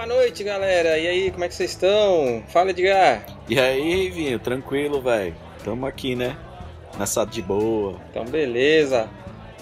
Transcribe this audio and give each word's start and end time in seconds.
Boa 0.00 0.08
noite, 0.08 0.42
galera. 0.42 0.96
E 0.96 1.06
aí, 1.06 1.30
como 1.30 1.44
é 1.44 1.48
que 1.48 1.54
vocês 1.54 1.72
estão? 1.72 2.42
Fala, 2.48 2.70
Edgar. 2.70 3.22
E 3.46 3.60
aí, 3.60 4.08
Vinho, 4.08 4.38
tranquilo, 4.38 5.02
velho. 5.02 5.34
Tamo 5.62 5.84
aqui, 5.84 6.16
né? 6.16 6.38
Nessa 6.98 7.26
de 7.26 7.42
boa. 7.42 8.00
Então, 8.08 8.24
beleza. 8.24 9.10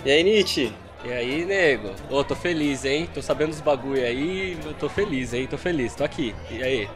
E 0.04 0.12
aí, 0.12 0.22
Nietzsche? 0.22 0.72
E 1.04 1.12
aí, 1.12 1.44
nego? 1.44 1.90
Ô, 2.08 2.22
tô 2.22 2.36
feliz, 2.36 2.84
hein? 2.84 3.08
Tô 3.12 3.20
sabendo 3.20 3.48
dos 3.48 3.60
bagulho 3.60 4.00
aí, 4.00 4.56
eu 4.64 4.74
tô 4.74 4.88
feliz, 4.88 5.34
hein? 5.34 5.48
Tô 5.48 5.58
feliz, 5.58 5.96
tô 5.96 6.04
aqui. 6.04 6.32
E 6.52 6.62
aí? 6.62 6.88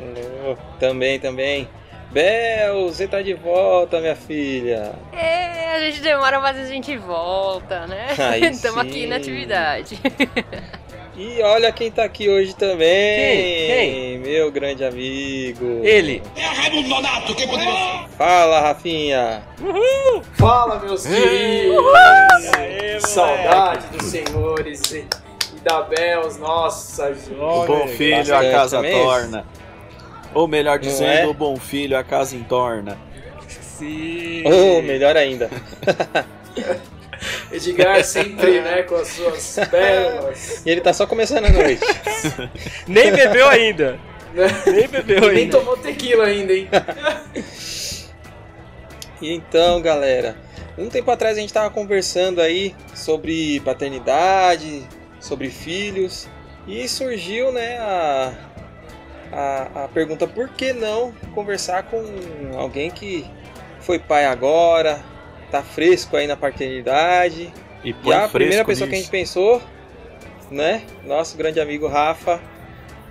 Oh, 0.00 0.56
também, 0.80 1.20
também. 1.20 1.68
Bel, 2.12 2.88
você 2.88 3.06
tá 3.06 3.20
de 3.20 3.34
volta, 3.34 4.00
minha 4.00 4.16
filha. 4.16 4.94
É, 5.12 5.74
a 5.76 5.80
gente 5.80 6.00
demora, 6.00 6.40
mas 6.40 6.56
a 6.56 6.64
gente 6.64 6.96
volta, 6.96 7.86
né? 7.86 8.06
Estamos 8.50 8.78
aqui 8.88 9.06
na 9.06 9.16
atividade. 9.16 10.00
E 11.16 11.40
olha 11.42 11.70
quem 11.70 11.92
tá 11.92 12.02
aqui 12.02 12.28
hoje 12.28 12.56
também. 12.56 13.16
Quem? 13.16 13.66
Quem? 13.66 14.18
Meu 14.18 14.50
grande 14.50 14.84
amigo. 14.84 15.80
Ele. 15.84 16.20
É 16.34 16.44
Raimundo 16.44 16.88
Nonato, 16.88 17.34
quem 17.36 17.46
poderia 17.46 17.72
ser? 17.72 18.08
Fala, 18.18 18.60
Rafinha. 18.60 19.42
Uhul. 19.60 20.22
Fala, 20.32 20.80
meus 20.80 21.06
queridos. 21.06 21.84
Aê, 22.56 23.00
Saudade 23.00 23.86
dos 23.96 24.06
senhores 24.06 24.90
e 24.90 25.06
da 25.62 25.82
Bels, 25.82 26.36
nossa, 26.36 27.12
O 27.38 27.64
bom 27.64 27.86
filho 27.86 28.36
a 28.36 28.50
casa 28.50 28.82
torna. 28.82 29.46
Ou 30.34 30.48
melhor 30.48 30.80
dizendo, 30.80 31.10
é? 31.10 31.26
o 31.26 31.34
bom 31.34 31.56
filho 31.56 31.96
a 31.96 32.02
casa 32.02 32.34
entorna. 32.34 32.98
Sim. 33.48 34.42
Ou 34.46 34.78
oh, 34.78 34.82
melhor 34.82 35.16
ainda. 35.16 35.48
Edgar 37.54 38.04
sempre, 38.04 38.58
né, 38.62 38.82
com 38.82 38.96
as 38.96 39.08
suas 39.08 39.58
pérolas. 39.70 40.62
E 40.66 40.70
ele 40.70 40.80
tá 40.80 40.92
só 40.92 41.06
começando 41.06 41.44
a 41.46 41.50
noite. 41.50 41.82
Nem 42.88 43.12
bebeu 43.12 43.48
ainda. 43.48 43.98
Nem 44.66 44.88
bebeu 44.88 45.22
ainda. 45.22 45.32
Nem 45.32 45.48
tomou 45.48 45.76
tequila 45.76 46.24
ainda, 46.24 46.52
hein? 46.52 46.68
E 49.22 49.32
então, 49.32 49.80
galera, 49.80 50.36
um 50.76 50.90
tempo 50.90 51.10
atrás 51.10 51.38
a 51.38 51.40
gente 51.40 51.52
tava 51.52 51.70
conversando 51.70 52.42
aí 52.42 52.74
sobre 52.94 53.58
paternidade, 53.60 54.86
sobre 55.18 55.48
filhos, 55.48 56.28
e 56.66 56.86
surgiu, 56.86 57.50
né, 57.50 57.78
a, 57.78 58.34
a, 59.32 59.84
a 59.84 59.88
pergunta 59.88 60.26
por 60.26 60.50
que 60.50 60.74
não 60.74 61.12
conversar 61.34 61.84
com 61.84 62.04
alguém 62.58 62.90
que 62.90 63.24
foi 63.80 63.98
pai 63.98 64.26
agora, 64.26 65.02
tá 65.54 65.62
fresco 65.62 66.16
aí 66.16 66.26
na 66.26 66.36
paternidade. 66.36 67.52
E, 67.84 67.94
e 68.04 68.12
a 68.12 68.28
primeira 68.28 68.64
pessoa 68.64 68.86
nisso. 68.86 68.90
que 68.90 68.94
a 68.94 68.98
gente 68.98 69.10
pensou, 69.10 69.62
né? 70.50 70.82
Nosso 71.04 71.36
grande 71.36 71.60
amigo 71.60 71.86
Rafa. 71.86 72.40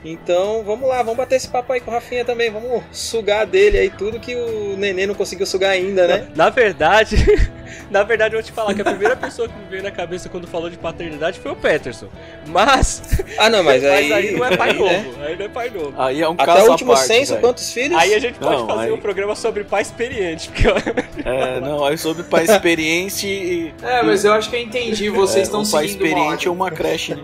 Então 0.06 0.64
vamos 0.66 0.88
lá, 0.90 0.98
vamos 0.98 1.16
bater 1.16 1.36
esse 1.38 1.48
papo 1.48 1.72
aí 1.72 1.80
com 1.80 1.90
o 1.90 1.94
Rafinha 1.94 2.26
também. 2.26 2.50
Vamos 2.52 2.84
sugar 2.92 3.46
dele 3.46 3.78
aí 3.78 3.90
tudo 3.90 4.20
que 4.20 4.36
o 4.36 4.76
neném 4.78 5.08
não 5.08 5.16
conseguiu 5.16 5.46
sugar 5.46 5.72
ainda, 5.72 6.06
né? 6.08 6.28
Na, 6.36 6.46
na 6.46 6.50
verdade, 6.50 7.16
na 7.90 8.04
verdade 8.04 8.36
eu 8.36 8.42
vou 8.42 8.46
te 8.46 8.52
falar 8.52 8.74
que 8.74 8.82
a 8.82 8.86
primeira 8.86 9.16
pessoa 9.16 9.48
que 9.48 9.56
me 9.58 9.66
veio 9.70 9.82
na 9.82 9.92
cabeça 9.92 10.28
quando 10.28 10.46
falou 10.46 10.70
de 10.70 10.78
paternidade 10.78 11.40
foi 11.40 11.52
o 11.54 11.56
Peterson. 11.56 12.08
Mas. 12.48 13.02
Ah, 13.38 13.50
não, 13.50 13.64
mas 13.64 13.82
aí. 13.86 14.10
mas 14.10 14.18
aí 14.26 14.32
não 14.36 14.46
é 14.46 14.58
pai 14.58 14.70
aí, 14.72 14.78
novo. 14.78 14.92
Né? 14.94 15.26
Aí 15.28 15.38
não 15.38 15.46
é 15.46 15.50
pai 15.50 15.70
novo. 15.70 15.94
Aí 15.98 16.22
é 16.22 16.28
um 16.30 16.34
Até 16.34 16.46
caso 16.46 16.68
o 16.68 16.72
último 16.72 16.94
parte, 16.94 17.08
censo, 17.08 17.32
véio. 17.34 17.42
quantos 17.42 17.72
filhos? 17.72 17.98
Aí 17.98 18.14
a 18.14 18.20
gente 18.20 18.40
pode 18.40 18.56
Não, 18.62 18.68
fazer 18.68 18.82
aí- 18.88 18.92
um 18.92 19.00
programa 19.00 19.36
sobre 19.36 19.64
pai 19.64 19.82
experiente. 19.84 20.50
Porque 20.50 20.68
eu... 20.68 20.74
É, 21.26 21.62
não, 21.62 21.86
aí 21.86 21.98
sobre 21.98 22.24
pai 22.24 22.44
experiente 22.44 23.26
e. 23.26 23.74
É, 23.82 24.04
mas 24.04 24.26
eu 24.26 24.34
acho 24.34 24.50
que 24.50 24.58
eu 24.58 24.62
entendi, 24.62 25.10
vocês 25.10 25.38
é, 25.38 25.42
estão 25.44 25.62
um 25.62 25.70
pai 25.70 25.88
seguindo 25.88 26.02
uma 26.02 26.08
experiente 26.10 26.32
ordem. 26.34 26.48
ou 26.50 26.54
uma 26.56 26.70
creche, 26.72 27.16
né? 27.16 27.24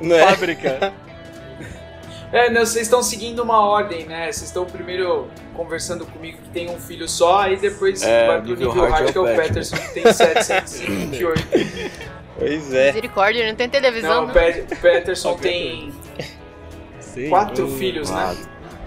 Não 0.00 0.16
é? 0.16 0.26
Fábrica. 0.30 0.92
É, 2.32 2.50
não, 2.50 2.66
vocês 2.66 2.86
estão 2.86 3.02
seguindo 3.02 3.40
uma 3.42 3.60
ordem, 3.60 4.04
né? 4.04 4.24
Vocês 4.32 4.42
estão 4.48 4.64
primeiro 4.66 5.28
conversando 5.54 6.04
comigo 6.06 6.38
que 6.42 6.48
tem 6.50 6.68
um 6.68 6.78
filho 6.78 7.08
só, 7.08 7.42
aí 7.42 7.56
depois 7.56 8.02
É, 8.02 8.26
vai 8.26 8.40
pro 8.40 8.50
nível 8.50 8.72
hard 8.72 8.90
hard, 8.92 9.08
é 9.08 9.12
que 9.12 9.18
o 9.18 9.26
é 9.26 9.32
o 9.32 9.36
Pet, 9.36 9.48
Peterson, 9.48 9.76
que 9.76 9.94
tem 9.94 10.12
728. 10.12 11.46
Pois 12.38 12.74
é. 12.74 12.86
Misericórdia, 12.88 13.48
não 13.48 13.54
tem 13.54 13.68
televisão. 13.68 14.26
Não, 14.26 14.26
o 14.26 14.30
o 14.30 14.76
Peterson 14.80 15.36
tem 15.38 15.94
Sim. 17.00 17.28
quatro 17.30 17.66
Hum, 17.66 17.78
filhos, 17.78 18.10
né? 18.10 18.16
Claro. 18.16 18.38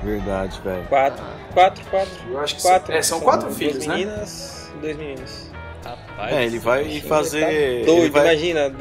Verdade, 0.04 0.62
velho. 0.64 0.84
Quatro. 0.88 1.24
Quatro, 1.54 1.86
quatro. 1.90 2.12
Eu 2.30 2.40
acho 2.40 2.56
que 2.58 2.62
Quatro. 2.62 2.88
São, 2.88 2.96
é, 2.96 3.02
são 3.02 3.20
quatro 3.22 3.48
duas 3.48 3.58
filhos, 3.58 3.88
né? 3.88 3.96
meninas 3.96 4.72
e 4.76 4.82
dois 4.82 4.98
meninos. 4.98 5.52
Rapaz. 5.84 6.36
É, 6.36 6.46
ele 6.46 6.60
vai 6.60 6.82
Ele 6.84 7.02
fazer. 7.02 7.42
tá 7.46 7.52
Ele 7.52 7.86
doido, 7.86 8.12
vai, 8.12 8.26
imagina. 8.34 8.72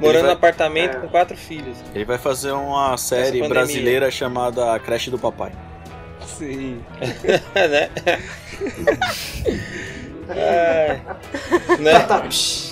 Morando 0.00 0.22
vai- 0.22 0.30
no 0.30 0.36
apartamento 0.36 0.96
É. 0.96 1.00
com 1.00 1.08
quatro 1.08 1.36
filhos. 1.36 1.76
ele 1.94 2.04
vai 2.04 2.18
fazer 2.18 2.52
uma 2.52 2.96
série 2.96 3.46
brasileira 3.48 4.10
chamada 4.10 4.74
A 4.74 4.78
Creche 4.78 5.10
do 5.10 5.18
Papai. 5.18 5.52
Sim. 6.26 6.80
né? 7.54 7.90
é, 10.28 11.00
né? 11.78 12.06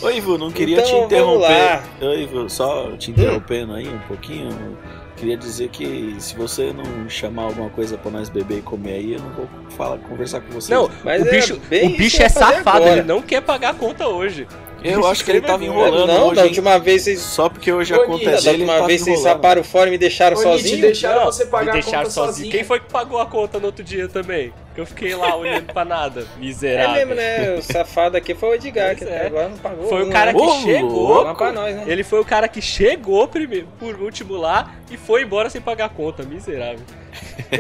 Ô 0.03 0.11
Ivo, 0.11 0.39
não 0.39 0.51
queria 0.51 0.79
Então, 0.81 0.87
te 1.01 1.05
interromper. 1.07 1.81
Ô 2.01 2.13
Ivo, 2.15 2.49
só 2.49 2.93
te 2.97 3.11
interrompendo 3.11 3.75
aí 3.75 3.89
um 3.89 3.99
pouquinho. 4.01 4.79
Queria 5.17 5.37
dizer 5.37 5.69
que 5.71 6.15
se 6.21 6.37
você 6.37 6.73
não 6.73 7.09
chamar 7.11 7.43
alguma 7.45 7.69
coisa 7.71 7.99
pra 7.99 8.09
nós 8.11 8.29
beber 8.29 8.59
e 8.59 8.63
comer 8.63 8.93
aí, 8.93 9.15
eu 9.15 9.21
não 9.21 9.31
vou 9.31 9.49
falar, 9.71 9.99
conversar 9.99 10.41
com 10.41 10.53
você. 10.53 10.73
Não, 10.73 10.89
Mas 11.03 11.23
o 11.23 11.27
é 11.27 11.31
bicho, 11.33 11.61
bem 11.69 11.93
o 11.93 11.97
bicho 11.97 12.23
é 12.23 12.29
safado, 12.29 12.69
agora. 12.85 12.93
ele 12.93 13.03
não 13.03 13.21
quer 13.21 13.43
pagar 13.43 13.71
a 13.71 13.75
conta 13.75 14.07
hoje. 14.07 14.47
Eu 14.83 15.07
acho 15.07 15.25
que 15.25 15.31
ele 15.31 15.41
tava 15.41 15.65
enrolando 15.65 16.07
não, 16.07 16.27
hoje. 16.29 16.37
da 16.37 16.43
última 16.45 16.79
vez 16.79 17.03
vocês. 17.03 17.21
Só 17.21 17.49
porque 17.49 17.73
hoje 17.73 17.93
Ô, 17.93 17.97
Nida, 17.97 18.07
acontece, 18.15 18.45
Da 18.45 18.51
última 18.53 18.87
vez 18.87 19.01
vocês 19.03 19.21
saparam 19.21 19.65
fora 19.65 19.89
e 19.89 19.91
me 19.91 19.99
deixaram 19.99 20.37
Nietzsche, 20.37 20.53
sozinho. 20.63 20.81
deixaram 20.83 21.21
Não, 21.21 21.27
você 21.27 21.47
pagar 21.47 21.65
me 21.65 21.71
a 21.71 21.73
deixaram 21.75 21.99
conta 22.05 22.11
sozinho. 22.11 22.35
sozinho. 22.35 22.53
Quem 22.53 22.65
foi 22.65 22.81
que 22.81 22.87
pagou 22.93 23.19
a 23.21 23.27
conta 23.27 23.59
no 23.59 23.67
outro 23.67 23.83
dia 23.85 24.09
também? 24.09 24.53
Que 24.75 24.81
eu 24.81 24.87
fiquei 24.87 25.15
lá 25.17 25.35
olhando 25.35 25.73
pra 25.73 25.85
nada. 25.85 26.27
É 26.37 26.41
Miserável. 26.41 26.95
mesmo, 26.95 27.15
né? 27.15 27.51
O 27.57 27.63
safado 27.73 28.17
aqui 28.17 28.35
foi 28.35 28.49
o 28.51 28.55
Edgar, 28.55 28.87
Pois 28.97 28.99
que 28.99 29.05
é. 29.05 29.17
até 29.17 29.27
agora 29.27 29.49
não 29.49 29.59
pagou. 29.59 29.89
Foi 29.89 30.03
o 30.05 30.11
cara 30.11 30.33
né? 30.33 30.39
que 30.39 30.45
Ô, 30.45 30.61
chegou. 30.63 31.35
Pra 31.35 31.53
nós, 31.53 31.75
né? 31.75 31.85
Ele 31.87 32.05
foi 32.05 32.21
o 32.21 32.25
cara 32.25 32.47
que 32.47 32.63
chegou 32.63 33.27
primeiro, 33.27 33.67
por 33.79 33.97
último 34.01 34.37
lá 34.37 34.75
e 34.91 34.97
foi 34.97 35.23
embora 35.23 35.51
sem 35.51 35.61
pagar 35.61 35.87
a 35.87 35.89
conta. 35.89 36.23
Miserável. 36.23 36.85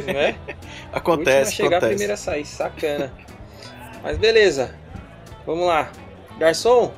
Não 0.06 0.20
é? 0.20 0.34
Acontece, 0.92 1.50
a 1.50 1.54
chegar, 1.56 1.68
acontece. 1.78 1.88
primeiro 1.90 2.12
a 2.12 2.16
sair. 2.16 2.44
Sacana. 2.46 3.12
Mas 4.02 4.16
beleza. 4.16 4.74
Vamos 5.44 5.66
lá. 5.66 5.90
Garçom, 6.38 6.92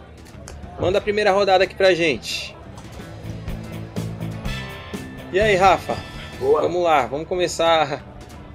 manda 0.80 0.98
a 0.98 1.00
primeira 1.00 1.30
rodada 1.30 1.64
aqui 1.64 1.74
pra 1.74 1.94
gente. 1.94 2.56
E 5.32 5.38
aí, 5.38 5.54
Rafa? 5.54 5.96
Boa. 6.38 6.62
Vamos 6.62 6.82
lá, 6.82 7.06
vamos 7.06 7.28
começar 7.28 8.02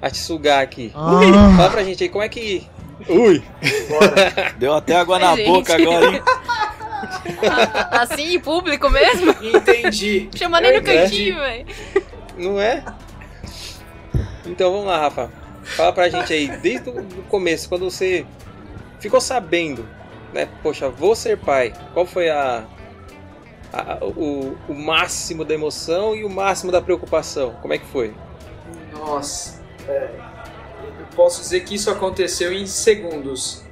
a 0.02 0.10
te 0.10 0.18
sugar 0.18 0.62
aqui. 0.62 0.92
Ah. 0.94 1.54
Fala 1.56 1.70
pra 1.70 1.84
gente 1.84 2.02
aí, 2.02 2.08
como 2.08 2.24
é 2.24 2.28
que. 2.28 2.66
Ui! 3.08 3.42
Bora. 3.88 4.54
Deu 4.58 4.74
até 4.74 4.96
água 4.96 5.18
na 5.18 5.30
Ai, 5.30 5.36
gente. 5.36 5.46
boca 5.46 5.74
agora, 5.74 6.06
hein? 6.06 6.22
Assim, 7.92 8.34
em 8.34 8.40
público 8.40 8.90
mesmo? 8.90 9.30
Entendi. 9.42 10.28
Chama 10.34 10.60
nem 10.60 10.72
no 10.72 10.78
entendi. 10.78 10.98
cantinho, 10.98 11.36
velho. 11.36 11.66
Não 12.36 12.60
é? 12.60 12.84
Então 14.44 14.72
vamos 14.72 14.86
lá, 14.86 14.98
Rafa. 14.98 15.30
Fala 15.62 15.92
pra 15.92 16.08
gente 16.08 16.32
aí, 16.32 16.48
desde 16.58 16.90
o 16.90 17.02
começo, 17.28 17.68
quando 17.68 17.90
você 17.90 18.24
ficou 19.00 19.20
sabendo, 19.20 19.86
né? 20.32 20.48
Poxa, 20.62 20.88
vou 20.88 21.14
ser 21.14 21.38
pai. 21.38 21.72
Qual 21.94 22.04
foi 22.06 22.28
a, 22.28 22.64
a- 23.72 23.98
o, 24.04 24.56
o 24.68 24.74
máximo 24.74 25.44
da 25.44 25.54
emoção 25.54 26.14
e 26.14 26.24
o 26.24 26.28
máximo 26.30 26.70
da 26.72 26.80
preocupação? 26.82 27.52
Como 27.62 27.72
é 27.74 27.78
que 27.78 27.86
foi? 27.86 28.14
Nossa. 28.92 29.62
é, 29.88 30.10
eu 31.00 31.06
posso 31.14 31.40
dizer 31.40 31.60
que 31.64 31.74
isso 31.74 31.90
aconteceu 31.90 32.52
em 32.52 32.66
segundos. 32.66 33.64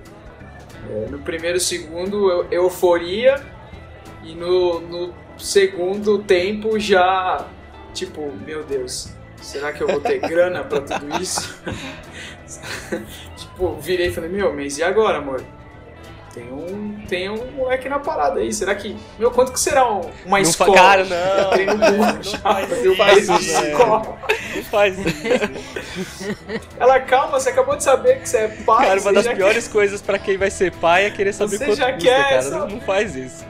É, 0.90 1.06
no 1.11 1.19
primeiro 1.20 1.58
segundo, 1.61 2.31
eu- 2.31 2.46
euforia. 2.50 3.37
E 4.23 4.34
no, 4.34 4.81
no 4.81 5.14
segundo 5.38 6.19
tempo, 6.23 6.78
já. 6.78 7.46
Tipo, 7.93 8.32
meu 8.46 8.64
Deus, 8.64 9.11
será 9.40 9.70
que 9.73 9.82
eu 9.82 9.87
vou 9.87 10.00
ter 10.00 10.19
grana 10.26 10.64
pra 10.64 10.81
tudo 10.81 11.20
isso? 11.23 11.62
tipo, 13.37 13.76
virei 13.76 14.08
e 14.08 14.12
falei: 14.12 14.31
Meu, 14.31 14.55
mas 14.55 14.78
e 14.78 14.82
agora, 14.82 15.19
amor? 15.19 15.44
Tem 16.34 16.50
um, 16.52 17.04
tem 17.08 17.28
um 17.31 17.52
moleque 17.52 17.88
na 17.88 18.00
parada 18.00 18.40
aí. 18.40 18.52
Será 18.52 18.75
que. 18.75 18.96
Meu, 19.19 19.31
quanto 19.31 19.52
que 19.52 19.60
será 19.60 19.88
um- 19.88 20.00
uma 20.26 20.38
Não 20.38 20.44
fa- 20.44 20.50
escola? 20.50 20.75
cara, 20.75 21.04
não. 21.04 21.46
Entrei 21.52 21.66
no 21.66 21.76
Google 21.78 21.96
Não 21.98 22.22
já, 22.22 22.38
faz 22.96 23.28
isso, 23.28 23.62
escola. 23.64 24.19
Não 24.56 24.62
faz 24.64 24.98
isso. 24.98 25.14
Ela, 26.78 27.00
calma, 27.00 27.38
você 27.38 27.50
acabou 27.50 27.76
de 27.76 27.84
saber 27.84 28.20
que 28.20 28.28
você 28.28 28.38
é 28.38 28.48
pai. 28.48 28.86
Cara, 28.88 29.00
uma 29.00 29.12
das 29.12 29.25
já 29.25 29.34
piores 29.34 29.69
coisas 29.69 30.02
pra 30.02 30.19
quem 30.19 30.36
vai 30.36 30.50
ser 30.50 30.72
pai 30.72 31.06
é 31.06 31.10
querer 31.10 31.32
saber 31.32 31.56
Você 31.58 31.66
quanto 31.66 31.78
já 31.78 31.92
custa, 31.92 32.08
quer 32.08 32.22
cara. 32.22 32.34
essa- 32.37 32.50
Não, 32.58 32.69
não 32.69 32.80
faz 32.80 33.14
isso. 33.14 33.44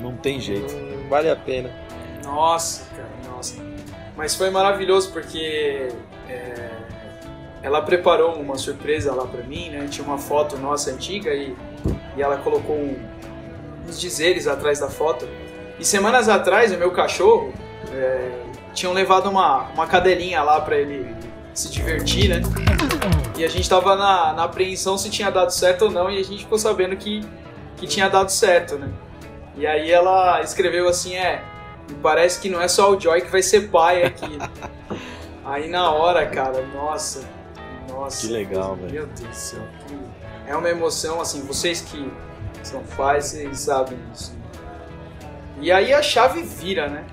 Não 0.00 0.16
tem 0.16 0.40
jeito. 0.40 0.74
Hum, 0.74 1.06
vale 1.08 1.30
a 1.30 1.36
pena. 1.36 1.70
quer- 1.70 2.26
Nossa, 2.28 2.84
cara, 2.96 3.08
nossa. 3.32 3.56
Mas 4.16 4.34
foi 4.34 4.50
maravilhoso 4.50 5.12
porque 5.12 5.88
é, 6.28 6.68
ela 7.62 7.80
preparou 7.82 8.34
uma 8.34 8.56
surpresa 8.58 9.14
lá 9.14 9.24
pra 9.26 9.42
mim, 9.42 9.70
né? 9.70 9.86
Tinha 9.88 10.04
uma 10.06 10.18
foto 10.18 10.56
nossa 10.58 10.90
antiga 10.90 11.32
e, 11.32 11.54
e 12.16 12.22
ela 12.22 12.36
colocou 12.38 12.76
uns 13.86 14.00
dizeres 14.00 14.46
atrás 14.46 14.78
da 14.78 14.88
foto. 14.88 15.28
E 15.78 15.84
semanas 15.84 16.28
atrás, 16.28 16.72
o 16.72 16.78
meu 16.78 16.90
cachorro, 16.90 17.52
é, 17.92 18.30
tinham 18.74 18.92
levado 18.92 19.28
uma, 19.28 19.68
uma 19.70 19.86
cadelinha 19.86 20.42
lá 20.42 20.60
pra 20.60 20.76
ele 20.76 21.14
se 21.54 21.70
divertir, 21.70 22.28
né? 22.28 22.42
E 23.36 23.44
a 23.44 23.48
gente 23.48 23.68
tava 23.68 23.96
na, 23.96 24.32
na 24.32 24.44
apreensão 24.44 24.98
se 24.98 25.10
tinha 25.10 25.30
dado 25.30 25.50
certo 25.50 25.86
ou 25.86 25.90
não, 25.90 26.10
e 26.10 26.18
a 26.18 26.24
gente 26.24 26.44
ficou 26.44 26.58
sabendo 26.58 26.96
que, 26.96 27.24
que 27.76 27.86
tinha 27.86 28.08
dado 28.08 28.30
certo, 28.30 28.76
né? 28.76 28.88
E 29.56 29.66
aí 29.66 29.90
ela 29.90 30.40
escreveu 30.42 30.88
assim, 30.88 31.16
é, 31.16 31.42
parece 32.02 32.40
que 32.40 32.48
não 32.48 32.60
é 32.60 32.68
só 32.68 32.92
o 32.92 33.00
Joy 33.00 33.22
que 33.22 33.30
vai 33.30 33.42
ser 33.42 33.68
pai 33.70 34.04
aqui. 34.04 34.38
aí 35.44 35.68
na 35.68 35.90
hora, 35.90 36.26
cara, 36.26 36.64
nossa, 36.74 37.28
nossa. 37.88 38.26
Que 38.26 38.32
legal, 38.32 38.76
velho. 38.76 38.92
Meu 38.92 39.06
Deus 39.06 39.28
do 39.28 39.34
céu. 39.34 39.62
É 40.48 40.56
uma 40.56 40.70
emoção, 40.70 41.20
assim, 41.20 41.42
vocês 41.42 41.82
que 41.82 42.10
são 42.62 42.82
pais, 42.96 43.26
vocês 43.26 43.60
sabem 43.60 43.98
disso. 44.10 44.34
E 45.60 45.70
aí 45.70 45.92
a 45.92 46.00
chave 46.00 46.40
vira, 46.40 46.88
né? 46.88 47.04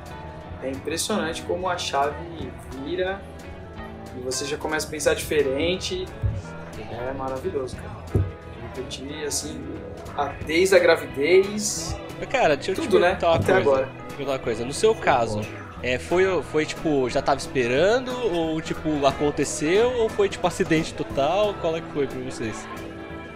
É 0.63 0.71
impressionante 0.71 1.41
como 1.41 1.67
a 1.67 1.77
chave 1.77 2.15
vira 2.81 3.21
e 4.17 4.21
você 4.21 4.45
já 4.45 4.55
começa 4.55 4.87
a 4.87 4.89
pensar 4.89 5.15
diferente. 5.15 6.05
É 6.79 7.11
maravilhoso, 7.11 7.75
cara. 7.75 8.25
Repetir, 8.73 9.25
assim, 9.25 9.61
desde 10.45 10.75
a 10.75 10.79
gravidez. 10.79 11.93
Cara, 12.29 12.55
deixa 12.55 12.71
eu 12.71 12.75
tudo, 12.75 12.87
te 12.87 12.99
né? 12.99 13.11
Até 13.21 13.27
coisa. 13.27 13.57
agora. 13.57 13.89
Uma 14.17 14.39
coisa. 14.39 14.63
No 14.63 14.71
seu 14.71 14.95
caso, 14.95 15.41
é, 15.83 15.99
foi, 15.99 16.41
foi 16.43 16.65
tipo, 16.65 17.09
já 17.09 17.21
tava 17.21 17.37
esperando? 17.37 18.11
Ou 18.33 18.61
tipo, 18.61 19.05
aconteceu? 19.05 19.91
Ou 19.91 20.07
foi 20.07 20.29
tipo 20.29 20.47
acidente 20.47 20.93
total? 20.93 21.53
Qual 21.59 21.75
é 21.75 21.81
que 21.81 21.91
foi 21.91 22.07
pra 22.07 22.19
vocês? 22.19 22.65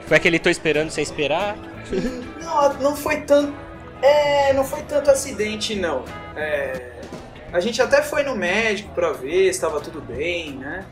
Foi 0.10 0.18
aquele 0.18 0.40
tô 0.40 0.50
esperando 0.50 0.90
sem 0.90 1.04
esperar? 1.04 1.56
não, 2.42 2.74
não 2.82 2.96
foi 2.96 3.22
tanto. 3.22 3.54
É, 4.02 4.52
não 4.54 4.64
foi 4.64 4.82
tanto 4.82 5.12
acidente, 5.12 5.76
não. 5.76 6.04
É, 6.36 6.94
a 7.54 7.60
gente 7.60 7.80
até 7.80 8.02
foi 8.02 8.24
no 8.24 8.36
médico 8.36 8.92
pra 8.96 9.12
ver 9.12 9.44
se 9.44 9.50
estava 9.50 9.80
tudo 9.80 10.02
bem, 10.02 10.54
né? 10.54 10.84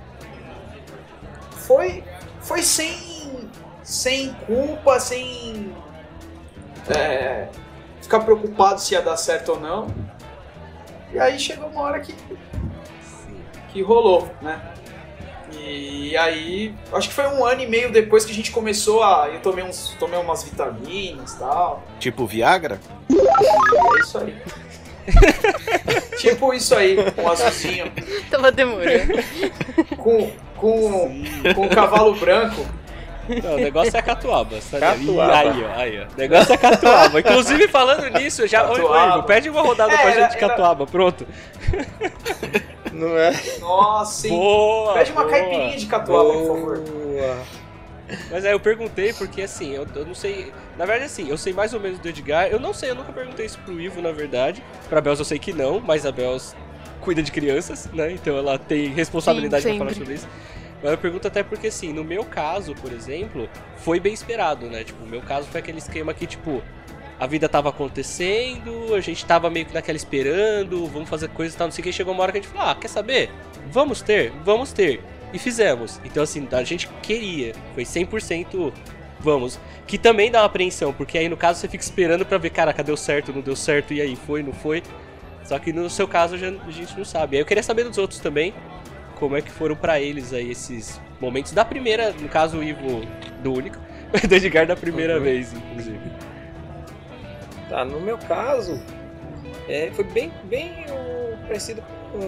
Foi, 1.50 2.04
foi 2.42 2.62
sem, 2.62 3.50
sem 3.82 4.34
culpa, 4.46 5.00
sem 5.00 5.76
é, 6.96 7.48
ficar 8.00 8.20
preocupado 8.20 8.80
se 8.80 8.94
ia 8.94 9.02
dar 9.02 9.18
certo 9.18 9.54
ou 9.54 9.60
não. 9.60 9.88
E 11.12 11.18
aí 11.18 11.40
chegou 11.40 11.70
uma 11.70 11.82
hora 11.82 12.02
que, 12.02 12.14
que 13.70 13.82
rolou, 13.82 14.30
né? 14.44 14.62
E 15.52 16.16
aí, 16.18 16.74
acho 16.92 17.10
que 17.10 17.14
foi 17.14 17.28
um 17.28 17.46
ano 17.46 17.62
e 17.62 17.68
meio 17.68 17.92
depois 17.92 18.26
que 18.26 18.32
a 18.32 18.36
gente 18.36 18.52
começou 18.52 19.04
a. 19.04 19.30
Eu 19.30 19.40
tomei, 19.40 19.64
uns, 19.64 19.96
tomei 20.00 20.20
umas 20.20 20.44
vitaminas 20.44 21.34
e 21.34 21.40
tal. 21.40 21.84
Tipo 22.00 22.26
Viagra? 22.26 22.80
E 23.10 23.16
é 23.16 24.00
isso 24.00 24.18
aí. 24.18 24.36
tipo 26.18 26.54
isso 26.54 26.76
aí, 26.76 26.98
com 27.12 27.24
um 27.24 27.30
azulzinho. 27.30 27.92
Tava 28.30 28.52
demorando. 28.52 29.14
Com, 29.98 30.32
com, 30.58 31.24
com 31.56 31.66
um 31.66 31.70
cavalo 31.70 32.14
branco. 32.16 32.66
Não, 33.44 33.56
o 33.56 33.58
negócio 33.58 33.96
é 33.96 34.02
catuaba. 34.02 34.58
Catuaba. 34.80 35.38
Aí, 35.38 35.64
ó, 35.64 35.80
aí, 35.80 36.00
ó. 36.00 36.14
O 36.14 36.18
negócio 36.18 36.54
é 36.54 36.58
catuaba. 36.58 37.20
Inclusive, 37.20 37.68
falando 37.68 38.10
nisso, 38.18 38.48
já. 38.48 38.70
Oi, 38.70 38.82
Oi, 38.82 39.24
pede 39.24 39.50
uma 39.50 39.62
rodada 39.62 39.94
é, 39.94 39.98
pra 39.98 40.12
gente 40.12 40.32
de 40.32 40.38
catuaba, 40.38 40.84
era... 40.84 40.92
pronto. 40.92 41.28
Não 42.98 43.18
é? 43.18 43.32
Nossa, 43.60 44.22
sim. 44.22 44.30
Boa, 44.30 44.94
Pede 44.94 45.12
uma 45.12 45.22
boa. 45.22 45.32
caipirinha 45.32 45.78
de 45.78 45.86
catuaba, 45.86 46.34
boa. 46.34 46.48
por 46.48 46.56
favor. 46.56 46.84
Mas 48.32 48.46
aí 48.46 48.52
eu 48.52 48.60
perguntei 48.60 49.14
porque 49.14 49.42
assim, 49.42 49.74
eu, 49.74 49.86
eu, 49.94 50.06
não 50.06 50.16
sei. 50.16 50.52
Na 50.78 50.86
verdade, 50.86 51.06
assim, 51.06 51.30
eu 51.30 51.38
sei 51.38 51.54
mais 51.54 51.74
ou 51.74 51.80
menos 51.80 52.00
do 52.00 52.08
Edgar. 52.08 52.48
Eu 52.48 52.60
não 52.60 52.74
sei, 52.74 52.90
eu 52.90 52.96
nunca 52.96 53.12
perguntei 53.12 53.46
isso 53.46 53.60
pro 53.60 53.80
Ivo, 53.80 54.02
na 54.02 54.12
verdade. 54.12 54.64
Pra 54.90 55.02
Bels 55.02 55.20
eu 55.20 55.26
sei 55.26 55.38
que 55.38 55.54
não, 55.54 55.80
mas 55.80 56.06
a 56.06 56.12
Bels 56.12 56.56
cuida 57.02 57.22
de 57.22 57.32
crianças, 57.32 57.88
né? 57.94 58.12
Então 58.12 58.38
ela 58.38 58.58
tem 58.58 58.88
responsabilidade 58.88 59.64
Sim, 59.64 59.70
pra 59.70 59.80
falar 59.80 59.94
sobre 59.94 60.14
isso. 60.16 60.28
Mas 60.82 60.92
eu 60.92 60.98
pergunto 60.98 61.28
até 61.28 61.44
porque, 61.44 61.68
assim, 61.68 61.92
no 61.92 62.04
meu 62.04 62.24
caso, 62.24 62.74
por 62.76 62.92
exemplo, 62.92 63.50
foi 63.78 64.00
bem 64.00 64.14
esperado, 64.14 64.68
né? 64.68 64.84
Tipo, 64.84 65.04
o 65.04 65.08
meu 65.08 65.22
caso 65.22 65.48
foi 65.48 65.60
aquele 65.60 65.80
esquema 65.80 66.14
que, 66.14 66.28
tipo, 66.28 66.62
a 67.20 67.26
vida 67.26 67.50
tava 67.50 67.70
acontecendo, 67.70 68.94
a 68.94 69.00
gente 69.00 69.26
tava 69.26 69.50
meio 69.50 69.66
que 69.66 69.74
naquela 69.74 69.96
esperando, 69.96 70.86
vamos 70.88 71.10
fazer 71.10 71.30
coisas 71.30 71.56
e 71.56 71.58
tal, 71.58 71.68
não 71.68 71.72
sei 71.72 71.82
o 71.82 71.84
que. 71.84 71.92
Chegou 71.92 72.14
uma 72.14 72.24
hora 72.24 72.32
que 72.32 72.38
a 72.38 72.42
gente 72.42 72.52
falou, 72.52 72.70
ah, 72.70 72.76
quer 72.76 72.88
saber? 72.88 73.32
Vamos 73.72 74.02
ter? 74.02 74.32
Vamos 74.44 74.72
ter. 74.72 75.02
E 75.34 75.40
fizemos. 75.40 76.00
Então, 76.06 76.24
assim, 76.24 76.48
a 76.52 76.64
gente 76.64 76.88
queria. 77.02 77.54
Foi 77.74 77.84
100% 77.84 78.72
vamos. 79.20 79.60
Que 79.86 79.98
também 79.98 80.32
dá 80.32 80.40
uma 80.40 80.46
apreensão, 80.46 80.94
porque 80.94 81.18
aí 81.18 81.30
no 81.30 81.38
caso 81.38 81.60
você 81.60 81.68
fica 81.68 81.84
esperando 81.84 82.26
para 82.26 82.38
ver, 82.38 82.50
caraca, 82.50 82.84
deu 82.84 82.98
certo, 82.98 83.34
não 83.34 83.42
deu 83.42 83.56
certo, 83.56 83.94
e 83.94 84.02
aí, 84.02 84.16
foi, 84.16 84.44
não 84.44 84.54
foi. 84.54 84.84
Só 85.44 85.58
que 85.60 85.72
no 85.72 85.90
seu 85.90 86.08
caso 86.08 86.36
a 86.36 86.72
gente 86.72 86.98
não 86.98 87.06
sabe. 87.06 87.38
Aí 87.38 87.42
eu 87.42 87.46
queria 87.46 87.64
saber 87.64 87.84
dos 87.84 87.98
outros 87.98 88.20
também, 88.20 88.54
como 89.16 89.36
é 89.36 89.42
que 89.42 89.50
foram 89.50 89.76
para 89.76 90.00
eles 90.00 90.34
aí 90.34 90.52
esses 90.52 91.00
momentos 91.22 91.54
da 91.54 91.64
primeira, 91.64 92.12
no 92.12 92.28
caso 92.28 92.58
o 92.58 92.64
Ivo 92.64 93.02
do 93.42 93.54
único, 93.54 93.78
do 94.28 94.36
Edgar 94.36 94.68
da 94.68 94.76
primeira 94.76 95.18
uhum. 95.18 95.24
vez, 95.24 95.54
inclusive. 95.54 96.17
Tá, 97.70 97.84
no 97.84 98.00
meu 98.00 98.18
caso, 98.18 98.82
é, 99.68 99.92
foi 99.92 100.06
bem, 100.06 100.32
bem 100.46 100.86
parecido 101.48 101.82
com, 102.12 102.20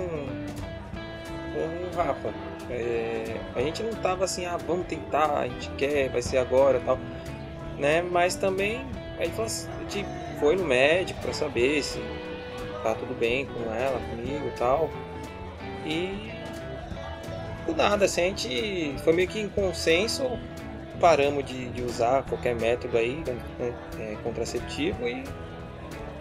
com 1.54 1.60
o 1.60 1.96
Rafa. 1.96 2.34
É, 2.70 3.36
a 3.56 3.62
gente 3.62 3.82
não 3.84 3.94
tava 3.94 4.26
assim, 4.26 4.46
ah, 4.46 4.58
vamos 4.58 4.88
tentar, 4.88 5.40
a 5.40 5.48
gente 5.48 5.70
quer, 5.72 6.10
vai 6.10 6.22
ser 6.22 6.38
agora 6.38 6.82
tal. 6.86 7.00
Né? 7.78 8.02
Mas 8.02 8.36
também 8.36 8.86
a 9.18 9.26
gente, 9.26 9.42
a 9.42 9.82
gente 9.82 10.06
foi 10.40 10.56
no 10.56 10.66
médico 10.66 11.20
para 11.22 11.34
saber 11.34 11.82
se 11.84 12.00
tá 12.84 12.94
tudo 12.94 13.18
bem 13.18 13.46
com 13.46 13.74
ela, 13.74 14.00
comigo 14.10 14.48
e 14.48 14.58
tal. 14.58 14.90
E 15.86 16.32
do 17.66 17.76
nada, 17.76 18.06
assim, 18.06 18.22
a 18.22 18.26
gente 18.26 18.96
foi 19.04 19.14
meio 19.14 19.28
que 19.28 19.40
em 19.40 19.50
consenso, 19.50 20.40
paramos 21.00 21.46
de, 21.46 21.70
de 21.70 21.82
usar 21.82 22.24
qualquer 22.24 22.56
método 22.56 22.98
aí, 22.98 23.24
né, 23.26 23.74
é, 24.00 24.18
contraceptivo 24.24 25.08
e 25.08 25.24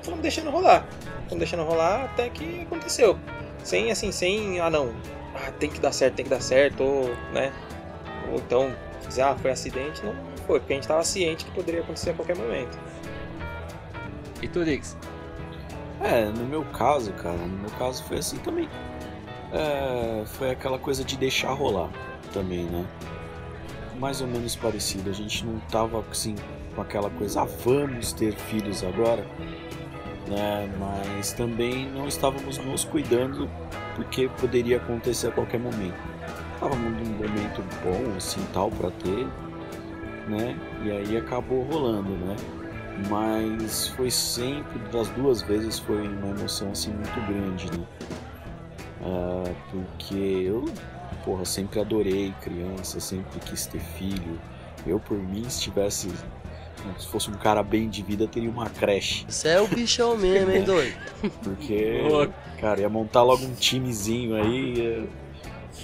fomos 0.03 0.21
deixando 0.21 0.51
rolar. 0.51 0.87
Fomos 1.29 1.39
deixando 1.39 1.65
rolar 1.65 2.05
até 2.05 2.29
que 2.31 2.63
aconteceu. 2.63 3.19
Sem 3.63 3.91
assim, 3.91 4.13
sem, 4.13 4.61
ah 4.61 4.71
não, 4.71 4.95
ah, 5.35 5.53
tem 5.59 5.69
que 5.69 5.81
dar 5.81 5.93
certo, 5.93 6.15
tem 6.15 6.25
que 6.25 6.31
dar 6.31 6.41
certo, 6.41 6.83
ou, 6.83 7.09
né? 7.33 7.53
Ou 8.31 8.37
então, 8.37 8.75
dizer, 9.07 9.23
ah, 9.23 9.37
foi 9.37 9.51
acidente, 9.51 10.05
não 10.05 10.15
foi, 10.49 10.59
porque 10.61 10.73
a 10.73 10.77
gente 10.77 10.85
estava 10.85 11.05
ciente 11.05 11.45
que 11.45 11.51
poderia 11.51 11.83
acontecer 11.83 12.11
a 12.11 12.15
qualquer 12.15 12.35
momento. 12.35 12.79
E 14.41 14.49
tu, 14.49 14.65
Dix? 14.65 14.97
É, 16.01 16.25
no 16.25 16.47
meu 16.47 16.65
caso, 16.65 17.13
cara, 17.13 17.37
no 17.37 17.59
meu 17.59 17.71
caso 17.71 18.03
foi 18.05 18.19
assim 18.19 18.39
também. 18.39 18.69
É, 19.53 20.25
foi 20.25 20.51
aquela 20.51 20.79
coisa 20.79 21.05
de 21.05 21.17
deixar 21.17 21.53
rolar 21.53 21.91
também, 22.33 22.65
né? 22.65 22.87
Mais 23.99 24.21
ou 24.21 24.27
menos 24.27 24.55
parecido. 24.55 25.11
A 25.11 25.13
gente 25.13 25.45
não 25.45 25.59
tava 25.71 26.05
assim 26.11 26.35
com 26.75 26.83
aquela 26.83 27.11
coisa, 27.11 27.43
ah, 27.43 27.49
vamos 27.65 28.13
ter 28.13 28.33
filhos 28.33 28.85
agora, 28.85 29.27
né? 30.29 30.71
Mas 30.79 31.33
também 31.33 31.91
não 31.91 32.07
estávamos 32.07 32.59
nos 32.59 32.85
cuidando 32.85 33.51
porque 33.97 34.29
poderia 34.41 34.77
acontecer 34.77 35.29
a 35.29 35.33
qualquer 35.33 35.59
momento. 35.59 35.99
Estávamos 36.55 36.93
num 36.93 37.15
momento 37.15 37.63
bom, 37.83 38.17
assim, 38.17 38.41
tal, 38.53 38.71
para 38.71 38.91
ter, 38.93 39.27
né? 40.29 40.57
E 40.85 40.91
aí 40.91 41.17
acabou 41.17 41.63
rolando, 41.65 42.11
né? 42.11 42.37
Mas 43.09 43.89
foi 43.89 44.11
sempre, 44.11 44.79
das 44.93 45.09
duas 45.11 45.43
vezes, 45.43 45.79
foi 45.79 46.07
uma 46.07 46.29
emoção, 46.29 46.71
assim, 46.71 46.93
muito 46.93 47.27
grande, 47.27 47.67
né? 47.79 47.87
Uh, 49.01 49.55
porque 49.71 50.15
eu, 50.15 50.65
porra, 51.25 51.45
sempre 51.45 51.81
adorei 51.81 52.35
criança, 52.41 53.01
sempre 53.01 53.41
quis 53.41 53.67
ter 53.67 53.81
filho. 53.81 54.41
Eu, 54.87 54.99
por 55.01 55.19
mim, 55.19 55.49
se 55.49 55.61
tivesse 55.63 56.09
se 56.99 57.07
fosse 57.09 57.31
um 57.31 57.35
cara 57.35 57.63
bem 57.63 57.89
de 57.89 58.03
vida, 58.03 58.27
teria 58.27 58.51
uma 58.51 58.69
creche. 58.71 59.25
Você 59.29 59.49
é 59.49 59.61
o 59.61 59.67
bichão 59.67 60.17
mesmo, 60.17 60.51
hein, 60.51 60.63
doido? 60.63 60.95
Porque, 61.43 62.03
cara, 62.61 62.81
ia 62.81 62.89
montar 62.89 63.23
logo 63.23 63.45
um 63.45 63.55
timezinho 63.55 64.37
aí, 64.37 65.09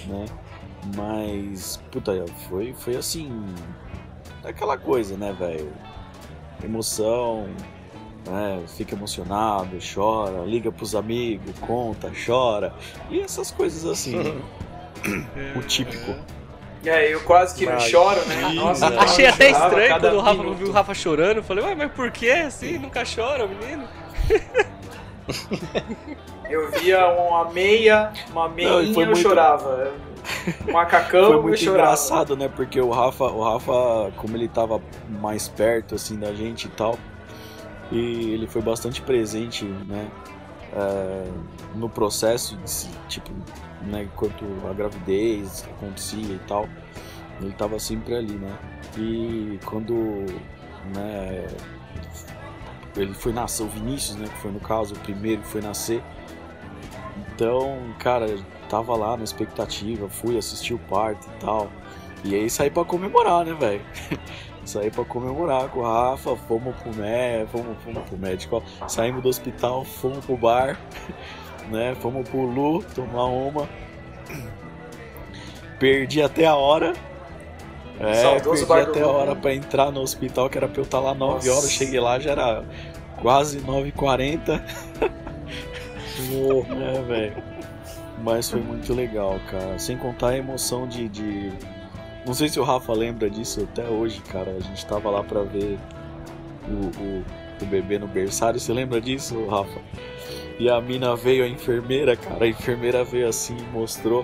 né? 0.07 0.25
Mas, 0.95 1.81
puta, 1.91 2.25
foi, 2.47 2.73
foi 2.73 2.95
assim. 2.95 3.29
Aquela 4.43 4.77
coisa, 4.77 5.17
né, 5.17 5.35
velho? 5.37 5.73
Emoção, 6.63 7.47
né? 8.25 8.63
Fica 8.67 8.95
emocionado, 8.95 9.77
chora, 9.93 10.45
liga 10.45 10.71
pros 10.71 10.95
amigos, 10.95 11.57
conta, 11.59 12.11
chora. 12.25 12.73
E 13.09 13.19
essas 13.19 13.51
coisas 13.51 13.85
assim. 13.85 14.15
o 15.55 15.61
típico. 15.61 16.15
É, 16.85 17.13
eu 17.13 17.19
quase 17.21 17.55
que 17.55 17.65
não 17.65 17.79
choro, 17.79 18.23
né? 18.25 18.53
Nossa, 18.53 18.87
Achei 18.99 19.25
até 19.25 19.49
estranho 19.49 19.99
quando 19.99 20.17
o 20.17 20.21
Rafa 20.21 20.53
viu 20.53 20.67
o 20.67 20.71
Rafa 20.71 20.93
chorando. 20.93 21.43
Falei, 21.43 21.65
ué, 21.65 21.75
mas 21.75 21.91
por 21.91 22.11
que 22.11 22.29
assim? 22.29 22.77
Nunca 22.77 23.03
chora, 23.03 23.47
menino? 23.47 23.87
eu 26.49 26.71
via 26.71 27.07
uma 27.07 27.51
meia, 27.51 28.11
uma 28.31 28.47
meinha 28.47 28.81
e 28.81 28.89
eu 28.89 28.93
muito... 28.93 29.17
chorava. 29.17 29.91
Um 30.67 30.73
macacão 30.73 31.33
Foi 31.33 31.41
muito 31.41 31.63
engraçado, 31.63 32.35
né? 32.35 32.49
Porque 32.53 32.79
o 32.79 32.89
Rafa, 32.89 33.25
o 33.25 33.43
Rafa, 33.43 34.11
como 34.17 34.35
ele 34.35 34.47
tava 34.47 34.81
mais 35.09 35.47
perto 35.47 35.95
assim 35.95 36.17
da 36.17 36.33
gente 36.33 36.65
e 36.65 36.69
tal, 36.69 36.97
e 37.91 38.33
ele 38.33 38.47
foi 38.47 38.61
bastante 38.61 39.01
presente, 39.01 39.65
né? 39.65 40.07
É, 40.75 41.31
no 41.75 41.89
processo, 41.89 42.57
tipo, 43.07 43.31
né, 43.81 44.03
enquanto 44.03 44.45
a 44.69 44.73
gravidez 44.73 45.67
acontecia 45.77 46.35
e 46.35 46.39
tal, 46.47 46.67
ele 47.39 47.49
estava 47.49 47.79
sempre 47.79 48.15
ali, 48.15 48.33
né? 48.33 48.57
E 48.97 49.59
quando 49.65 49.93
né, 50.93 51.47
ele 52.95 53.13
foi 53.13 53.33
nascer, 53.33 53.63
o 53.63 53.67
Vinícius, 53.67 54.17
né, 54.17 54.27
que 54.27 54.37
foi 54.37 54.51
no 54.51 54.59
caso 54.59 54.95
o 54.95 54.99
primeiro 54.99 55.41
que 55.41 55.47
foi 55.47 55.61
nascer, 55.61 56.01
então, 57.35 57.93
cara, 57.99 58.37
tava 58.69 58.95
lá 58.95 59.17
na 59.17 59.23
expectativa, 59.23 60.09
fui 60.09 60.37
assistir 60.37 60.73
o 60.73 60.79
parto 60.79 61.27
e 61.27 61.39
tal. 61.39 61.69
E 62.23 62.33
aí 62.33 62.49
saí 62.49 62.69
pra 62.71 62.83
comemorar, 62.83 63.45
né, 63.45 63.53
velho? 63.53 63.81
saí 64.65 64.89
pra 64.89 65.05
comemorar 65.05 65.69
com 65.69 65.79
o 65.79 65.83
Rafa, 65.83 66.35
fomos 66.35 66.75
pro, 66.77 66.93
mé, 66.95 67.45
fomos, 67.51 67.77
fomos 67.83 68.03
pro 68.03 68.17
médico, 68.17 68.63
saímos 68.87 69.21
do 69.21 69.29
hospital, 69.29 69.85
fomos 69.85 70.25
pro 70.25 70.35
bar, 70.35 70.79
né? 71.69 71.95
Fomos 72.01 72.27
pro 72.27 72.41
Lu 72.41 72.83
tomar 72.95 73.25
uma. 73.25 73.69
Perdi 75.79 76.21
até 76.21 76.45
a 76.45 76.55
hora. 76.55 76.93
É, 77.99 78.13
Saudoso 78.15 78.67
perdi 78.67 78.89
até 78.89 79.01
a 79.01 79.07
hora 79.07 79.35
pra 79.35 79.53
entrar 79.53 79.91
no 79.91 80.01
hospital, 80.01 80.49
que 80.49 80.57
era 80.57 80.67
pra 80.67 80.81
eu 80.81 80.83
estar 80.83 80.99
lá 80.99 81.13
9 81.13 81.49
horas. 81.49 81.71
Cheguei 81.71 81.99
lá, 81.99 82.19
já 82.19 82.31
era 82.31 82.63
quase 83.21 83.59
9h40. 83.59 84.61
é, 86.69 87.01
velho. 87.03 87.43
Mas 88.23 88.49
foi 88.49 88.61
muito 88.61 88.93
legal, 88.93 89.39
cara. 89.49 89.77
Sem 89.77 89.97
contar 89.97 90.29
a 90.29 90.37
emoção 90.37 90.87
de, 90.87 91.07
de. 91.09 91.51
Não 92.25 92.33
sei 92.33 92.49
se 92.49 92.59
o 92.59 92.63
Rafa 92.63 92.91
lembra 92.93 93.29
disso 93.29 93.67
até 93.71 93.87
hoje, 93.87 94.19
cara. 94.21 94.51
A 94.51 94.59
gente 94.59 94.85
tava 94.85 95.09
lá 95.09 95.23
pra 95.23 95.43
ver 95.43 95.77
o, 96.67 97.01
o, 97.01 97.23
o 97.61 97.65
bebê 97.65 97.99
no 97.99 98.07
berçário. 98.07 98.59
Você 98.59 98.73
lembra 98.73 98.99
disso, 98.99 99.45
Rafa? 99.45 99.79
E 100.57 100.69
a 100.69 100.81
mina 100.81 101.15
veio, 101.15 101.43
a 101.43 101.47
enfermeira, 101.47 102.15
cara. 102.15 102.45
A 102.45 102.47
enfermeira 102.47 103.03
veio 103.03 103.27
assim 103.27 103.55
e 103.55 103.63
mostrou. 103.71 104.23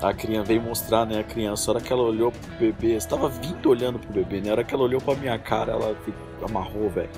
A 0.00 0.12
criança 0.14 0.48
veio 0.48 0.62
mostrar, 0.62 1.04
né, 1.04 1.20
a 1.20 1.24
criança. 1.24 1.70
A 1.70 1.74
hora 1.74 1.84
que 1.84 1.92
ela 1.92 2.02
olhou 2.02 2.32
pro 2.32 2.50
bebê, 2.58 2.94
estava 2.94 3.28
vindo 3.28 3.68
olhando 3.68 3.98
pro 3.98 4.12
bebê, 4.12 4.40
né? 4.40 4.48
A 4.48 4.52
hora 4.52 4.64
que 4.64 4.74
ela 4.74 4.82
olhou 4.82 5.00
pra 5.00 5.14
minha 5.14 5.38
cara, 5.38 5.72
ela 5.72 5.96
amarrou, 6.42 6.88
velho 6.88 7.10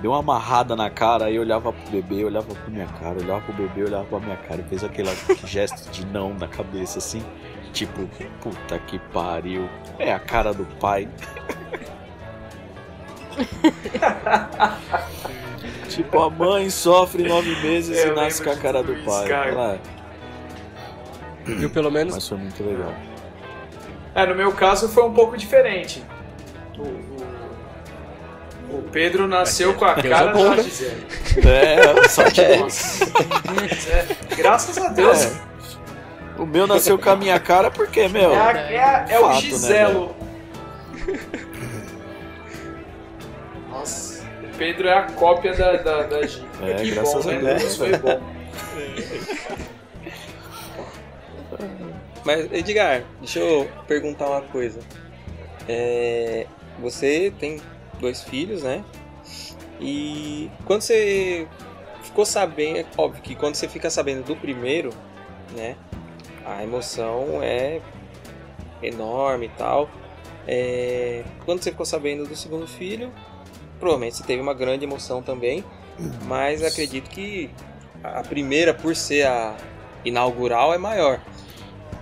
deu 0.00 0.12
uma 0.12 0.20
amarrada 0.20 0.76
na 0.76 0.88
cara, 0.88 1.26
aí 1.26 1.38
olhava 1.38 1.72
pro 1.72 1.90
bebê, 1.90 2.24
olhava 2.24 2.54
pra 2.54 2.70
minha 2.70 2.86
cara, 2.86 3.18
olhava 3.20 3.40
pro 3.40 3.52
bebê, 3.52 3.84
olhava 3.84 4.04
pra 4.04 4.20
minha 4.20 4.36
cara 4.36 4.60
e 4.60 4.64
fez 4.64 4.84
aquele 4.84 5.10
gesto 5.44 5.90
de 5.90 6.06
não 6.06 6.34
na 6.34 6.46
cabeça, 6.46 6.98
assim. 6.98 7.22
Tipo, 7.72 8.08
puta 8.40 8.78
que 8.78 8.98
pariu. 8.98 9.68
É 9.98 10.12
a 10.12 10.18
cara 10.18 10.52
do 10.52 10.64
pai. 10.78 11.08
tipo, 15.88 16.20
a 16.20 16.30
mãe 16.30 16.70
sofre 16.70 17.22
nove 17.22 17.54
meses 17.62 17.96
Eu 17.98 18.12
e 18.12 18.16
nasce 18.16 18.42
com 18.42 18.50
a 18.50 18.56
cara 18.56 18.82
do 18.82 18.94
pai. 19.04 19.80
Viu 21.44 21.70
pelo 21.70 21.90
menos? 21.90 22.14
Mas 22.14 22.28
foi 22.28 22.38
muito 22.38 22.62
legal. 22.62 22.92
É, 24.14 24.26
no 24.26 24.34
meu 24.34 24.52
caso 24.52 24.88
foi 24.88 25.04
um 25.04 25.12
pouco 25.12 25.36
diferente. 25.36 26.02
O, 26.76 28.76
o 28.76 28.82
Pedro 28.90 29.26
nasceu 29.26 29.74
com 29.74 29.84
a 29.84 29.94
Deus 29.94 30.14
cara 30.14 30.30
é 30.30 30.32
bom, 30.32 30.56
da? 30.56 30.62
Gisele. 30.62 31.06
É, 31.46 32.08
só 32.08 32.24
Deus. 32.24 33.00
É, 33.88 34.36
graças 34.36 34.76
a 34.76 34.88
Deus. 34.88 35.24
É. 35.24 35.47
O 36.38 36.46
meu 36.46 36.66
nasceu 36.66 36.98
com 36.98 37.10
a 37.10 37.16
minha 37.16 37.38
cara 37.40 37.70
porque, 37.70 38.06
meu. 38.08 38.32
É, 38.32 38.74
é, 38.74 39.06
é 39.08 39.18
fato, 39.18 39.24
o 39.24 39.28
né, 39.28 39.40
Giselo. 39.40 40.16
Né, 41.06 41.18
Nossa, 43.68 44.24
o 44.42 44.56
Pedro 44.56 44.88
é 44.88 44.94
a 44.94 45.02
cópia 45.12 45.52
da, 45.54 45.76
da, 45.76 46.02
da 46.04 46.26
G. 46.26 46.42
É, 46.62 46.74
que 46.74 46.90
graças 46.92 47.24
bom, 47.24 47.30
a 47.30 47.34
né? 47.34 47.54
Deus. 47.54 47.76
Foi 47.76 47.96
bom. 47.96 48.20
Mas, 52.24 52.52
Edgar, 52.52 53.02
deixa 53.20 53.40
eu 53.40 53.68
perguntar 53.86 54.28
uma 54.28 54.42
coisa. 54.42 54.80
É, 55.68 56.46
você 56.78 57.32
tem 57.38 57.60
dois 58.00 58.22
filhos, 58.22 58.62
né? 58.62 58.84
E 59.80 60.50
quando 60.64 60.82
você 60.82 61.48
ficou 62.02 62.24
sabendo, 62.24 62.78
é 62.78 62.86
óbvio 62.96 63.22
que 63.22 63.34
quando 63.34 63.54
você 63.54 63.68
fica 63.68 63.90
sabendo 63.90 64.24
do 64.24 64.36
primeiro, 64.36 64.90
né? 65.56 65.76
A 66.56 66.62
emoção 66.62 67.42
é 67.42 67.80
enorme 68.82 69.46
e 69.46 69.50
tal. 69.50 69.88
É, 70.46 71.24
quando 71.44 71.62
você 71.62 71.70
ficou 71.70 71.84
sabendo 71.84 72.26
do 72.26 72.34
segundo 72.34 72.66
filho, 72.66 73.12
provavelmente 73.78 74.16
você 74.16 74.24
teve 74.24 74.40
uma 74.40 74.54
grande 74.54 74.84
emoção 74.84 75.22
também. 75.22 75.64
Mas 76.26 76.62
acredito 76.62 77.10
que 77.10 77.50
a 78.02 78.22
primeira, 78.22 78.72
por 78.72 78.94
ser 78.94 79.26
a 79.26 79.56
inaugural, 80.04 80.72
é 80.72 80.78
maior. 80.78 81.20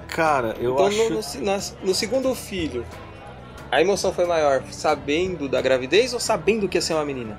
Cara, 0.08 0.54
eu 0.60 0.74
então, 0.74 0.86
acho. 0.86 1.38
No, 1.40 1.44
no, 1.44 1.86
no 1.88 1.94
segundo 1.94 2.34
filho, 2.34 2.84
a 3.70 3.80
emoção 3.80 4.12
foi 4.12 4.26
maior 4.26 4.62
sabendo 4.70 5.48
da 5.48 5.60
gravidez 5.60 6.14
ou 6.14 6.20
sabendo 6.20 6.68
que 6.68 6.76
ia 6.76 6.82
ser 6.82 6.94
uma 6.94 7.04
menina? 7.04 7.38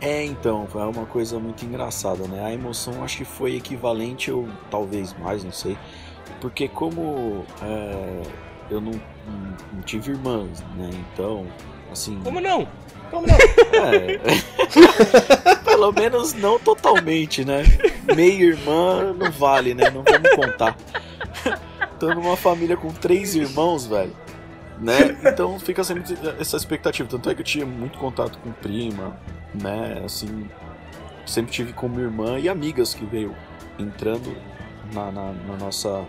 É, 0.00 0.24
então, 0.24 0.66
foi 0.68 0.80
uma 0.82 1.06
coisa 1.06 1.38
muito 1.38 1.64
engraçada, 1.64 2.26
né? 2.28 2.44
A 2.44 2.52
emoção 2.52 3.02
acho 3.02 3.18
que 3.18 3.24
foi 3.24 3.56
equivalente, 3.56 4.30
ou 4.30 4.48
talvez 4.70 5.12
mais, 5.18 5.42
não 5.42 5.52
sei. 5.52 5.76
Porque 6.40 6.68
como 6.68 7.44
é, 7.62 8.22
eu 8.70 8.80
não, 8.80 8.92
não, 8.92 9.56
não, 9.72 9.82
tive 9.82 10.12
irmãs, 10.12 10.62
né? 10.76 10.90
Então, 11.12 11.46
assim. 11.90 12.20
Como 12.22 12.40
não? 12.40 12.66
Como 13.10 13.26
não? 13.26 13.36
É. 13.36 14.18
Pelo 15.64 15.92
menos 15.92 16.34
não 16.34 16.58
totalmente, 16.58 17.44
né? 17.44 17.62
Meia 18.14 18.44
irmã 18.44 19.12
não 19.12 19.30
vale, 19.30 19.74
né? 19.74 19.90
Não 19.90 20.02
vamos 20.02 20.30
contar. 20.34 20.76
Tô 21.98 22.14
numa 22.14 22.36
família 22.36 22.76
com 22.76 22.92
três 22.92 23.34
irmãos, 23.34 23.86
velho 23.86 24.14
né? 24.80 25.16
Então 25.24 25.58
fica 25.58 25.82
sempre 25.84 26.16
essa 26.38 26.56
expectativa. 26.56 27.08
Tanto 27.08 27.28
é 27.30 27.34
que 27.34 27.40
eu 27.40 27.44
tinha 27.44 27.66
muito 27.66 27.98
contato 27.98 28.38
com 28.38 28.52
prima, 28.52 29.16
né? 29.54 30.02
Assim, 30.04 30.48
sempre 31.26 31.52
tive 31.52 31.72
com 31.72 31.88
minha 31.88 32.04
irmã 32.04 32.38
e 32.38 32.48
amigas 32.48 32.94
que 32.94 33.04
veio 33.04 33.34
entrando 33.78 34.36
na, 34.92 35.10
na, 35.10 35.32
na 35.32 35.56
nossa 35.56 36.04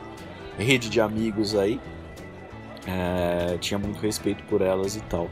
rede 0.60 0.89
de 0.89 1.01
amigos 1.01 1.56
aí. 1.56 1.80
É, 2.88 3.58
tinha 3.58 3.78
muito 3.78 4.00
respeito 4.00 4.44
por 4.46 4.62
elas 4.62 4.96
e 4.96 5.01
tal. 5.01 5.30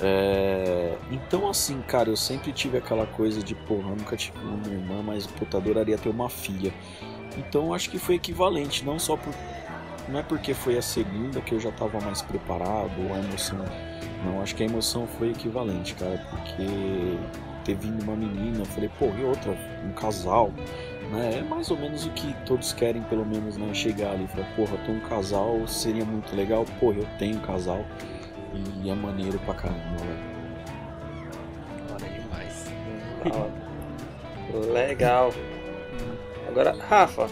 É, 0.00 0.96
então, 1.10 1.48
assim, 1.48 1.80
cara, 1.82 2.08
eu 2.08 2.16
sempre 2.16 2.52
tive 2.52 2.78
aquela 2.78 3.06
coisa 3.06 3.42
de, 3.42 3.54
porra, 3.54 3.90
eu 3.90 3.96
nunca 3.96 4.16
tive 4.16 4.38
uma 4.38 4.66
irmã, 4.66 5.02
mas 5.02 5.26
puta, 5.26 5.58
adoraria 5.58 5.96
ter 5.96 6.08
uma 6.08 6.28
filha. 6.28 6.72
Então, 7.36 7.72
acho 7.72 7.88
que 7.88 7.98
foi 7.98 8.16
equivalente, 8.16 8.84
não 8.84 8.98
só 8.98 9.16
por 9.16 9.32
não 10.08 10.18
é 10.18 10.22
porque 10.22 10.52
foi 10.52 10.76
a 10.76 10.82
segunda 10.82 11.40
que 11.40 11.54
eu 11.54 11.60
já 11.60 11.68
estava 11.70 12.00
mais 12.00 12.22
preparado 12.22 12.92
ou 13.06 13.14
a 13.14 13.18
emoção. 13.18 13.64
Não, 14.24 14.42
acho 14.42 14.54
que 14.54 14.62
a 14.62 14.66
emoção 14.66 15.06
foi 15.06 15.30
equivalente, 15.30 15.94
cara, 15.94 16.18
porque 16.30 17.16
ter 17.64 17.76
vindo 17.76 18.02
uma 18.02 18.16
menina, 18.16 18.58
eu 18.58 18.66
falei, 18.66 18.90
pô, 18.98 19.06
e 19.06 19.24
outra, 19.24 19.56
um 19.84 19.92
casal, 19.92 20.52
né? 21.12 21.38
É 21.38 21.42
mais 21.42 21.70
ou 21.70 21.76
menos 21.76 22.06
o 22.06 22.10
que 22.10 22.34
todos 22.46 22.72
querem, 22.72 23.02
pelo 23.02 23.24
menos, 23.24 23.56
né? 23.56 23.72
Chegar 23.74 24.12
ali 24.12 24.24
e 24.24 24.28
falar, 24.28 24.46
porra, 24.56 24.78
tem 24.78 24.96
um 24.96 25.00
casal, 25.00 25.68
seria 25.68 26.04
muito 26.04 26.34
legal, 26.34 26.64
porra, 26.80 26.96
eu 26.98 27.06
tenho 27.18 27.36
um 27.36 27.40
casal 27.40 27.84
e 28.82 28.90
é 28.90 28.94
maneiro 28.94 29.38
pra 29.40 29.54
caramba, 29.54 29.96
velho. 29.98 30.32
demais. 32.22 32.66
Legal. 34.72 35.32
Agora, 36.48 36.76
Rafa, 36.88 37.28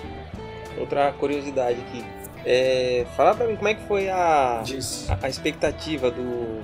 outra 0.78 1.12
curiosidade 1.12 1.80
aqui. 1.80 2.04
É, 2.44 3.06
fala 3.16 3.34
pra 3.34 3.46
mim 3.46 3.56
como 3.56 3.68
é 3.68 3.74
que 3.74 3.82
foi 3.82 4.08
a, 4.08 4.62
a, 4.62 5.26
a, 5.26 5.28
expectativa 5.28 6.10
do 6.10 6.62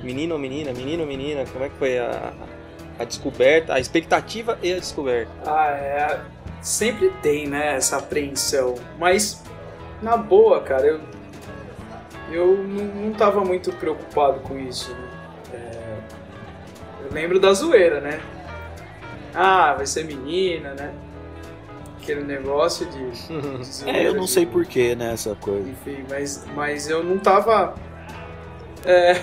menino 0.00 0.34
ou 0.34 0.40
menina, 0.40 0.72
menino 0.72 1.02
ou 1.02 1.08
menina, 1.08 1.44
como 1.52 1.64
é 1.64 1.68
que 1.68 1.76
foi 1.76 1.98
a, 1.98 2.32
a 3.00 3.04
descoberta, 3.04 3.74
a 3.74 3.80
expectativa 3.80 4.56
e 4.62 4.72
a 4.72 4.76
descoberta? 4.76 5.32
Ah, 5.44 5.70
é. 5.70 6.20
Sempre 6.60 7.10
tem, 7.22 7.46
né, 7.46 7.76
essa 7.76 7.98
apreensão. 7.98 8.74
Mas, 8.98 9.42
na 10.02 10.16
boa, 10.16 10.60
cara, 10.62 10.86
eu, 10.86 11.00
eu 12.30 12.56
não, 12.56 13.12
tava 13.12 13.44
muito 13.44 13.72
preocupado 13.72 14.40
com 14.40 14.58
isso. 14.58 14.92
Né? 14.92 15.08
É, 15.54 15.98
eu 17.04 17.12
lembro 17.12 17.38
da 17.38 17.52
zoeira, 17.52 18.00
né? 18.00 18.20
Ah, 19.34 19.74
vai 19.74 19.86
ser 19.86 20.04
menina, 20.04 20.74
né? 20.74 20.92
aquele 22.08 22.22
negócio 22.22 22.86
de. 22.86 23.10
de 23.10 23.84
é, 23.90 24.06
eu 24.06 24.14
não 24.14 24.26
sei 24.26 24.46
porquê, 24.46 24.94
né, 24.94 25.12
essa 25.12 25.34
coisa. 25.34 25.68
Enfim, 25.68 26.04
mas, 26.08 26.46
mas 26.54 26.88
eu 26.88 27.04
não 27.04 27.18
tava. 27.18 27.74
É... 28.84 29.14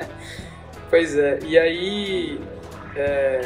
pois 0.90 1.16
é, 1.16 1.38
e 1.44 1.58
aí. 1.58 2.40
É... 2.94 3.40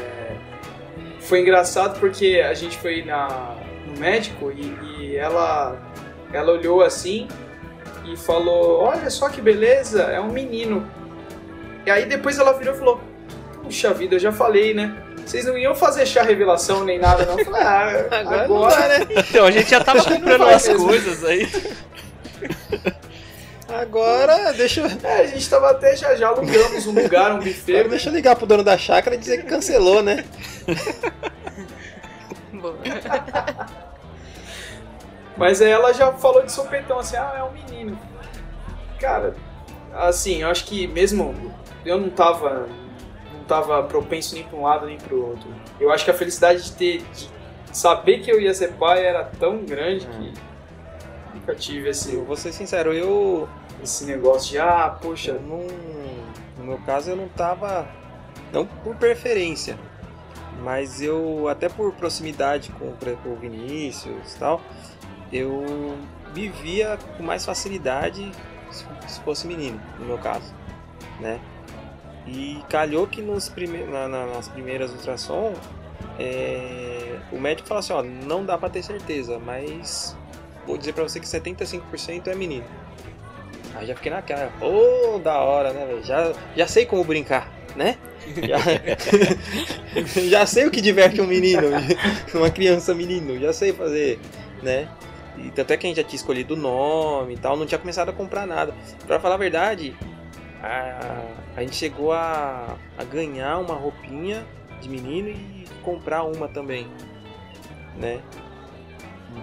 Foi 1.28 1.40
engraçado 1.40 2.00
porque 2.00 2.42
a 2.44 2.54
gente 2.54 2.78
foi 2.78 3.04
na, 3.04 3.54
no 3.86 4.00
médico 4.00 4.50
e, 4.50 4.78
e 4.98 5.16
ela, 5.16 5.76
ela 6.32 6.52
olhou 6.52 6.82
assim 6.82 7.28
e 8.10 8.16
falou: 8.16 8.80
Olha 8.80 9.10
só 9.10 9.28
que 9.28 9.40
beleza, 9.40 10.04
é 10.04 10.18
um 10.18 10.32
menino. 10.32 10.88
E 11.84 11.90
aí 11.90 12.06
depois 12.06 12.38
ela 12.38 12.54
virou 12.54 12.74
e 12.74 12.78
falou: 12.78 13.00
Puxa 13.62 13.92
vida, 13.92 14.14
eu 14.14 14.18
já 14.18 14.32
falei, 14.32 14.72
né? 14.72 15.04
vocês 15.26 15.44
não 15.44 15.58
iam 15.58 15.74
fazer 15.74 16.06
chá 16.06 16.22
revelação 16.22 16.84
nem 16.84 16.98
nada, 16.98 17.26
não. 17.26 17.38
Eu 17.38 17.44
falei, 17.44 17.60
ah, 17.60 18.06
agora, 18.10 18.44
agora 18.44 18.98
né? 19.00 19.06
Então, 19.10 19.44
a 19.44 19.50
gente 19.50 19.68
já 19.70 19.84
tava 19.84 20.02
comprando 20.02 20.40
umas 20.40 20.66
coisas 20.66 21.22
aí. 21.22 21.46
Agora, 23.68 24.52
deixa 24.54 24.80
eu. 24.80 24.86
É, 25.04 25.20
a 25.20 25.26
gente 25.26 25.48
tava 25.48 25.70
até 25.70 25.94
já, 25.94 26.14
já 26.14 26.28
alugamos 26.28 26.86
um 26.86 26.92
lugar, 26.92 27.32
um 27.32 27.38
buffet. 27.38 27.74
Agora, 27.74 27.90
deixa 27.90 28.08
eu 28.08 28.14
ligar 28.14 28.34
pro 28.34 28.46
dono 28.46 28.64
da 28.64 28.78
chácara 28.78 29.14
e 29.14 29.18
dizer 29.18 29.42
que 29.42 29.46
cancelou, 29.46 30.02
né? 30.02 30.24
Mas 35.36 35.60
aí 35.60 35.70
ela 35.70 35.92
já 35.92 36.12
falou 36.14 36.42
de 36.44 36.50
sopetão 36.50 36.98
assim, 36.98 37.16
ah, 37.16 37.34
é 37.36 37.42
um 37.44 37.52
menino. 37.52 37.96
Cara, 38.98 39.36
assim, 39.94 40.42
eu 40.42 40.48
acho 40.48 40.64
que 40.64 40.86
mesmo 40.86 41.54
eu 41.84 41.98
não 41.98 42.08
tava 42.10 42.66
não 43.32 43.44
tava 43.46 43.82
propenso 43.84 44.34
nem 44.34 44.44
para 44.44 44.58
um 44.58 44.62
lado 44.62 44.86
nem 44.86 44.96
para 44.96 45.14
o 45.14 45.28
outro. 45.28 45.48
Eu 45.78 45.92
acho 45.92 46.04
que 46.04 46.10
a 46.10 46.14
felicidade 46.14 46.64
de 46.64 46.72
ter 46.72 47.02
de 47.14 47.28
saber 47.70 48.20
que 48.20 48.32
eu 48.32 48.40
ia 48.40 48.54
ser 48.54 48.72
pai 48.72 49.04
era 49.04 49.24
tão 49.24 49.58
grande 49.58 50.06
que 50.06 50.32
nunca 51.48 51.54
tive 51.54 51.88
esse. 51.88 52.14
Eu 52.14 52.24
vou 52.24 52.36
ser 52.36 52.52
sincero, 52.52 52.92
eu. 52.92 53.48
Esse 53.82 54.04
negócio 54.04 54.50
de, 54.50 54.58
ah, 54.58 54.96
poxa. 55.00 55.34
Não, 55.34 55.66
no 56.58 56.64
meu 56.64 56.78
caso 56.78 57.10
eu 57.10 57.16
não 57.16 57.28
tava. 57.28 57.88
Não 58.52 58.66
por 58.66 58.96
preferência, 58.96 59.78
mas 60.62 61.02
eu, 61.02 61.48
até 61.48 61.68
por 61.68 61.92
proximidade 61.92 62.70
com, 62.72 62.92
com 63.22 63.32
o 63.32 63.36
Vinícius 63.36 64.34
e 64.34 64.38
tal, 64.38 64.60
eu 65.30 65.98
vivia 66.32 66.98
com 67.16 67.22
mais 67.22 67.44
facilidade 67.44 68.30
se 69.06 69.20
fosse 69.20 69.46
menino, 69.46 69.80
no 69.98 70.06
meu 70.06 70.18
caso, 70.18 70.54
né? 71.20 71.40
E 72.26 72.62
calhou 72.70 73.06
que 73.06 73.20
nos 73.20 73.50
prime 73.50 73.84
na, 73.84 74.08
na, 74.08 74.26
nas 74.26 74.48
primeiras 74.48 74.90
ultrassom, 74.92 75.52
é, 76.18 77.18
o 77.30 77.38
médico 77.38 77.68
falou 77.68 77.80
assim, 77.80 77.92
ó, 77.92 78.02
não 78.02 78.46
dá 78.46 78.56
para 78.56 78.70
ter 78.70 78.82
certeza, 78.82 79.38
mas 79.38 80.16
vou 80.68 80.76
dizer 80.76 80.92
pra 80.92 81.02
você 81.02 81.18
que 81.18 81.26
75% 81.26 82.28
é 82.28 82.34
menino. 82.34 82.66
Aí 83.74 83.86
já 83.86 83.94
fiquei 83.94 84.12
naquela, 84.12 84.52
ô, 84.60 85.14
oh, 85.14 85.18
da 85.18 85.38
hora, 85.38 85.72
né, 85.72 85.86
velho? 85.86 86.04
Já, 86.04 86.32
já 86.54 86.66
sei 86.66 86.84
como 86.84 87.02
brincar, 87.04 87.50
né? 87.74 87.96
Já, 88.46 88.58
já 90.28 90.46
sei 90.46 90.66
o 90.66 90.70
que 90.70 90.80
diverte 90.80 91.20
um 91.20 91.26
menino, 91.26 91.68
uma 92.34 92.50
criança 92.50 92.94
menino, 92.94 93.38
já 93.38 93.52
sei 93.52 93.72
fazer, 93.72 94.20
né? 94.62 94.88
E 95.38 95.50
tanto 95.50 95.72
é 95.72 95.76
que 95.76 95.86
a 95.86 95.88
gente 95.88 95.96
já 95.96 96.04
tinha 96.04 96.16
escolhido 96.16 96.54
o 96.54 96.56
nome 96.56 97.34
e 97.34 97.38
tal, 97.38 97.56
não 97.56 97.64
tinha 97.64 97.78
começado 97.78 98.10
a 98.10 98.12
comprar 98.12 98.46
nada. 98.46 98.74
Pra 99.06 99.20
falar 99.20 99.36
a 99.36 99.38
verdade, 99.38 99.96
a, 100.62 101.22
a 101.56 101.60
gente 101.62 101.76
chegou 101.76 102.12
a, 102.12 102.76
a 102.98 103.04
ganhar 103.04 103.58
uma 103.58 103.74
roupinha 103.74 104.44
de 104.80 104.88
menino 104.88 105.28
e 105.28 105.64
comprar 105.82 106.24
uma 106.24 106.48
também, 106.48 106.86
né? 107.96 108.20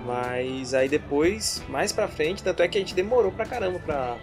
Mas 0.05 0.73
aí 0.73 0.89
depois, 0.89 1.63
mais 1.69 1.91
pra 1.91 2.07
frente, 2.07 2.43
tanto 2.43 2.61
é 2.61 2.67
que 2.67 2.77
a 2.77 2.81
gente 2.81 2.93
demorou 2.93 3.31
pra 3.31 3.45
caramba 3.45 3.79
pra, 3.79 4.17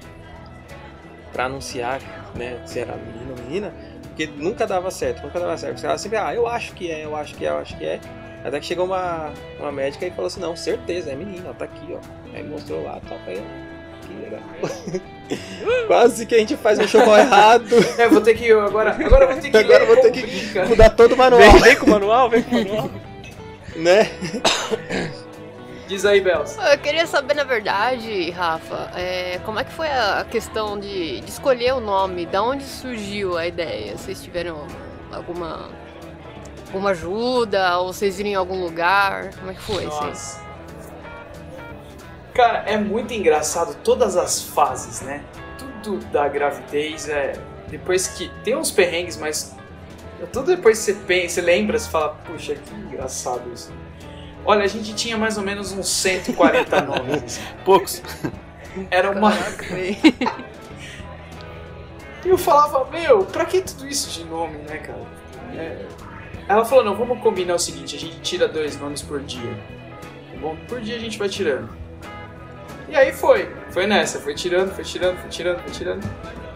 pra 1.33 1.45
anunciar, 1.47 2.01
né, 2.35 2.61
se 2.67 2.81
era 2.81 2.97
menino 2.97 3.35
ou 3.37 3.45
menina, 3.45 3.75
porque 4.09 4.27
nunca 4.27 4.67
dava 4.67 4.91
certo, 4.91 5.23
nunca 5.23 5.41
dava 5.41 5.57
certo. 5.57 5.77
Os 5.77 5.83
caras 5.83 6.01
sempre, 6.01 6.19
ah, 6.19 6.35
eu 6.35 6.47
acho 6.47 6.73
que 6.75 6.91
é, 6.91 7.05
eu 7.05 7.17
acho 7.17 7.35
que 7.35 7.47
é, 7.47 7.51
eu 7.51 7.59
acho 7.59 7.77
que 7.77 7.85
é. 7.85 8.01
Até 8.45 8.59
que 8.59 8.67
chegou 8.67 8.85
uma, 8.85 9.33
uma 9.59 9.71
médica 9.71 10.05
e 10.05 10.11
falou 10.11 10.27
assim, 10.27 10.41
não, 10.41 10.57
certeza, 10.57 11.11
é 11.11 11.15
menina, 11.15 11.51
ó, 11.51 11.53
tá 11.53 11.65
aqui, 11.65 11.95
ó. 11.95 11.99
Aí 12.35 12.43
mostrou 12.43 12.83
lá, 12.83 13.01
tá, 13.09 13.17
aí, 13.27 13.41
que 14.03 14.15
legal. 14.15 14.41
Quase 15.87 16.27
que 16.27 16.35
a 16.35 16.39
gente 16.39 16.57
faz 16.57 16.79
um 16.79 16.87
show 16.87 17.01
errado. 17.17 17.69
É, 17.99 18.09
vou 18.09 18.21
ter 18.21 18.35
que 18.35 18.51
agora, 18.51 18.91
agora 18.91 19.27
vou 19.27 19.37
ter 19.37 19.51
que 19.51 19.57
agora 19.57 19.87
vou 19.87 19.97
ter 19.97 20.11
que 20.11 20.59
mudar 20.69 20.91
todo 20.91 21.13
o 21.13 21.17
manual. 21.17 21.41
Vem, 21.41 21.61
vem 21.61 21.77
com 21.77 21.87
o 21.87 21.91
manual, 21.91 22.29
vem 22.29 22.43
com 22.43 22.57
o 22.57 22.59
manual. 22.59 22.91
né? 23.77 24.11
Diz 25.87 26.05
aí, 26.05 26.21
Belos. 26.21 26.57
Eu 26.57 26.79
queria 26.79 27.07
saber, 27.07 27.35
na 27.35 27.45
verdade, 27.45 28.31
Rafa, 28.31 28.91
é, 28.95 29.41
como 29.45 29.59
é 29.59 29.65
que 29.65 29.73
foi 29.73 29.89
a 29.89 30.25
questão 30.31 30.79
de, 30.79 31.21
de, 31.21 31.29
escolher 31.29 31.75
o 31.75 31.81
nome? 31.81 32.25
Da 32.25 32.43
onde 32.43 32.65
surgiu 32.65 33.37
a 33.37 33.47
ideia? 33.47 33.97
Vocês 33.97 34.23
tiveram 34.23 34.67
alguma, 35.13 35.71
alguma 36.67 36.91
ajuda? 36.91 37.79
Ou 37.79 37.93
vocês 37.93 38.17
viram 38.17 38.31
em 38.31 38.35
algum 38.35 38.63
lugar? 38.63 39.35
Como 39.35 39.51
é 39.51 39.55
que 39.55 39.61
foi 39.61 39.85
isso 39.85 40.41
Cara, 42.35 42.65
é 42.67 42.79
muito 42.79 43.13
engraçado 43.13 43.77
todas 43.85 44.17
as 44.17 44.43
fases, 44.43 45.03
né? 45.03 45.23
Tudo 45.59 45.99
da 46.07 46.27
gravidez 46.29 47.09
é. 47.09 47.35
Depois 47.69 48.07
que. 48.07 48.31
Tem 48.43 48.57
uns 48.57 48.71
perrengues, 48.71 49.17
mas. 49.17 49.55
Tudo 50.33 50.55
depois 50.57 50.79
que 50.79 50.85
você 50.85 50.95
pensa, 50.95 51.35
você 51.35 51.41
lembra, 51.41 51.79
você 51.79 51.91
fala, 51.91 52.11
puxa, 52.25 52.55
que 52.55 52.75
engraçado 52.75 53.43
isso. 53.53 53.73
Olha, 54.45 54.65
a 54.65 54.69
gente 54.69 54.95
tinha 54.95 55.17
mais 55.17 55.39
ou 55.39 55.45
menos 55.45 55.73
uns 55.73 55.89
140 55.89 56.81
nomes. 56.83 57.41
Poucos. 57.65 58.03
Era 58.91 59.11
uma. 59.11 59.33
E 62.25 62.29
eu 62.29 62.39
falava, 62.39 62.89
meu, 62.89 63.25
pra 63.25 63.45
que 63.45 63.61
tudo 63.61 63.85
isso 63.85 64.09
de 64.09 64.25
nome, 64.25 64.59
né, 64.59 64.79
cara? 64.79 65.05
É... 65.57 65.87
Ela 66.49 66.65
falou, 66.65 66.85
não, 66.85 66.95
vamos 66.95 67.21
combinar 67.21 67.57
o 67.57 67.59
seguinte, 67.59 67.97
a 67.97 67.99
gente 67.99 68.21
tira 68.21 68.47
dois 68.47 68.79
nomes 68.79 69.03
por 69.03 69.21
dia. 69.21 69.59
Tá 70.31 70.39
bom? 70.41 70.57
Por 70.69 70.81
dia 70.81 70.95
a 70.95 71.01
gente 71.01 71.19
vai 71.19 71.29
tirando. 71.29 71.69
E 72.89 72.95
aí 72.95 73.13
foi, 73.13 73.53
foi 73.71 73.89
nessa, 73.89 74.21
foi 74.21 74.37
tirando, 74.37 74.73
foi 74.73 74.85
tirando, 74.85 75.19
foi 75.19 75.31
tirando, 75.31 75.63
foi 75.63 75.73
tirando. 75.73 76.09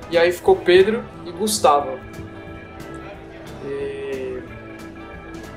E 0.08 0.16
aí 0.16 0.30
ficou 0.30 0.54
Pedro 0.54 1.04
e 1.24 1.32
Gustavo. 1.32 1.98
E, 3.64 4.40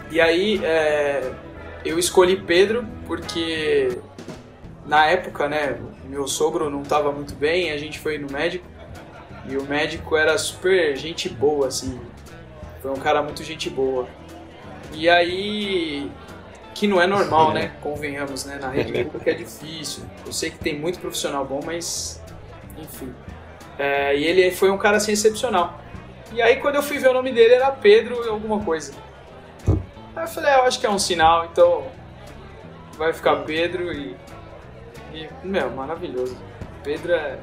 e 0.10 0.20
aí, 0.20 0.60
é 0.64 1.32
eu 1.84 1.98
escolhi 1.98 2.38
Pedro 2.38 2.86
porque 3.08 4.00
na 4.86 5.06
época, 5.06 5.48
né, 5.48 5.80
meu 6.06 6.28
sogro 6.28 6.70
não 6.70 6.82
estava 6.82 7.12
muito 7.12 7.36
bem, 7.36 7.72
a 7.72 7.78
gente 7.78 8.00
foi 8.00 8.18
no 8.18 8.32
médico 8.32 8.66
e 9.48 9.58
o 9.58 9.64
médico 9.64 10.18
era 10.18 10.38
super 10.38 10.96
gente 10.96 11.30
boa, 11.30 11.68
assim. 11.68 12.00
Foi 12.82 12.92
um 12.92 12.96
cara 12.96 13.22
muito 13.22 13.44
gente 13.44 13.70
boa. 13.70 14.08
E 14.94 15.10
aí, 15.10 16.10
que 16.74 16.88
não 16.88 17.02
é 17.02 17.06
normal, 17.06 17.54
né? 17.54 17.74
Convenhamos, 17.82 18.46
né? 18.46 18.58
Na 18.60 18.70
rede 18.70 19.04
pública 19.04 19.32
é 19.32 19.34
difícil. 19.34 20.04
Eu 20.26 20.32
sei 20.32 20.50
que 20.50 20.58
tem 20.58 20.78
muito 20.78 21.00
profissional 21.00 21.46
bom, 21.46 21.60
mas 21.66 22.22
enfim. 22.78 23.14
É, 23.78 24.16
e 24.16 24.24
ele 24.24 24.52
foi 24.52 24.70
um 24.70 24.78
cara 24.78 24.98
assim 24.98 25.12
excepcional. 25.12 25.82
E 26.32 26.42
aí 26.42 26.58
quando 26.58 26.76
eu 26.76 26.84
fui 26.84 26.98
ver 26.98 27.10
o 27.10 27.14
nome 27.14 27.32
dele 27.32 27.56
era 27.56 27.72
Pedro 27.72 28.30
alguma 28.30 28.64
coisa. 28.64 28.94
Aí 30.20 30.26
eu 30.26 30.28
falei, 30.28 30.52
ah, 30.52 30.58
eu 30.58 30.64
acho 30.66 30.78
que 30.82 30.86
é 30.86 30.90
um 30.90 31.00
sinal, 31.00 31.46
então 31.46 31.88
vai 32.98 33.14
ficar 33.14 33.38
Pedro 33.38 33.94
e. 33.94 34.18
e 35.14 35.30
meu, 35.42 35.70
maravilhoso. 35.72 36.38
Pedro 36.84 37.14
é 37.14 37.40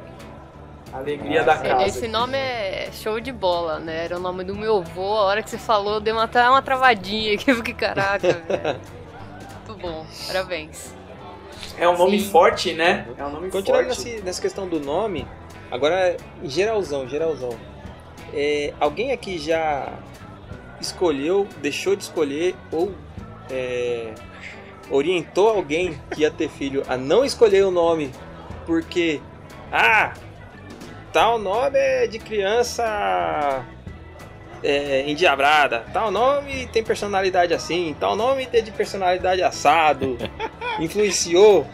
a 0.92 0.98
alegria 0.98 1.40
ah, 1.40 1.44
da 1.44 1.56
casa. 1.56 1.86
Esse 1.86 2.06
nome 2.06 2.36
é 2.36 2.90
show 2.92 3.18
de 3.18 3.32
bola, 3.32 3.78
né? 3.78 4.04
Era 4.04 4.18
o 4.18 4.20
nome 4.20 4.44
do 4.44 4.54
meu 4.54 4.76
avô. 4.76 5.16
A 5.16 5.24
hora 5.24 5.42
que 5.42 5.48
você 5.48 5.56
falou, 5.56 6.00
deu 6.00 6.20
até 6.20 6.46
uma 6.50 6.60
travadinha 6.60 7.32
aqui. 7.32 7.48
Eu 7.50 7.56
fiquei, 7.56 7.72
caraca, 7.72 8.30
velho. 8.30 8.80
Muito 9.66 9.80
bom, 9.80 10.06
parabéns. 10.26 10.94
É 11.78 11.88
um 11.88 11.96
nome 11.96 12.20
Sim. 12.20 12.30
forte, 12.30 12.74
né? 12.74 13.08
É 13.16 13.24
um 13.24 13.30
nome 13.30 13.50
Continuando 13.50 13.94
forte. 13.94 14.10
Nessa, 14.10 14.24
nessa 14.24 14.42
questão 14.42 14.68
do 14.68 14.78
nome, 14.78 15.26
agora, 15.70 16.14
geralzão, 16.44 17.08
geralzão. 17.08 17.56
É, 18.34 18.74
alguém 18.78 19.12
aqui 19.12 19.38
já 19.38 19.94
escolheu, 20.80 21.46
deixou 21.60 21.96
de 21.96 22.04
escolher 22.04 22.54
ou 22.70 22.92
é, 23.50 24.12
orientou 24.90 25.48
alguém 25.48 25.98
que 26.10 26.22
ia 26.22 26.30
ter 26.30 26.48
filho 26.48 26.82
a 26.88 26.96
não 26.96 27.24
escolher 27.24 27.64
o 27.64 27.70
nome 27.70 28.12
porque, 28.66 29.20
ah, 29.70 30.12
tal 31.12 31.38
nome 31.38 31.78
é 31.78 32.06
de 32.06 32.18
criança 32.18 33.64
é, 34.62 35.08
endiabrada, 35.08 35.84
tal 35.92 36.10
nome 36.10 36.66
tem 36.66 36.82
personalidade 36.82 37.54
assim, 37.54 37.94
tal 37.98 38.16
nome 38.16 38.48
é 38.52 38.60
de 38.60 38.72
personalidade 38.72 39.42
assado, 39.42 40.18
influenciou. 40.80 41.66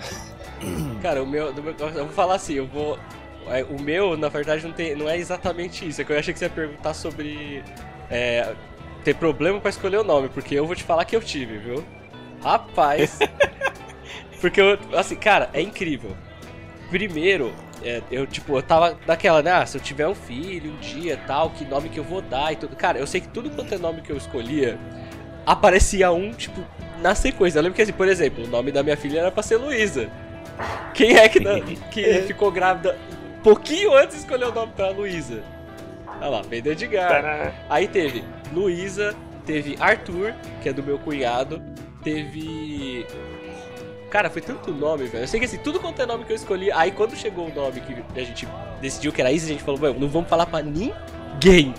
Cara, 1.00 1.22
o 1.22 1.26
meu, 1.26 1.52
meu, 1.54 1.74
eu 1.78 2.04
vou 2.04 2.14
falar 2.14 2.36
assim, 2.36 2.54
eu 2.54 2.66
vou. 2.66 2.98
É, 3.48 3.64
o 3.64 3.80
meu, 3.80 4.16
na 4.16 4.28
verdade, 4.28 4.64
não, 4.64 4.72
tem, 4.72 4.94
não 4.94 5.08
é 5.08 5.18
exatamente 5.18 5.88
isso. 5.88 6.00
É 6.00 6.04
que 6.04 6.12
eu 6.12 6.18
achei 6.18 6.32
que 6.32 6.38
você 6.38 6.44
ia 6.44 6.50
perguntar 6.50 6.94
sobre 6.94 7.64
é, 8.08 8.54
ter 9.02 9.14
problema 9.14 9.60
para 9.60 9.70
escolher 9.70 9.98
o 9.98 10.04
nome, 10.04 10.28
porque 10.28 10.54
eu 10.54 10.66
vou 10.66 10.76
te 10.76 10.84
falar 10.84 11.04
que 11.04 11.14
eu 11.14 11.20
tive, 11.20 11.58
viu? 11.58 11.84
Rapaz. 12.42 13.18
porque 14.40 14.60
eu, 14.60 14.78
assim, 14.96 15.16
cara, 15.16 15.50
é 15.52 15.60
incrível. 15.60 16.16
Primeiro, 16.90 17.52
é, 17.82 18.02
eu, 18.10 18.26
tipo, 18.26 18.56
eu 18.56 18.62
tava 18.62 18.98
naquela, 19.06 19.42
né? 19.42 19.52
Ah, 19.52 19.66
se 19.66 19.76
eu 19.76 19.80
tiver 19.80 20.06
um 20.06 20.14
filho 20.14 20.72
um 20.72 20.76
dia 20.76 21.18
tal, 21.26 21.50
que 21.50 21.64
nome 21.64 21.88
que 21.88 21.98
eu 21.98 22.04
vou 22.04 22.20
dar 22.20 22.52
e 22.52 22.56
tudo. 22.56 22.76
Cara, 22.76 22.98
eu 22.98 23.06
sei 23.06 23.20
que 23.20 23.28
tudo 23.28 23.50
quanto 23.50 23.74
é 23.74 23.78
nome 23.78 24.02
que 24.02 24.10
eu 24.10 24.16
escolhia, 24.16 24.78
aparecia 25.46 26.12
um, 26.12 26.32
tipo, 26.32 26.62
na 27.00 27.14
sequência. 27.14 27.58
Eu 27.58 27.62
lembro 27.62 27.76
que, 27.76 27.82
assim, 27.82 27.92
por 27.92 28.08
exemplo, 28.08 28.44
o 28.44 28.48
nome 28.48 28.70
da 28.70 28.82
minha 28.82 28.96
filha 28.96 29.20
era 29.20 29.30
pra 29.30 29.42
ser 29.42 29.56
Luísa. 29.56 30.10
Quem 30.94 31.16
é 31.16 31.28
que, 31.28 31.40
que 31.90 32.22
ficou 32.22 32.50
grávida 32.50 32.96
pouquinho 33.42 33.94
antes 33.94 34.16
de 34.16 34.22
escolher 34.22 34.46
o 34.46 34.52
nome 34.52 34.72
pra 34.76 34.90
Luísa? 34.90 35.42
Olha 36.22 36.30
lá, 36.30 36.42
veio 36.42 36.62
do 36.62 36.70
Edgar. 36.70 37.52
Aí 37.68 37.88
teve 37.88 38.22
Luísa, 38.52 39.12
teve 39.44 39.76
Arthur, 39.80 40.32
que 40.62 40.68
é 40.68 40.72
do 40.72 40.80
meu 40.80 40.96
cunhado, 40.96 41.61
teve. 42.04 43.04
Cara, 44.08 44.30
foi 44.30 44.40
tanto 44.40 44.72
nome, 44.72 45.06
velho. 45.06 45.24
Eu 45.24 45.28
sei 45.28 45.40
que 45.40 45.46
assim, 45.46 45.58
tudo 45.58 45.80
quanto 45.80 46.00
é 46.00 46.06
nome 46.06 46.24
que 46.24 46.32
eu 46.32 46.37
escolhi. 46.37 46.70
Aí 46.70 46.92
quando 46.92 47.16
chegou 47.16 47.48
o 47.48 47.54
nome 47.54 47.80
que 47.80 48.20
a 48.20 48.24
gente 48.24 48.46
decidiu 48.80 49.12
que 49.12 49.20
era 49.20 49.32
isso, 49.32 49.46
a 49.46 49.48
gente 49.48 49.64
falou, 49.64 49.92
não 49.94 50.08
vamos 50.08 50.28
falar 50.28 50.46
pra 50.46 50.62
ninguém. 50.62 51.74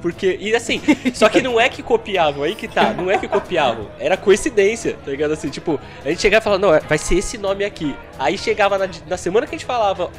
Porque, 0.00 0.38
e 0.40 0.54
assim, 0.54 0.80
só 1.14 1.28
que 1.28 1.42
não 1.42 1.60
é 1.60 1.68
que 1.68 1.82
copiavam, 1.82 2.42
aí 2.42 2.56
que 2.56 2.66
tá, 2.66 2.92
não 2.92 3.08
é 3.08 3.18
que 3.18 3.28
copiavam, 3.28 3.88
era 4.00 4.16
coincidência, 4.16 4.96
tá 5.04 5.12
ligado? 5.12 5.30
Assim, 5.32 5.48
tipo, 5.48 5.78
a 6.04 6.08
gente 6.08 6.20
chegava 6.20 6.42
e 6.42 6.44
falava, 6.44 6.60
não, 6.60 6.88
vai 6.88 6.98
ser 6.98 7.18
esse 7.18 7.38
nome 7.38 7.64
aqui. 7.64 7.94
Aí 8.18 8.36
chegava 8.36 8.76
na, 8.78 8.88
na 9.06 9.16
semana 9.16 9.46
que 9.46 9.54
a 9.54 9.58
gente 9.58 9.66
falava 9.66 10.10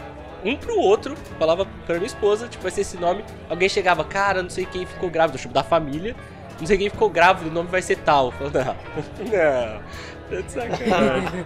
um 0.43 0.55
pro 0.55 0.77
outro, 0.77 1.15
falava 1.39 1.65
pra 1.85 1.95
minha 1.95 2.07
esposa, 2.07 2.47
tipo, 2.47 2.63
vai 2.63 2.71
ser 2.71 2.81
esse 2.81 2.97
nome. 2.97 3.23
Alguém 3.49 3.69
chegava, 3.69 4.03
cara, 4.03 4.43
não 4.43 4.49
sei 4.49 4.65
quem 4.65 4.85
ficou 4.85 5.09
grávido, 5.09 5.37
tipo, 5.37 5.53
da 5.53 5.63
família, 5.63 6.15
não 6.59 6.67
sei 6.67 6.77
quem 6.77 6.89
ficou 6.89 7.09
grávido, 7.09 7.49
o 7.49 7.53
nome 7.53 7.69
vai 7.69 7.81
ser 7.81 7.97
tal. 7.97 8.31
Falava, 8.31 8.75
não, 9.19 9.25
não, 9.25 9.81
tá 10.29 10.41
de 10.41 10.51
sacanagem. 10.51 11.45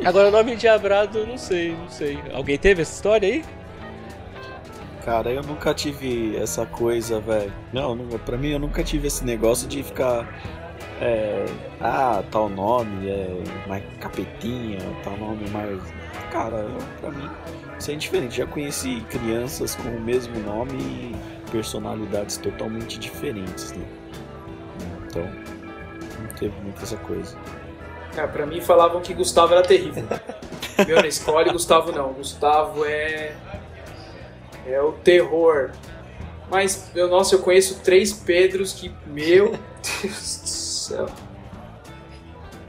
Agora 0.04 0.28
o 0.28 0.30
nome 0.30 0.56
de 0.56 0.66
Abrado, 0.66 1.26
não 1.26 1.38
sei, 1.38 1.72
não 1.72 1.88
sei. 1.88 2.18
Alguém 2.32 2.58
teve 2.58 2.82
essa 2.82 2.94
história 2.94 3.28
aí? 3.28 3.44
Cara, 5.04 5.30
eu 5.30 5.42
nunca 5.42 5.74
tive 5.74 6.36
essa 6.36 6.64
coisa, 6.64 7.20
velho. 7.20 7.52
Não, 7.72 7.94
não, 7.94 8.18
pra 8.18 8.36
mim 8.36 8.50
eu 8.50 8.58
nunca 8.58 8.82
tive 8.82 9.06
esse 9.06 9.24
negócio 9.24 9.68
de 9.68 9.82
ficar. 9.82 10.26
É, 11.00 11.44
ah, 11.80 12.22
tal 12.30 12.48
nome 12.48 13.08
é 13.08 13.42
mais 13.68 13.84
capetinha, 14.00 14.78
tal 15.02 15.16
nome 15.16 15.48
mais. 15.50 15.80
Cara, 16.30 16.56
eu, 16.56 16.78
pra 17.00 17.10
mim 17.10 17.28
isso 17.78 17.90
é 17.90 17.94
indiferente. 17.94 18.36
Já 18.36 18.46
conheci 18.46 19.00
crianças 19.10 19.74
com 19.74 19.88
o 19.88 20.00
mesmo 20.00 20.38
nome 20.40 20.74
e 20.74 21.50
personalidades 21.50 22.36
totalmente 22.36 22.98
diferentes, 22.98 23.72
né? 23.72 23.84
Então, 25.06 25.22
não 25.22 26.28
teve 26.38 26.60
muito 26.60 26.82
essa 26.82 26.96
coisa. 26.96 27.36
Cara, 28.14 28.28
pra 28.28 28.46
mim 28.46 28.60
falavam 28.60 29.00
que 29.00 29.12
Gustavo 29.12 29.54
era 29.54 29.62
terrível. 29.62 30.04
Meu, 30.86 31.00
na 31.00 31.06
escola, 31.06 31.52
Gustavo 31.52 31.92
não. 31.92 32.12
Gustavo 32.12 32.84
é 32.84 33.34
é 34.66 34.80
o 34.80 34.92
terror. 34.92 35.70
Mas, 36.50 36.90
eu, 36.94 37.08
nossa, 37.08 37.34
eu 37.34 37.40
conheço 37.40 37.80
três 37.80 38.12
Pedros 38.12 38.72
que, 38.72 38.92
meu 39.06 39.50
Deus 40.02 40.40
do 40.40 40.48
céu. 40.48 41.06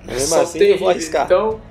Mesmo 0.03 0.27
Só 0.27 0.41
assim, 0.41 0.59
terrível. 0.59 0.75
eu 0.75 0.79
vou 0.79 0.89
arriscar. 0.89 1.25
Então, 1.25 1.61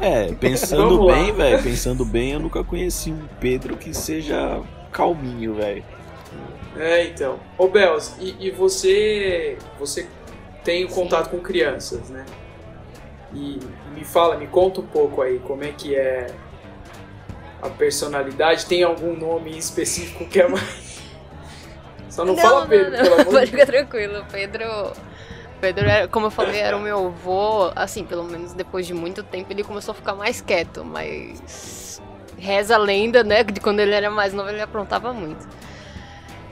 É, 0.00 0.32
pensando 0.34 1.06
bem, 1.06 1.32
velho, 1.32 1.62
pensando 1.62 2.04
bem, 2.04 2.32
eu 2.32 2.40
nunca 2.40 2.62
conheci 2.62 3.10
um 3.10 3.26
Pedro 3.40 3.76
que 3.76 3.92
seja 3.92 4.62
calminho, 4.92 5.54
velho. 5.54 5.84
é, 6.76 7.04
então. 7.06 7.40
Ô, 7.56 7.68
Bels, 7.68 8.14
e, 8.20 8.36
e 8.38 8.50
você, 8.50 9.58
você 9.78 10.06
tem 10.62 10.84
o 10.84 10.88
contato 10.88 11.30
com 11.30 11.40
crianças, 11.40 12.10
né? 12.10 12.24
E 13.34 13.58
me 13.94 14.04
fala, 14.04 14.36
me 14.36 14.46
conta 14.46 14.80
um 14.80 14.86
pouco 14.86 15.20
aí, 15.20 15.38
como 15.40 15.64
é 15.64 15.72
que 15.72 15.94
é 15.96 16.28
a 17.60 17.68
personalidade? 17.68 18.66
Tem 18.66 18.82
algum 18.82 19.16
nome 19.16 19.56
específico 19.58 20.26
que 20.26 20.40
é 20.40 20.48
mais... 20.48 20.98
Só 22.08 22.24
não, 22.24 22.36
fala 22.36 22.66
Pedro, 22.66 22.92
não, 22.92 23.02
pelo 23.02 23.14
amor 23.14 23.24
Pode 23.32 23.46
de 23.46 23.50
ficar 23.52 23.66
tranquilo, 23.66 24.24
Pedro. 24.30 24.92
Pedro, 25.60 25.88
era, 25.88 26.08
como 26.08 26.26
eu 26.26 26.30
falei, 26.30 26.60
era 26.60 26.76
o 26.76 26.80
meu 26.80 27.06
avô. 27.08 27.70
Assim, 27.74 28.04
pelo 28.04 28.24
menos 28.24 28.52
depois 28.52 28.86
de 28.86 28.94
muito 28.94 29.22
tempo, 29.22 29.52
ele 29.52 29.64
começou 29.64 29.92
a 29.92 29.94
ficar 29.94 30.14
mais 30.14 30.40
quieto, 30.40 30.84
mas. 30.84 32.00
Reza 32.38 32.76
a 32.76 32.78
lenda, 32.78 33.24
né? 33.24 33.42
De 33.42 33.60
quando 33.60 33.80
ele 33.80 33.94
era 33.94 34.10
mais 34.10 34.32
novo, 34.32 34.48
ele 34.48 34.60
aprontava 34.62 35.12
muito. 35.12 35.46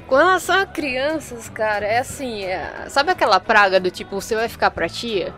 Com 0.07 0.16
relação 0.16 0.59
a 0.61 0.66
crianças, 0.66 1.49
cara, 1.49 1.85
é 1.87 1.99
assim. 1.99 2.45
é- 2.45 2.87
sabe 2.88 3.11
aquela 3.11 3.40
praga 3.40 3.81
do 3.81 3.90
tipo, 3.90 4.21
você 4.21 4.35
vai 4.35 4.49
ficar 4.49 4.71
pra 4.71 4.88
tia? 4.88 5.33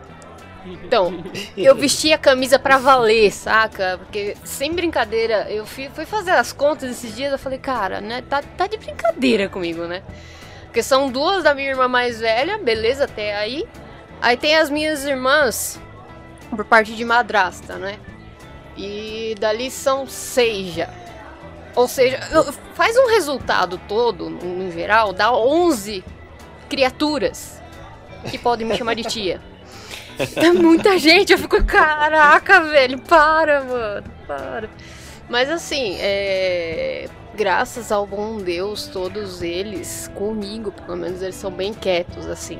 Então, 0.65 1.23
eu 1.57 1.75
vesti 1.75 2.11
a 2.13 2.17
camisa 2.17 2.59
pra 2.59 2.77
valer, 2.77 3.31
saca? 3.31 3.97
Porque, 3.97 4.35
sem 4.43 4.73
brincadeira, 4.73 5.47
eu 5.49 5.65
fui, 5.65 5.89
fui 5.89 6.05
fazer 6.05 6.31
as 6.31 6.51
contas 6.51 6.91
esses 6.91 7.15
dias, 7.15 7.31
eu 7.31 7.39
falei, 7.39 7.57
cara, 7.57 8.01
né? 8.01 8.23
Tá, 8.29 8.41
tá 8.41 8.67
de 8.67 8.77
brincadeira 8.77 9.49
comigo, 9.49 9.85
né? 9.85 10.03
Porque 10.69 10.83
são 10.83 11.09
duas 11.09 11.43
da 11.43 11.55
minha 11.55 11.69
irmã 11.69 11.87
mais 11.87 12.19
velha, 12.19 12.59
beleza, 12.59 13.05
até 13.05 13.35
aí. 13.35 13.67
Aí 14.21 14.37
tem 14.37 14.55
as 14.55 14.69
minhas 14.69 15.03
irmãs, 15.03 15.81
por 16.51 16.63
parte 16.63 16.95
de 16.95 17.03
madrasta, 17.03 17.75
né? 17.75 17.97
E 18.77 19.33
dali 19.39 19.71
são 19.71 20.05
seis 20.05 20.75
já. 20.75 20.89
Ou 21.75 21.87
seja, 21.87 22.19
faz 22.75 22.95
um 22.97 23.07
resultado 23.07 23.79
todo, 23.87 24.29
no 24.29 24.71
geral, 24.71 25.11
dá 25.11 25.33
11 25.33 26.03
criaturas 26.69 27.59
que 28.29 28.37
podem 28.37 28.67
me 28.67 28.77
chamar 28.77 28.93
de 28.93 29.05
tia. 29.05 29.41
É 30.35 30.51
muita 30.51 30.99
gente, 30.99 31.33
eu 31.33 31.39
fico, 31.39 31.63
caraca, 31.63 32.61
velho, 32.61 32.99
para, 32.99 33.63
mano, 33.63 34.11
para. 34.27 34.69
Mas 35.27 35.49
assim, 35.49 35.97
é... 35.99 37.09
graças 37.35 37.91
ao 37.91 38.05
bom 38.05 38.37
Deus, 38.37 38.87
todos 38.87 39.41
eles, 39.41 40.09
comigo, 40.15 40.71
pelo 40.71 40.97
menos, 40.97 41.21
eles 41.21 41.35
são 41.35 41.51
bem 41.51 41.73
quietos, 41.73 42.27
assim. 42.27 42.59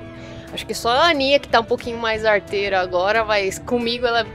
Acho 0.54 0.66
que 0.66 0.74
só 0.74 0.90
a 0.90 1.10
Aninha, 1.10 1.40
que 1.40 1.48
tá 1.48 1.60
um 1.60 1.66
pouquinho 1.66 1.98
mais 1.98 2.26
arteira 2.26 2.80
agora, 2.80 3.24
mas 3.24 3.60
comigo 3.60 4.06
ela, 4.06 4.26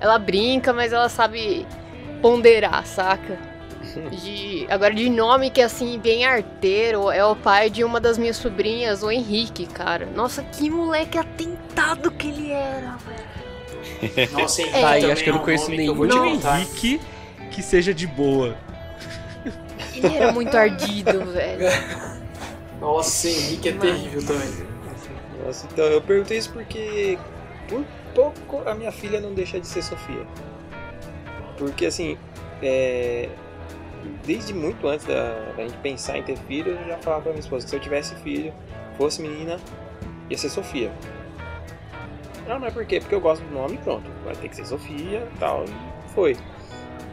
ela 0.00 0.18
brinca, 0.18 0.72
mas 0.72 0.92
ela 0.92 1.08
sabe 1.08 1.66
ponderar, 2.20 2.86
saca? 2.86 3.38
De, 4.22 4.66
agora, 4.70 4.94
de 4.94 5.10
nome 5.10 5.50
que, 5.50 5.60
assim, 5.60 5.98
bem 5.98 6.24
arteiro, 6.24 7.10
é 7.10 7.24
o 7.24 7.36
pai 7.36 7.68
de 7.68 7.84
uma 7.84 8.00
das 8.00 8.16
minhas 8.16 8.36
sobrinhas, 8.36 9.02
o 9.02 9.10
Henrique, 9.10 9.66
cara. 9.66 10.06
Nossa, 10.14 10.42
que 10.42 10.70
moleque 10.70 11.18
atentado 11.18 12.10
que 12.10 12.28
ele 12.28 12.52
era, 12.52 12.96
velho. 12.96 14.30
Nossa, 14.32 14.62
Henrique 14.62 14.78
É, 14.78 15.00
Tá 15.00 15.12
acho 15.12 15.24
que 15.24 15.28
eu 15.28 15.34
é 15.34 15.36
não 15.36 15.42
um 15.42 15.44
conheço 15.44 15.70
nenhum 15.70 15.92
eu 15.92 15.94
vou 15.94 16.08
te 16.08 16.16
contar. 16.16 16.60
Henrique 16.60 17.00
que 17.50 17.62
seja 17.62 17.92
de 17.92 18.06
boa. 18.06 18.56
Ele 19.94 20.16
era 20.16 20.32
muito 20.32 20.56
ardido, 20.56 21.24
velho. 21.26 21.66
Nossa, 22.80 23.28
Henrique 23.28 23.68
é 23.68 23.72
terrível 23.72 24.26
também. 24.26 24.48
Nossa, 25.44 25.66
então 25.70 25.84
eu 25.84 26.00
perguntei 26.00 26.38
isso 26.38 26.52
porque 26.52 27.18
por 27.68 27.84
pouco 28.14 28.68
a 28.68 28.74
minha 28.74 28.92
filha 28.92 29.20
não 29.20 29.32
deixa 29.34 29.60
de 29.60 29.66
ser 29.66 29.82
Sofia. 29.82 30.26
Porque 31.56 31.86
assim, 31.86 32.18
é, 32.62 33.28
desde 34.24 34.52
muito 34.52 34.86
antes 34.88 35.06
da, 35.06 35.52
da 35.56 35.62
gente 35.62 35.76
pensar 35.78 36.18
em 36.18 36.22
ter 36.22 36.36
filho, 36.36 36.72
eu 36.72 36.88
já 36.88 36.98
falava 36.98 37.22
pra 37.22 37.32
minha 37.32 37.40
esposa 37.40 37.64
que 37.64 37.70
se 37.70 37.76
eu 37.76 37.80
tivesse 37.80 38.14
filho, 38.16 38.52
fosse 38.96 39.22
menina, 39.22 39.58
ia 40.28 40.38
ser 40.38 40.48
Sofia. 40.48 40.92
Não, 42.46 42.58
não 42.58 42.66
é 42.66 42.70
por 42.70 42.84
quê? 42.84 42.98
Porque 43.00 43.14
eu 43.14 43.20
gosto 43.20 43.42
do 43.44 43.54
nome 43.54 43.74
e 43.74 43.78
pronto. 43.78 44.10
Vai 44.24 44.34
ter 44.34 44.48
que 44.48 44.56
ser 44.56 44.66
Sofia 44.66 45.28
e 45.34 45.38
tal. 45.38 45.64
E 45.64 46.10
foi. 46.10 46.36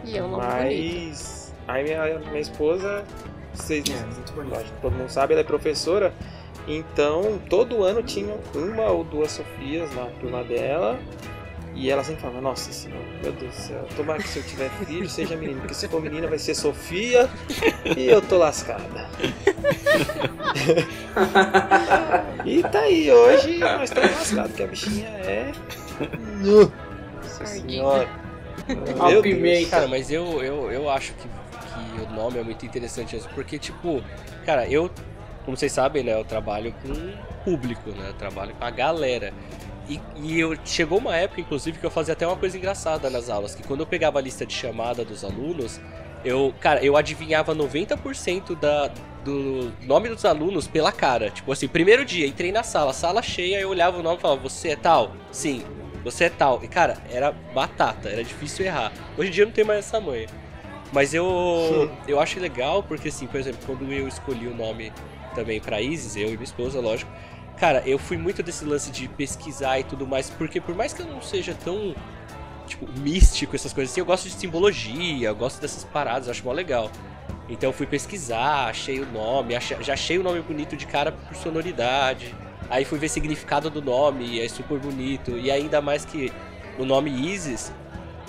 E 0.04 0.18
é 0.18 0.24
um 0.24 0.30
nome 0.30 0.46
bonito. 0.46 1.39
Aí 1.70 1.84
minha, 1.84 2.20
minha 2.20 2.40
esposa, 2.40 3.04
vocês 3.54 3.84
É, 3.88 3.94
todo 4.82 4.92
mundo 4.92 5.10
sabe, 5.10 5.34
ela 5.34 5.42
é 5.42 5.44
professora. 5.44 6.12
Então, 6.68 7.40
todo 7.48 7.84
ano 7.84 8.02
tinha 8.02 8.36
uma 8.56 8.88
ou 8.88 9.04
duas 9.04 9.34
Sofias 9.34 9.94
na 9.94 10.06
turma 10.20 10.44
dela. 10.44 11.00
E 11.76 11.92
ela 11.92 12.04
sempre 12.04 12.22
falava, 12.22 12.42
nossa 12.42 12.72
senhora, 12.72 13.06
meu 13.22 13.32
Deus 13.32 13.56
do 13.56 13.62
céu, 13.62 13.86
tomara 13.96 14.20
que 14.22 14.28
se 14.28 14.40
eu 14.40 14.44
tiver 14.44 14.70
filho 14.84 15.08
seja 15.08 15.38
menino, 15.38 15.60
porque 15.62 15.76
se 15.76 15.88
for 15.88 16.02
menina 16.02 16.28
vai 16.28 16.40
ser 16.40 16.56
Sofia 16.56 17.30
e 17.96 18.10
eu 18.10 18.22
tô 18.22 18.38
lascada. 18.38 19.08
e 22.44 22.62
tá 22.64 22.82
aí, 22.82 23.10
hoje 23.10 23.60
nós 23.60 23.84
estamos 23.84 24.12
lascados, 24.12 24.50
porque 24.50 24.64
a 24.64 24.68
bichinha 24.68 25.08
é. 25.08 25.54
Nossa 26.44 27.46
senhora. 27.46 28.10
A 29.00 29.10
Meu 29.10 29.22
pimenta. 29.22 29.70
Cara, 29.70 29.88
mas 29.88 30.12
eu, 30.12 30.44
eu, 30.44 30.72
eu 30.72 30.90
acho 30.90 31.14
que, 31.14 31.28
o 32.00 32.10
nome 32.12 32.40
é 32.40 32.44
muito 32.44 32.66
interessante 32.66 33.16
mesmo, 33.16 33.32
porque, 33.34 33.58
tipo, 33.58 34.04
cara, 34.46 34.68
eu, 34.68 34.90
como 35.46 35.56
vocês 35.56 35.72
sabem, 35.72 36.04
né, 36.04 36.14
eu 36.14 36.24
trabalho 36.24 36.74
com 36.82 37.14
público, 37.44 37.90
né, 37.92 38.10
eu 38.10 38.14
trabalho 38.14 38.54
com 38.56 38.66
a 38.66 38.72
galera. 38.72 39.34
E, 39.88 40.00
e 40.18 40.40
eu, 40.40 40.56
chegou 40.64 41.00
uma 41.00 41.16
época, 41.16 41.42
inclusive, 41.42 41.80
que 41.80 41.86
eu 41.86 41.90
fazia 41.90 42.14
até 42.14 42.26
uma 42.28 42.38
coisa 42.38 42.56
engraçada 42.56 43.10
nas 43.10 43.30
aulas, 43.30 43.56
que 43.56 43.64
quando 43.64 43.80
eu 43.80 43.88
pegava 43.88 44.20
a 44.20 44.22
lista 44.22 44.46
de 44.46 44.54
chamada 44.54 45.04
dos 45.04 45.24
alunos, 45.24 45.82
eu, 46.24 46.54
cara, 46.60 46.84
eu 46.84 46.96
adivinhava 46.96 47.56
90% 47.56 48.56
da, 48.60 48.92
do 49.24 49.72
nome 49.82 50.10
dos 50.10 50.26
alunos 50.26 50.68
pela 50.68 50.92
cara. 50.92 51.30
Tipo 51.30 51.52
assim, 51.52 51.68
primeiro 51.68 52.06
dia, 52.06 52.28
entrei 52.28 52.52
na 52.52 52.64
sala, 52.64 52.94
sala 52.94 53.22
cheia, 53.22 53.60
eu 53.60 53.70
olhava 53.70 53.98
o 54.00 54.04
nome 54.04 54.18
e 54.18 54.22
falava, 54.22 54.42
você 54.42 54.70
é 54.70 54.76
tal? 54.76 55.14
Sim. 55.32 55.64
Você 56.04 56.26
é 56.26 56.30
tal. 56.30 56.62
E, 56.64 56.68
cara, 56.68 56.98
era 57.12 57.32
batata, 57.32 58.10
era 58.10 58.24
difícil 58.24 58.66
errar. 58.66 58.92
Hoje 59.18 59.30
em 59.30 59.34
dia 59.34 59.46
não 59.46 59.52
tenho 59.52 59.68
mais 59.68 59.80
essa 59.80 60.00
manha. 60.00 60.28
Mas 60.92 61.14
eu, 61.14 61.92
eu 62.08 62.20
acho 62.20 62.40
legal 62.40 62.82
porque, 62.82 63.10
assim, 63.10 63.28
por 63.28 63.40
exemplo, 63.40 63.60
quando 63.66 63.92
eu 63.92 64.08
escolhi 64.08 64.48
o 64.48 64.56
nome 64.56 64.92
também 65.36 65.60
pra 65.60 65.80
Isis, 65.82 66.16
eu 66.16 66.30
e 66.30 66.32
minha 66.32 66.44
esposa, 66.44 66.80
lógico. 66.80 67.12
Cara, 67.58 67.84
eu 67.86 68.00
fui 68.00 68.18
muito 68.18 68.42
desse 68.42 68.66
lance 68.66 68.90
de 68.90 69.08
pesquisar 69.08 69.80
e 69.80 69.84
tudo 69.84 70.08
mais, 70.08 70.30
porque 70.30 70.60
por 70.60 70.74
mais 70.74 70.94
que 70.94 71.02
eu 71.02 71.06
não 71.06 71.22
seja 71.22 71.54
tão, 71.54 71.94
tipo, 72.66 72.88
místico, 73.00 73.56
essas 73.56 73.74
coisas 73.74 73.92
assim, 73.92 74.00
eu 74.02 74.06
gosto 74.06 74.24
de 74.30 74.34
simbologia, 74.36 75.28
eu 75.28 75.36
gosto 75.36 75.62
dessas 75.62 75.84
paradas, 75.84 76.28
eu 76.28 76.32
acho 76.32 76.44
mó 76.44 76.52
legal. 76.54 76.90
Então 77.48 77.70
eu 77.70 77.74
fui 77.74 77.86
pesquisar, 77.86 78.70
achei 78.70 79.00
o 79.00 79.06
nome, 79.12 79.56
achei- 79.56 79.78
já 79.82 79.94
achei 79.94 80.18
o 80.18 80.24
nome 80.24 80.42
bonito 80.42 80.76
de 80.78 80.86
cara 80.88 81.12
por 81.12 81.36
sonoridade. 81.36 82.34
Aí 82.70 82.86
fui 82.86 82.98
ver 83.00 83.10
significado 83.10 83.70
do 83.70 83.82
nome, 83.82 84.26
e 84.26 84.42
é 84.42 84.48
super 84.48 84.80
bonito. 84.80 85.32
E 85.38 85.52
ainda 85.52 85.82
mais 85.82 86.06
que 86.06 86.32
o 86.78 86.86
nome 86.86 87.10
Isis, 87.12 87.74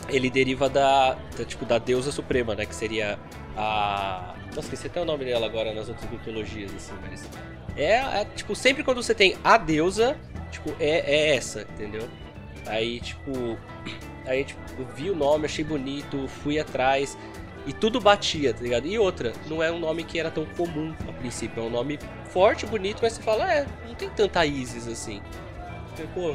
ele 0.08 0.30
deriva 0.30 0.68
da, 0.68 1.16
da, 1.36 1.44
tipo, 1.44 1.64
da 1.64 1.78
deusa 1.78 2.10
suprema, 2.10 2.54
né? 2.54 2.66
Que 2.66 2.74
seria 2.74 3.18
a... 3.56 4.34
Nossa, 4.48 4.60
esqueci 4.60 4.86
até 4.86 5.00
o 5.00 5.04
nome 5.04 5.24
dela 5.24 5.46
agora 5.46 5.72
nas 5.72 5.88
outras 5.88 6.10
mitologias, 6.10 6.74
assim, 6.74 6.94
mas... 7.02 7.28
É, 7.76 7.96
é, 7.96 8.24
tipo, 8.34 8.54
sempre 8.56 8.82
quando 8.82 9.02
você 9.02 9.14
tem 9.14 9.36
a 9.44 9.56
deusa, 9.56 10.16
tipo, 10.50 10.70
é, 10.80 10.98
é 10.98 11.36
essa, 11.36 11.62
entendeu? 11.62 12.08
Aí, 12.66 13.00
tipo... 13.00 13.58
Aí, 14.26 14.44
tipo, 14.44 14.60
vi 14.94 15.10
o 15.10 15.16
nome, 15.16 15.46
achei 15.46 15.64
bonito, 15.64 16.26
fui 16.28 16.58
atrás... 16.58 17.16
E 17.66 17.74
tudo 17.74 18.00
batia, 18.00 18.54
tá 18.54 18.62
ligado? 18.62 18.86
E 18.86 18.98
outra, 18.98 19.34
não 19.46 19.62
é 19.62 19.70
um 19.70 19.78
nome 19.78 20.02
que 20.02 20.18
era 20.18 20.30
tão 20.30 20.46
comum 20.46 20.94
a 21.06 21.12
princípio. 21.12 21.62
É 21.62 21.66
um 21.66 21.68
nome 21.68 21.98
forte, 22.30 22.64
bonito, 22.64 23.00
mas 23.02 23.12
você 23.12 23.22
fala, 23.22 23.52
é, 23.52 23.66
não 23.86 23.94
tem 23.94 24.08
tanta 24.08 24.46
Isis 24.46 24.88
assim. 24.88 25.20
Pô, 26.14 26.34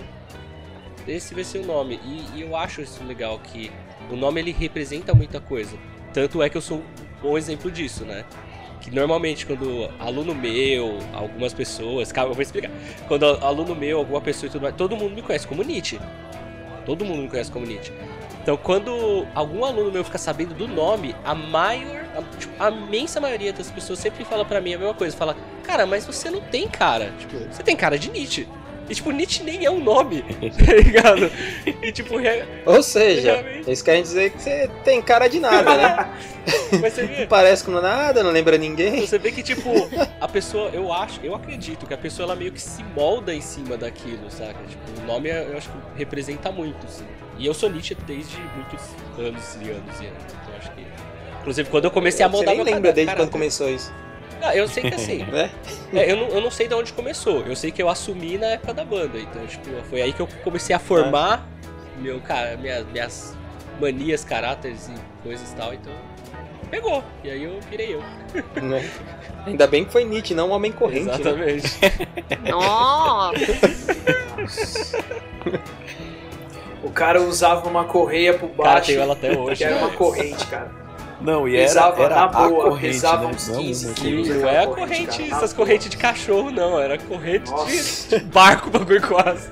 esse 1.08 1.34
vai 1.34 1.44
ser 1.44 1.60
o 1.60 1.66
nome. 1.66 2.00
E, 2.04 2.38
e 2.38 2.42
eu 2.42 2.56
acho 2.56 2.82
isso 2.82 3.04
legal, 3.04 3.40
que 3.40 3.72
o 4.10 4.16
nome 4.16 4.42
ele 4.42 4.52
representa 4.52 5.14
muita 5.14 5.40
coisa. 5.40 5.78
Tanto 6.14 6.42
é 6.42 6.50
que 6.50 6.58
eu 6.58 6.62
sou 6.62 6.78
um 6.78 6.84
bom 7.22 7.38
exemplo 7.38 7.70
disso, 7.72 8.06
né? 8.06 8.26
Que 8.82 8.92
normalmente 8.92 9.46
quando 9.46 9.90
aluno 10.00 10.36
meu, 10.36 11.00
algumas 11.14 11.54
pessoas, 11.54 12.12
calma, 12.12 12.32
eu 12.32 12.36
vou 12.36 12.42
explicar. 12.42 12.72
Quando 13.08 13.26
aluno 13.26 13.76
meu, 13.76 13.98
alguma 14.00 14.22
pessoa 14.22 14.48
e 14.48 14.52
tudo 14.52 14.62
mais, 14.62 14.76
todo 14.76 14.96
mundo 14.96 15.16
me 15.16 15.22
conhece 15.22 15.48
como 15.48 15.64
Nietzsche. 15.64 16.00
Todo 16.86 17.04
mundo 17.04 17.24
me 17.24 17.28
conhece 17.28 17.52
como 17.52 17.66
Nietzsche. 17.66 17.92
Então, 18.46 18.56
quando 18.58 19.26
algum 19.34 19.66
aluno 19.66 19.92
meu 19.92 20.04
fica 20.04 20.20
sabendo 20.20 20.54
do 20.54 20.68
nome, 20.68 21.16
a 21.26 21.34
maior, 21.34 22.06
a, 22.16 22.38
tipo, 22.38 22.54
a 22.60 22.70
imensa 22.70 23.20
maioria 23.20 23.52
das 23.52 23.72
pessoas 23.72 23.98
sempre 23.98 24.24
fala 24.24 24.46
pra 24.46 24.62
mim 24.62 24.76
a 24.76 24.78
mesma 24.78 24.94
coisa. 24.94 25.18
Fala, 25.18 25.36
cara, 25.64 25.88
mas 25.88 26.06
você 26.06 26.30
não 26.30 26.42
tem 26.42 26.68
cara. 26.68 27.12
Tipo, 27.18 27.40
você 27.52 27.64
tem 27.64 27.76
cara 27.76 27.98
de 27.98 28.12
Nietzsche. 28.12 28.48
E, 28.90 28.94
tipo, 28.94 29.10
Nietzsche 29.12 29.44
nem 29.44 29.66
é 29.66 29.72
um 29.72 29.80
nome, 29.84 30.22
tá 30.64 30.74
ligado? 30.74 31.32
E, 31.82 31.92
tipo, 31.92 32.18
re- 32.18 32.46
Ou 32.66 32.84
seja, 32.84 33.34
Realmente. 33.42 33.68
eles 33.68 33.82
querem 33.82 34.04
dizer 34.04 34.30
que 34.32 34.42
você 34.42 34.70
tem 34.84 35.02
cara 35.02 35.28
de 35.28 35.40
nada, 35.40 35.76
né? 35.76 36.10
mas 36.80 36.94
você 36.94 37.02
Não 37.02 37.08
vê, 37.16 37.26
parece 37.26 37.64
com 37.64 37.72
nada, 37.72 38.22
não 38.24 38.30
lembra 38.30 38.58
ninguém. 38.60 39.02
você 39.08 39.18
vê 39.18 39.32
que, 39.32 39.42
tipo, 39.42 39.72
a 40.22 40.28
pessoa, 40.28 40.70
eu 40.72 40.94
acho, 40.94 41.20
eu 41.24 41.34
acredito 41.34 41.88
que 41.88 41.94
a 41.96 41.98
pessoa, 41.98 42.28
ela 42.28 42.36
meio 42.36 42.52
que 42.52 42.62
se 42.62 42.84
molda 42.84 43.34
em 43.34 43.42
cima 43.42 43.76
daquilo, 43.76 44.30
saca? 44.30 44.60
Tipo, 44.70 45.02
o 45.02 45.06
nome, 45.08 45.30
eu 45.30 45.58
acho 45.58 45.70
que 45.70 45.78
representa 45.98 46.52
muito, 46.52 46.86
assim. 46.86 47.06
E 47.40 47.46
eu 47.48 47.54
sou 47.56 47.70
Nietzsche 47.72 47.96
desde 48.06 48.38
muitos 48.56 48.82
anos 49.18 49.56
e 49.62 49.70
anos 49.72 50.00
e 50.02 50.06
anos. 50.06 50.24
Então, 50.30 50.56
acho 50.60 50.72
que... 50.74 50.86
Inclusive, 51.42 51.70
quando 51.70 51.86
eu 51.86 51.92
comecei 51.92 52.24
a 52.24 52.28
Você 52.28 52.32
moldar 52.36 52.56
nem 52.56 52.64
meu 52.64 52.74
lembra 52.74 52.90
cada- 52.92 52.96
desde 52.96 53.16
quando 53.16 53.30
começou 53.32 53.70
isso, 53.70 53.92
Ah, 54.46 54.56
eu 54.56 54.68
sei 54.68 54.84
que 54.84 54.96
assim, 54.96 55.24
né? 55.32 55.50
é, 55.94 56.12
eu, 56.12 56.18
não, 56.18 56.28
eu 56.28 56.42
não 56.42 56.52
sei 56.52 56.68
de 56.68 56.74
onde 56.74 56.94
começou. 56.94 57.42
Eu 57.42 57.56
sei 57.56 57.72
que 57.72 57.82
eu 57.82 57.90
assumi 57.90 58.38
na 58.38 58.48
época 58.48 58.74
da 58.74 58.86
banda. 58.86 59.18
Então, 59.18 59.46
tipo, 59.48 59.70
foi 59.90 60.02
aí 60.02 60.14
que 60.14 60.22
eu 60.22 60.28
comecei 60.44 60.76
a 60.76 60.80
formar 60.80 61.48
meu, 61.98 62.20
cara, 62.20 62.58
minhas, 62.58 62.86
minhas 62.88 63.38
manias, 63.80 64.24
caráteres 64.24 64.90
e 64.90 64.94
coisas 65.24 65.52
e 65.52 65.56
tal. 65.56 65.74
Então, 65.74 65.94
pegou. 66.70 67.04
E 67.24 67.30
aí 67.30 67.44
eu 67.44 67.60
virei 67.70 67.96
eu. 67.96 68.04
Né? 68.62 68.90
Ainda 69.46 69.68
bem 69.68 69.86
que 69.86 69.92
foi 69.92 70.04
Nietzsche, 70.04 70.34
não 70.34 70.50
um 70.50 70.52
homem 70.52 70.72
corrente. 70.72 71.06
Né? 71.06 71.14
Exatamente. 71.16 71.80
Nossa! 72.50 73.40
O 76.84 76.92
cara 76.92 77.22
usava 77.22 77.68
uma 77.68 77.86
correia 77.86 78.34
por 78.34 78.50
Cara, 78.50 78.70
baixo, 78.74 78.88
tenho 78.88 79.02
ela 79.02 79.14
até 79.14 79.38
hoje. 79.38 79.58
que 79.58 79.64
era 79.64 79.78
uma 79.78 79.88
né? 79.90 79.96
corrente, 79.96 80.46
cara. 80.48 80.85
Não, 81.22 81.48
e 81.48 81.56
era, 81.56 81.66
Pesava 81.66 82.04
era 82.04 82.16
na 82.16 82.24
a 82.24 82.28
boa, 82.28 82.64
corrente, 82.66 82.94
pesava 82.94 83.24
né? 83.24 83.34
uns 83.34 83.48
Não 83.48 83.58
15 83.58 83.86
uma 83.86 83.94
quilos. 83.96 84.28
Não 84.30 84.50
é 84.50 84.64
a 84.64 84.68
corrente, 84.68 85.32
essas 85.32 85.54
correntes 85.54 85.90
de 85.90 85.98
cachorro, 85.98 86.52
não. 86.52 86.80
Era 86.80 86.98
corrente 86.98 87.50
Nossa. 87.50 88.20
de 88.20 88.26
barco, 88.26 88.70
bagulho 88.70 89.02
quase. 89.08 89.50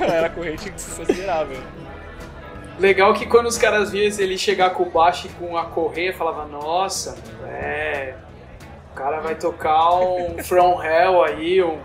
Era 0.00 0.30
corrente 0.30 0.70
considerável. 0.70 1.58
Legal 2.78 3.14
que 3.14 3.26
quando 3.26 3.46
os 3.46 3.56
caras 3.56 3.92
viam 3.92 4.10
ele 4.18 4.36
chegar 4.36 4.70
com 4.70 4.82
o 4.82 4.90
baixo 4.90 5.26
e 5.28 5.30
com 5.30 5.56
a 5.56 5.66
correia, 5.66 6.12
falava, 6.12 6.46
nossa, 6.46 7.16
é. 7.46 8.14
O 8.92 8.94
cara 8.96 9.20
vai 9.20 9.34
tocar 9.34 9.94
um 10.00 10.42
From 10.42 10.82
Hell 10.82 11.22
aí, 11.24 11.62
um. 11.62 11.78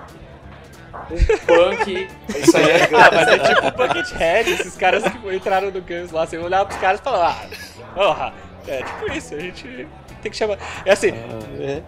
Um 1.11 1.37
punk. 1.45 2.07
Isso 2.29 2.57
aí 2.57 2.69
é 2.69 2.83
Ah, 2.93 3.11
mas 3.11 3.27
é 3.27 3.39
tipo 3.39 3.71
Buckethead, 3.71 4.51
esses 4.51 4.75
caras 4.75 5.03
que 5.03 5.35
entraram 5.35 5.71
no 5.71 5.81
Guns 5.81 6.11
lá, 6.11 6.25
você 6.25 6.37
olhava 6.37 6.65
pros 6.65 6.79
caras 6.79 6.99
e 6.99 7.03
falava, 7.03 7.29
ah, 7.29 7.93
porra, 7.93 8.33
é 8.67 8.83
tipo 8.83 9.11
isso, 9.13 9.35
a 9.35 9.39
gente 9.39 9.87
tem 10.21 10.31
que 10.31 10.37
chamar. 10.37 10.57
É 10.85 10.91
assim, 10.91 11.09
É. 11.59 11.81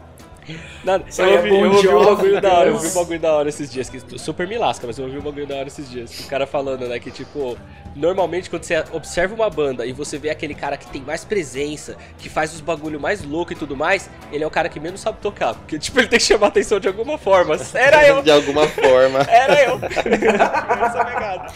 nada, 0.83 1.05
eu 1.17 1.25
é 1.25 1.37
ouvi, 1.37 1.49
eu 1.49 1.71
ouvi 1.71 1.87
um 1.87 2.05
bagulho 2.05 2.41
da 2.41 2.53
hora, 2.53 2.69
eu 2.69 2.73
ouvi 2.73 2.87
um 2.87 2.93
bagulho 2.93 3.19
da 3.19 3.33
hora 3.33 3.49
esses 3.49 3.71
dias, 3.71 3.89
que 3.89 4.19
super 4.19 4.47
me 4.47 4.57
lasca, 4.57 4.87
mas 4.87 4.97
eu 4.97 5.05
ouvi 5.05 5.17
um 5.17 5.21
bagulho 5.21 5.47
da 5.47 5.55
hora 5.55 5.67
esses 5.67 5.89
dias. 5.89 6.19
O 6.19 6.27
cara 6.27 6.47
falando, 6.47 6.87
né, 6.87 6.99
que 6.99 7.11
tipo, 7.11 7.57
normalmente 7.95 8.49
quando 8.49 8.63
você 8.63 8.83
observa 8.91 9.35
uma 9.35 9.49
banda 9.49 9.85
e 9.85 9.91
você 9.91 10.17
vê 10.17 10.29
aquele 10.29 10.53
cara 10.53 10.77
que 10.77 10.87
tem 10.87 11.01
mais 11.01 11.23
presença, 11.23 11.97
que 12.17 12.29
faz 12.29 12.53
os 12.53 12.61
bagulho 12.61 12.99
mais 12.99 13.23
louco 13.23 13.53
e 13.53 13.55
tudo 13.55 13.75
mais, 13.75 14.09
ele 14.31 14.43
é 14.43 14.47
o 14.47 14.51
cara 14.51 14.69
que 14.69 14.79
menos 14.79 15.01
sabe 15.01 15.19
tocar, 15.21 15.53
porque 15.53 15.77
tipo, 15.77 15.99
ele 15.99 16.07
tem 16.07 16.19
que 16.19 16.25
chamar 16.25 16.47
atenção 16.47 16.79
de 16.79 16.87
alguma 16.87 17.17
forma. 17.17 17.57
Era 17.73 18.07
eu! 18.07 18.21
De 18.21 18.31
alguma 18.31 18.67
forma. 18.67 19.19
Era 19.29 19.63
eu! 19.63 19.79
Essa 19.83 21.05
pegada. 21.05 21.53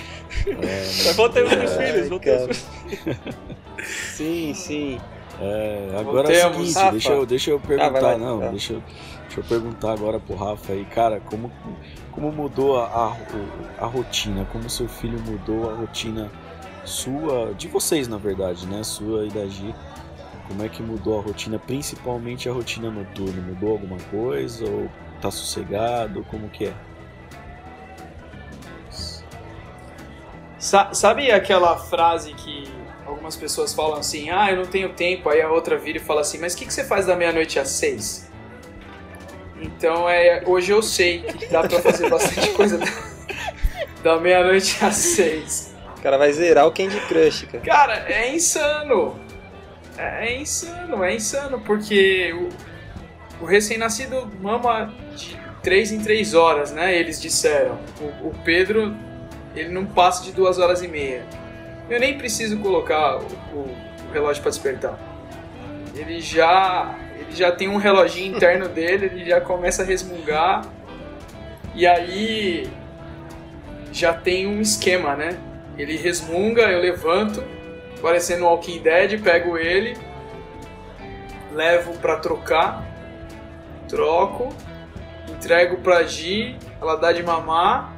Mas 1.05 1.15
voltemos 1.15 1.53
pros 1.53 1.73
filhos, 1.73 2.01
Ai, 2.03 2.10
voltemos 2.10 2.41
cara. 2.41 3.17
pros 3.23 3.55
Sim, 3.88 4.53
sim. 4.53 4.99
É, 5.39 5.98
agora 6.00 6.32
é 6.32 6.48
o 6.48 6.50
Voltemos, 6.50 6.56
seguinte, 6.56 6.76
Rafa. 6.76 6.91
deixa 6.91 7.12
eu, 7.12 7.26
deixa 7.26 7.52
eu 7.52 7.60
perguntar, 7.60 7.89
vai 7.89 8.02
lá, 8.02 8.17
não, 8.17 8.39
tá. 8.39 8.48
deixa 8.50 8.74
eu, 8.74 8.84
deixa 9.24 9.39
eu 9.39 9.43
perguntar 9.43 9.91
agora 9.93 10.19
pro 10.19 10.36
Rafa 10.36 10.74
aí, 10.74 10.86
cara, 10.86 11.19
como, 11.19 11.52
como 12.12 12.32
mudou 12.32 12.80
a, 12.80 12.86
a, 12.86 13.84
a 13.84 13.86
rotina, 13.86 14.45
como 14.52 14.69
seu 14.69 14.88
filho 14.88 15.19
mudou 15.19 15.69
a 15.69 15.74
rotina 15.74 16.32
sua, 16.86 17.54
de 17.54 17.67
vocês 17.67 18.08
na 18.08 18.17
verdade, 18.17 18.65
né, 18.67 18.84
sua 18.84 19.26
e 19.26 19.30
da 19.30 19.45
Gi, 19.45 19.76
como 20.48 20.63
é 20.63 20.69
que 20.69 20.82
mudou 20.82 21.19
a 21.19 21.21
rotina, 21.21 21.60
principalmente 21.60 22.48
a 22.48 22.54
rotina 22.54 22.89
noturna, 22.89 23.41
mudou 23.41 23.71
alguma 23.71 23.98
coisa 24.12 24.63
ou 24.65 24.89
tá 25.19 25.32
sossegado, 25.32 26.24
como 26.30 26.48
que 26.50 26.65
é? 26.65 26.74
Sa- 30.65 30.95
sabe 30.95 31.32
aquela 31.32 31.78
frase 31.78 32.34
que 32.34 32.67
algumas 33.06 33.36
pessoas 33.36 33.71
falam 33.71 33.99
assim, 33.99 34.32
ah, 34.32 34.49
eu 34.49 34.58
não 34.58 34.65
tenho 34.65 34.89
tempo, 34.93 35.30
aí 35.30 35.39
a 35.39 35.51
outra 35.51 35.78
vira 35.78 35.99
e 35.99 36.01
fala 36.01 36.21
assim, 36.21 36.39
mas 36.39 36.56
o 36.56 36.58
que, 36.58 36.65
que 36.65 36.73
você 36.73 36.84
faz 36.84 37.06
da 37.06 37.15
meia-noite 37.15 37.60
às 37.60 37.69
seis? 37.69 38.28
Então 39.62 40.10
é, 40.10 40.41
hoje 40.43 40.71
eu 40.71 40.82
sei 40.82 41.19
que 41.21 41.45
dá 41.45 41.62
pra 41.67 41.80
fazer 41.80 42.10
bastante 42.10 42.49
coisa 42.58 42.80
da, 42.80 42.86
da 44.04 44.19
meia-noite 44.19 44.84
às 44.84 44.95
seis. 44.95 45.75
O 45.99 46.01
cara 46.01 46.17
vai 46.17 46.34
zerar 46.34 46.65
o 46.65 46.71
Candy 46.71 46.99
Crush, 47.01 47.45
cara. 47.45 47.63
Cara, 47.63 48.12
é 48.12 48.34
insano. 48.34 49.19
É, 49.95 50.30
é 50.30 50.41
insano, 50.41 51.04
é 51.04 51.13
insano, 51.13 51.60
porque 51.62 52.34
o, 52.34 53.43
o 53.43 53.45
recém-nascido 53.45 54.32
mama 54.41 54.91
de 55.15 55.38
3 55.62 55.91
em 55.91 55.99
3 55.99 56.34
horas, 56.34 56.71
né? 56.71 56.97
Eles 56.97 57.21
disseram. 57.21 57.78
O, 58.01 58.30
o 58.30 58.36
Pedro, 58.43 58.95
ele 59.55 59.69
não 59.69 59.85
passa 59.85 60.23
de 60.23 60.31
2 60.31 60.59
horas 60.59 60.81
e 60.81 60.87
meia. 60.87 61.23
Eu 61.89 61.99
nem 61.99 62.17
preciso 62.17 62.57
colocar 62.57 63.17
o, 63.17 63.23
o- 63.53 63.75
o 64.09 64.13
relógio 64.13 64.41
para 64.41 64.49
despertar. 64.51 64.99
Ele 65.95 66.19
já, 66.19 66.95
ele 67.19 67.31
já 67.35 67.51
tem 67.51 67.67
um 67.69 67.77
reloginho 67.77 68.35
interno 68.35 68.67
dele, 68.69 69.05
ele 69.05 69.25
já 69.25 69.39
começa 69.41 69.81
a 69.83 69.85
resmungar. 69.85 70.65
E 71.73 71.85
aí 71.85 72.69
já 73.91 74.13
tem 74.13 74.47
um 74.47 74.61
esquema, 74.61 75.15
né? 75.15 75.37
Ele 75.77 75.97
resmunga, 75.97 76.61
eu 76.63 76.79
levanto, 76.79 77.43
parecendo 78.01 78.45
um 78.45 78.47
Walking 78.47 78.79
Dead, 78.81 79.21
pego 79.21 79.57
ele, 79.57 79.97
levo 81.53 81.93
pra 81.97 82.17
trocar, 82.17 82.83
troco, 83.87 84.53
entrego 85.29 85.77
pra 85.77 86.03
Gi, 86.03 86.57
ela 86.81 86.95
dá 86.95 87.11
de 87.11 87.23
mamar, 87.23 87.93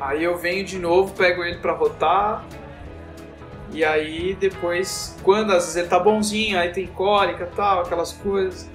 aí 0.00 0.22
eu 0.24 0.36
venho 0.36 0.64
de 0.64 0.78
novo, 0.78 1.12
pego 1.14 1.44
ele 1.44 1.58
pra 1.58 1.72
rotar, 1.72 2.44
e 3.72 3.84
aí 3.84 4.34
depois, 4.38 5.16
quando 5.22 5.50
às 5.52 5.64
vezes 5.64 5.76
ele 5.76 5.88
tá 5.88 5.98
bonzinho, 5.98 6.58
aí 6.58 6.70
tem 6.70 6.86
cólica 6.86 7.48
tal, 7.54 7.80
aquelas 7.80 8.12
coisas, 8.12 8.70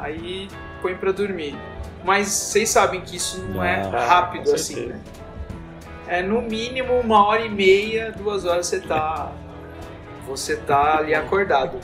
aí 0.00 0.48
põe 0.80 0.94
pra 0.94 1.12
dormir. 1.12 1.56
Mas 2.04 2.26
vocês 2.28 2.68
sabem 2.68 3.00
que 3.00 3.16
isso 3.16 3.40
não 3.42 3.62
é 3.62 3.82
Ah, 3.82 4.04
rápido 4.06 4.44
com 4.48 4.54
assim, 4.54 4.86
né? 4.86 5.00
É 6.08 6.20
no 6.20 6.42
mínimo 6.42 6.94
uma 6.98 7.24
hora 7.24 7.42
e 7.42 7.48
meia, 7.48 8.10
duas 8.10 8.44
horas 8.44 8.66
você 8.66 8.80
tá. 8.80 9.30
Você 10.26 10.56
tá 10.56 10.98
ali 10.98 11.14
acordado. 11.14 11.78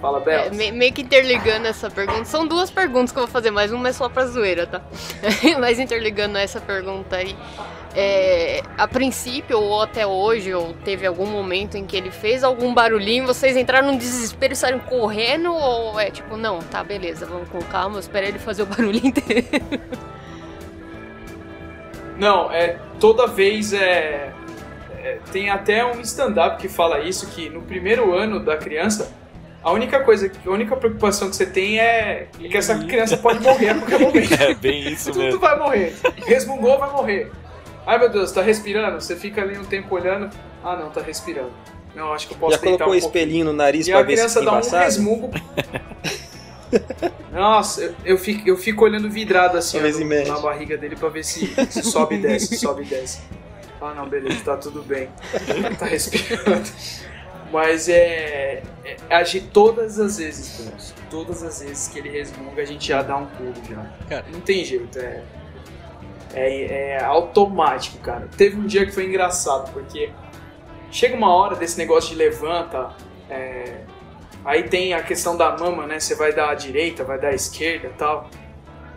Fala, 0.00 0.18
É, 0.18 0.24
Bela. 0.24 0.50
me- 0.50 0.72
meio 0.72 0.92
que 0.92 1.02
interligando 1.02 1.66
essa 1.66 1.90
pergunta. 1.90 2.24
São 2.24 2.46
duas 2.46 2.70
perguntas 2.70 3.12
que 3.12 3.18
eu 3.18 3.24
vou 3.24 3.30
fazer, 3.30 3.50
mas 3.50 3.70
uma 3.72 3.88
é 3.88 3.92
só 3.92 4.08
pra 4.08 4.26
zoeira, 4.26 4.66
tá? 4.66 4.80
mas 5.60 5.78
interligando 5.78 6.36
essa 6.38 6.60
pergunta 6.60 7.16
aí. 7.16 7.36
É, 7.94 8.62
a 8.76 8.88
princípio, 8.88 9.58
ou 9.58 9.80
até 9.80 10.06
hoje, 10.06 10.52
ou 10.52 10.74
teve 10.84 11.06
algum 11.06 11.26
momento 11.26 11.76
em 11.76 11.86
que 11.86 11.96
ele 11.96 12.10
fez 12.10 12.42
algum 12.42 12.74
barulhinho, 12.74 13.26
vocês 13.26 13.56
entraram 13.56 13.88
num 13.88 13.96
desespero 13.96 14.52
e 14.52 14.56
saíram 14.56 14.80
correndo? 14.80 15.52
Ou 15.54 15.98
é 16.00 16.10
tipo, 16.10 16.36
não, 16.36 16.58
tá, 16.58 16.82
beleza, 16.82 17.24
vamos 17.24 17.48
com 17.48 17.60
calma, 17.60 18.00
espera 18.00 18.26
ele 18.26 18.38
fazer 18.38 18.64
o 18.64 18.66
barulho 18.66 18.98
inteiro. 19.04 19.48
Não, 22.18 22.50
é 22.50 22.78
toda 22.98 23.26
vez 23.26 23.72
é, 23.72 24.32
é, 25.02 25.18
tem 25.30 25.50
até 25.50 25.84
um 25.84 26.00
stand-up 26.00 26.60
que 26.60 26.68
fala 26.68 27.00
isso 27.00 27.28
que 27.28 27.48
no 27.48 27.62
primeiro 27.62 28.12
ano 28.14 28.40
da 28.40 28.56
criança 28.56 29.12
a 29.62 29.72
única 29.72 30.00
coisa, 30.00 30.30
a 30.44 30.50
única 30.50 30.76
preocupação 30.76 31.30
que 31.30 31.36
você 31.36 31.46
tem 31.46 31.80
é 31.80 32.28
que 32.38 32.54
essa 32.54 32.78
criança 32.84 33.16
pode 33.16 33.40
morrer 33.40 33.70
a 33.70 33.74
qualquer 33.76 33.98
momento. 33.98 34.34
É 34.42 34.54
bem 34.54 34.92
isso 34.92 35.10
Tudo 35.10 35.24
mesmo. 35.24 35.40
vai 35.40 35.58
morrer. 35.58 35.94
Resmungou, 36.26 36.78
vai 36.78 36.92
morrer. 36.92 37.32
Ai 37.86 37.98
meu 37.98 38.08
Deus, 38.08 38.32
tá 38.32 38.42
respirando? 38.42 39.00
Você 39.00 39.16
fica 39.16 39.42
ali 39.42 39.58
um 39.58 39.64
tempo 39.64 39.94
olhando. 39.94 40.30
Ah 40.62 40.76
não, 40.76 40.90
tá 40.90 41.02
respirando. 41.02 41.52
Não, 41.94 42.12
acho 42.12 42.26
que 42.26 42.34
eu 42.34 42.38
posso 42.38 42.56
Já 42.56 42.58
colocou 42.58 42.86
um 42.86 42.88
o 42.88 43.00
pouquinho. 43.00 43.08
espelhinho 43.08 43.44
no 43.44 43.52
nariz 43.52 43.86
E 43.86 43.90
pra 43.90 44.00
a 44.00 44.02
ver 44.02 44.16
se 44.16 44.16
criança 44.16 44.40
fica 44.40 44.52
dá 44.52 44.78
um 44.78 44.80
resmungo. 44.80 45.30
Nossa, 47.32 47.82
eu, 47.82 47.94
eu, 48.04 48.18
fico, 48.18 48.48
eu 48.48 48.56
fico 48.56 48.84
olhando 48.84 49.08
vidrado 49.08 49.58
assim 49.58 49.78
ó, 49.78 50.28
na 50.28 50.40
barriga 50.40 50.76
dele 50.76 50.96
pra 50.96 51.08
ver 51.08 51.24
se, 51.24 51.46
se 51.70 51.82
sobe 51.82 52.16
e 52.16 52.18
desce, 52.18 52.56
sobe 52.58 52.82
e 52.82 52.86
desce. 52.86 53.20
Ah 53.80 53.92
não, 53.94 54.08
beleza, 54.08 54.40
tá 54.44 54.56
tudo 54.56 54.82
bem. 54.82 55.08
tá 55.78 55.86
respirando. 55.86 56.68
Mas 57.52 57.88
é, 57.88 58.62
é 58.84 58.96
agir 59.14 59.42
todas 59.52 60.00
as 60.00 60.18
vezes, 60.18 60.64
Deus. 60.64 60.94
Todas 61.10 61.42
as 61.42 61.62
vezes 61.62 61.88
que 61.88 61.98
ele 61.98 62.08
resmunga, 62.08 62.62
a 62.62 62.64
gente 62.64 62.88
já 62.88 63.02
dá 63.02 63.16
um 63.16 63.26
pulo 63.26 63.52
já. 63.68 63.86
Cara. 64.08 64.24
Não 64.32 64.40
tem 64.40 64.64
jeito, 64.64 64.98
é, 64.98 65.22
é, 66.34 66.96
é 66.96 67.04
automático, 67.04 67.98
cara. 67.98 68.28
Teve 68.36 68.56
um 68.56 68.66
dia 68.66 68.84
que 68.84 68.92
foi 68.92 69.06
engraçado, 69.06 69.72
porque 69.72 70.10
chega 70.90 71.16
uma 71.16 71.34
hora 71.34 71.56
desse 71.56 71.78
negócio 71.78 72.10
de 72.10 72.16
levanta, 72.16 72.90
é, 73.30 73.80
aí 74.44 74.64
tem 74.64 74.94
a 74.94 75.02
questão 75.02 75.36
da 75.36 75.56
mama, 75.56 75.86
né? 75.86 75.98
Você 75.98 76.14
vai 76.14 76.32
dar 76.32 76.50
à 76.50 76.54
direita, 76.54 77.04
vai 77.04 77.18
dar 77.18 77.28
à 77.28 77.34
esquerda 77.34 77.90
tal. 77.96 78.28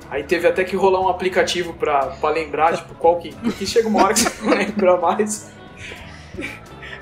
Aí 0.09 0.23
teve 0.23 0.47
até 0.47 0.63
que 0.63 0.75
rolar 0.75 1.01
um 1.01 1.09
aplicativo 1.09 1.73
pra, 1.73 2.07
pra 2.07 2.29
lembrar, 2.29 2.75
tipo, 2.77 2.95
qual 2.95 3.17
que. 3.17 3.33
Porque 3.35 3.65
chega 3.65 3.87
uma 3.87 4.03
hora 4.05 4.13
que 4.13 4.21
você 4.21 4.41
não 4.41 4.57
lembra 4.57 4.97
mais. 4.97 5.51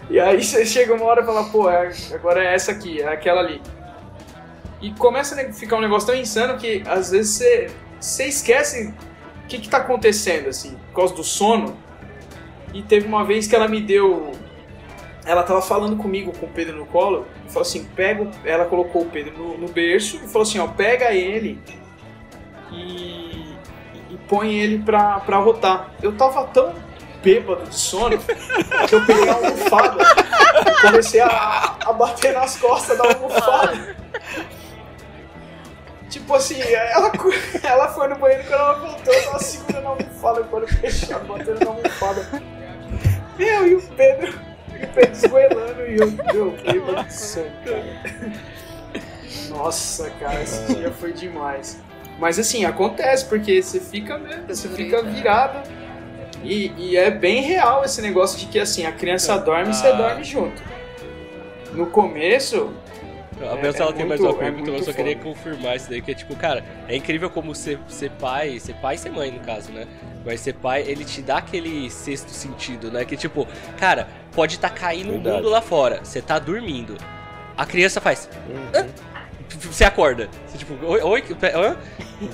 E 0.09 0.19
aí 0.19 0.43
você 0.43 0.65
chega 0.65 0.93
uma 0.93 1.05
hora 1.05 1.21
e 1.21 1.25
fala, 1.25 1.43
pô, 1.45 1.69
é- 1.69 1.91
agora 2.13 2.43
é 2.43 2.53
essa 2.53 2.71
aqui, 2.71 3.01
é 3.01 3.07
aquela 3.07 3.41
ali. 3.41 3.61
E 4.81 4.91
começa 4.93 5.39
a 5.39 5.53
ficar 5.53 5.77
um 5.77 5.81
negócio 5.81 6.07
tão 6.07 6.15
insano 6.15 6.57
que 6.57 6.83
às 6.87 7.11
vezes 7.11 7.35
você, 7.35 7.71
você 7.99 8.25
esquece 8.25 8.93
o 9.45 9.47
que, 9.47 9.59
que 9.59 9.69
tá 9.69 9.77
acontecendo, 9.77 10.49
assim, 10.49 10.75
por 10.87 10.95
causa 10.95 11.13
do 11.13 11.23
sono. 11.23 11.77
E 12.73 12.81
teve 12.81 13.07
uma 13.07 13.23
vez 13.23 13.47
que 13.47 13.55
ela 13.55 13.67
me 13.67 13.79
deu. 13.79 14.31
Ela 15.23 15.43
tava 15.43 15.61
falando 15.61 15.95
comigo 15.95 16.33
com 16.37 16.47
o 16.47 16.49
Pedro 16.49 16.75
no 16.75 16.85
colo, 16.87 17.25
e 17.45 17.49
falou 17.49 17.61
assim: 17.61 17.85
pega. 17.95 18.29
Ela 18.43 18.65
colocou 18.65 19.03
o 19.03 19.05
Pedro 19.05 19.37
no, 19.37 19.57
no 19.57 19.67
berço 19.67 20.17
e 20.17 20.27
falou 20.27 20.41
assim: 20.41 20.59
ó, 20.59 20.67
pega 20.67 21.13
ele 21.13 21.61
e, 22.71 23.55
e 24.09 24.17
põe 24.27 24.55
ele 24.55 24.79
pra, 24.79 25.19
pra 25.19 25.37
rotar. 25.37 25.91
Eu 26.01 26.11
tava 26.13 26.43
tão 26.47 26.73
bêbado 27.23 27.63
de 27.69 27.75
sono 27.75 28.17
que 28.87 28.95
eu 28.95 29.05
peguei 29.05 29.29
a 29.29 29.33
almofada 29.33 30.03
e 30.69 30.81
comecei 30.81 31.21
a, 31.21 31.75
a 31.85 31.93
bater 31.93 32.33
nas 32.33 32.57
costas 32.57 32.97
da 32.97 33.05
almofada. 33.05 33.95
Tipo 36.15 36.33
assim, 36.33 36.61
ela, 36.61 37.11
ela 37.61 37.87
foi 37.89 38.07
no 38.07 38.15
banheiro 38.15 38.45
quando 38.45 38.53
ela 38.53 38.73
voltou, 38.75 39.13
tava 39.25 39.37
segurando 39.37 39.85
a 39.85 39.89
almofada 39.89 40.43
com 40.43 40.55
o 40.55 40.59
olho 40.59 40.67
fechado, 40.69 41.27
batendo 41.27 41.59
na 41.59 41.71
almofada. 41.71 42.41
Meu, 43.37 43.67
e 43.67 43.75
o 43.75 43.81
Pedro, 43.81 44.33
e 44.71 44.85
o 44.85 44.87
Pedro 44.87 45.11
esgoelando 45.11 45.81
e 45.81 45.97
eu, 45.97 46.11
meu, 46.33 46.51
bêbado 46.51 47.05
de 47.09 47.43
cara. 47.65 48.01
Nossa, 49.49 50.09
cara, 50.11 50.41
esse 50.41 50.73
dia 50.73 50.89
foi 50.89 51.11
demais. 51.11 51.81
Mas 52.17 52.39
assim, 52.39 52.63
acontece, 52.63 53.25
porque 53.25 53.61
você 53.61 53.81
fica 53.81 54.17
mesmo, 54.17 54.47
você 54.47 54.69
fica 54.69 55.03
virado. 55.03 55.69
E, 56.41 56.71
e 56.77 56.95
é 56.95 57.11
bem 57.11 57.41
real 57.41 57.83
esse 57.83 58.01
negócio 58.01 58.39
de 58.39 58.45
que 58.45 58.57
assim, 58.57 58.85
a 58.85 58.91
criança 58.93 59.37
dorme 59.37 59.71
e 59.71 59.73
você 59.73 59.91
dorme 59.91 60.23
junto. 60.23 60.63
No 61.73 61.87
começo, 61.87 62.73
A 63.41 63.45
É- 63.57 63.61
Bel, 63.61 63.73
é 63.73 63.77
ela 63.81 63.93
tem 63.93 64.05
mais 64.05 64.19
muito- 64.21 64.33
uma 64.35 64.41
é 64.41 64.45
pergunta, 64.45 64.69
eu 64.69 64.73
muito 64.73 64.85
só 64.85 64.93
queria 64.93 65.17
foda. 65.17 65.25
confirmar 65.29 65.75
isso 65.75 65.89
daí, 65.89 66.01
que 66.01 66.11
é 66.11 66.13
tipo, 66.13 66.35
cara, 66.35 66.63
é 66.87 66.95
incrível 66.95 67.29
como 67.29 67.53
ser, 67.53 67.79
ser 67.87 68.09
pai, 68.11 68.59
ser 68.59 68.73
pai 68.75 68.95
e 68.95 68.97
ser 68.97 69.09
mãe, 69.11 69.31
no 69.31 69.39
caso, 69.39 69.71
né? 69.71 69.85
Mas 70.25 70.39
ser 70.39 70.53
pai, 70.53 70.83
ele 70.87 71.03
te 71.03 71.21
dá 71.21 71.37
aquele 71.37 71.89
sexto 71.89 72.29
sentido, 72.29 72.89
né? 72.91 73.03
Que 73.05 73.17
tipo, 73.17 73.47
cara, 73.77 74.07
pode 74.33 74.55
estar 74.55 74.69
caindo 74.69 75.09
o 75.09 75.11
Verdade. 75.13 75.35
mundo 75.37 75.49
lá 75.49 75.61
fora, 75.61 75.99
você 76.03 76.21
tá 76.21 76.39
dormindo. 76.39 76.95
A 77.57 77.65
criança 77.65 77.99
faz. 78.01 78.29
Uhum. 78.49 78.87
Você 79.71 79.83
acorda. 79.83 80.27
Você 80.47 80.57
tipo, 80.57 80.73
oi, 80.85 81.01
oi, 81.01 81.23
hã? 81.55 81.77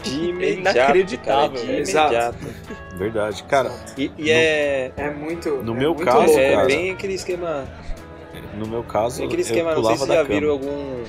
De 0.03 0.09
imediato, 0.29 0.77
inacreditável, 0.77 1.49
cara, 1.51 1.65
de 1.65 1.71
né? 1.71 1.79
Exato. 1.79 2.13
imediato. 2.13 2.37
Verdade. 2.95 3.43
Cara, 3.43 3.71
E, 3.97 4.11
e 4.17 4.31
é, 4.31 4.91
é 4.95 5.09
muito. 5.11 5.49
No 5.63 5.73
é 5.75 5.79
meu 5.79 5.93
muito 5.93 6.05
caso, 6.05 6.25
louco, 6.25 6.39
é 6.39 6.53
cara. 6.55 6.67
bem 6.67 6.91
aquele 6.91 7.13
esquema. 7.13 7.65
No 8.55 8.67
meu 8.67 8.83
caso, 8.83 9.17
Tem 9.17 9.25
aquele 9.27 9.41
eu 9.41 9.45
esquema, 9.45 9.75
não 9.75 9.83
sei 9.83 9.83
pulava 9.83 9.97
se 9.99 10.07
já 10.07 10.15
cama. 10.15 10.27
viram 10.27 10.49
algum. 10.51 11.03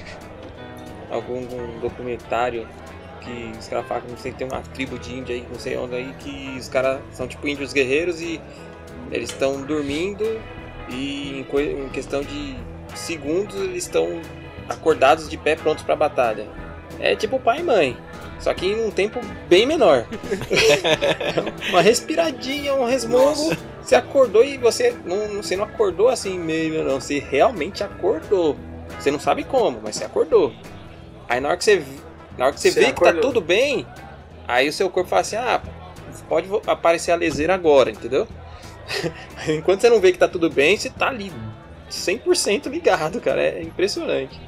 algum 1.11 1.81
documentário 1.81 2.67
que 3.21 3.53
os 3.59 3.69
caras 3.69 3.87
falam 3.87 4.03
que 4.05 4.11
não 4.11 4.19
sei, 4.19 4.33
tem 4.33 4.47
uma 4.49 4.61
tribo 4.75 4.99
de 4.99 5.15
índia 5.15 5.35
aí, 5.37 5.47
não 5.51 5.59
sei 5.59 5.77
onde 5.77 5.95
aí, 5.95 6.13
que 6.19 6.57
os 6.59 6.69
caras 6.69 7.01
são 7.13 7.29
tipo 7.29 7.47
índios 7.47 7.73
guerreiros 7.73 8.21
e 8.21 8.41
eles 9.13 9.31
estão 9.31 9.63
dormindo 9.63 10.25
e 10.89 11.45
em, 11.53 11.85
em 11.85 11.89
questão 11.91 12.23
de 12.23 12.57
segundos 12.97 13.55
eles 13.55 13.85
estão 13.85 14.21
acordados 14.69 15.29
de 15.29 15.37
pé 15.37 15.55
prontos 15.55 15.85
pra 15.85 15.95
batalha. 15.95 16.47
É 16.99 17.15
tipo 17.15 17.39
pai 17.39 17.61
e 17.61 17.63
mãe. 17.63 17.97
Só 18.43 18.53
que 18.53 18.67
em 18.67 18.85
um 18.85 18.91
tempo 18.91 19.21
bem 19.49 19.65
menor. 19.65 20.05
uma 21.71 21.81
respiradinha, 21.81 22.75
um 22.75 22.85
resmungo. 22.85 23.57
Você 23.81 23.95
acordou 23.95 24.45
e 24.45 24.59
você 24.59 24.95
não, 25.05 25.41
você 25.41 25.55
não 25.55 25.65
acordou 25.65 26.09
assim 26.09 26.41
meio, 26.41 26.83
não. 26.83 27.01
Você 27.01 27.21
realmente 27.21 27.85
acordou. 27.85 28.57
Você 28.99 29.13
não 29.13 29.21
sabe 29.21 29.45
como, 29.45 29.81
mas 29.81 29.95
você 29.95 30.05
acordou. 30.05 30.53
Aí 31.29 31.41
na 31.41 31.49
hora 31.49 31.57
que 31.57 31.63
você, 31.65 31.85
na 32.37 32.47
hora 32.47 32.55
que 32.55 32.61
você, 32.61 32.73
Você 32.73 32.81
vê 32.81 32.87
que 32.87 33.01
tá 33.01 33.11
acordou. 33.11 33.23
tudo 33.23 33.41
bem, 33.41 33.87
aí 34.47 34.69
o 34.69 34.73
seu 34.73 34.91
corpo 34.91 35.09
fala 35.09 35.23
assim: 35.23 35.37
ah, 35.37 35.63
pode 36.29 36.49
aparecer 36.67 37.13
a 37.13 37.17
leseira 37.17 37.55
agora, 37.55 37.93
entendeu? 37.93 38.27
Enquanto 39.49 39.83
você 39.83 39.89
não 39.89 40.01
vê 40.01 40.11
que 40.11 40.19
tá 40.19 40.27
tudo 40.27 40.51
bem, 40.51 40.77
você 40.77 40.91
tá 40.91 41.09
ali 41.09 41.33
100% 41.89 42.69
ligado, 42.69 43.21
cara. 43.21 43.41
É 43.41 43.63
impressionante. 43.63 44.41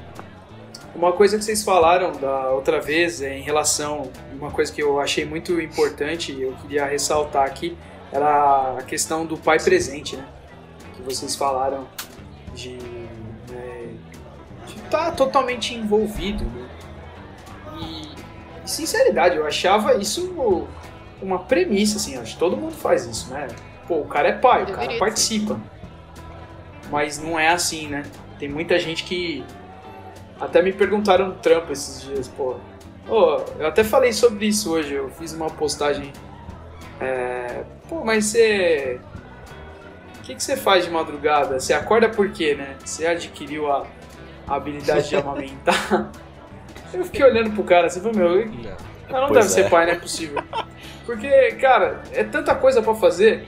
Uma 0.95 1.11
coisa 1.11 1.37
que 1.37 1.43
vocês 1.43 1.61
falaram 1.61 2.13
da 2.13 2.51
outra 2.51 2.79
vez 2.79 3.21
é 3.21 3.37
em 3.37 3.41
relação. 3.41 4.09
Uma 4.33 4.49
coisa 4.49 4.71
que 4.71 4.81
eu 4.81 4.99
achei 4.99 5.25
muito 5.25 5.59
importante 5.59 6.31
e 6.31 6.41
eu 6.41 6.53
queria 6.61 6.85
ressaltar 6.85 7.45
aqui 7.45 7.77
era 8.11 8.77
a 8.79 8.83
questão 8.83 9.25
do 9.25 9.37
pai 9.37 9.59
presente, 9.59 10.15
né? 10.15 10.25
Que 10.95 11.01
vocês 11.01 11.35
falaram 11.35 11.85
de 12.53 12.77
né, 13.51 13.93
de 14.65 14.75
estar 14.77 15.11
totalmente 15.11 15.75
envolvido. 15.75 16.45
Né? 16.45 16.69
E, 17.81 18.67
sinceridade, 18.67 19.35
eu 19.35 19.45
achava 19.45 19.95
isso 19.95 20.65
uma 21.21 21.39
premissa, 21.39 21.97
assim, 21.97 22.17
acho 22.17 22.33
que 22.33 22.39
todo 22.39 22.55
mundo 22.55 22.73
faz 22.73 23.05
isso, 23.05 23.29
né? 23.31 23.47
Pô, 23.87 23.99
o 23.99 24.05
cara 24.05 24.29
é 24.29 24.33
pai, 24.33 24.63
o 24.63 24.67
cara 24.67 24.97
participa. 24.97 25.59
Mas 26.89 27.17
não 27.17 27.37
é 27.37 27.49
assim, 27.49 27.87
né? 27.87 28.03
Tem 28.39 28.47
muita 28.47 28.79
gente 28.79 29.03
que 29.03 29.43
até 30.39 30.61
me 30.61 30.73
perguntaram 30.73 31.27
no 31.27 31.33
trampo 31.35 31.71
esses 31.71 32.01
dias, 32.03 32.27
pô. 32.27 32.55
Ô, 33.07 33.41
eu 33.59 33.67
até 33.67 33.83
falei 33.83 34.11
sobre 34.11 34.47
isso 34.47 34.73
hoje, 34.73 34.95
eu 34.95 35.09
fiz 35.09 35.33
uma 35.33 35.49
postagem. 35.49 36.11
É, 36.99 37.63
pô, 37.87 38.03
mas 38.03 38.25
você. 38.25 38.99
O 40.19 40.21
que, 40.23 40.35
que 40.35 40.43
você 40.43 40.57
faz 40.57 40.85
de 40.85 40.91
madrugada? 40.91 41.59
Você 41.59 41.73
acorda 41.73 42.09
por 42.09 42.31
quê, 42.31 42.55
né? 42.55 42.75
Você 42.83 43.05
adquiriu 43.05 43.71
a, 43.71 43.85
a 44.47 44.55
habilidade 44.55 45.07
de 45.09 45.15
amamentar? 45.17 46.11
Eu 46.93 47.03
fiquei 47.05 47.23
olhando 47.25 47.51
pro 47.51 47.63
cara 47.63 47.87
assim, 47.87 48.01
falei, 48.01 48.17
meu, 48.17 48.45
Não. 48.47 48.63
cara 49.07 49.21
não 49.21 49.27
Pois 49.27 49.39
deve 49.39 49.49
ser 49.49 49.65
é. 49.65 49.69
pai, 49.69 49.85
não 49.85 49.93
é 49.93 49.99
possível. 49.99 50.41
Porque, 51.05 51.51
cara, 51.61 52.01
é 52.11 52.23
tanta 52.23 52.55
coisa 52.55 52.81
pra 52.81 52.95
fazer. 52.95 53.45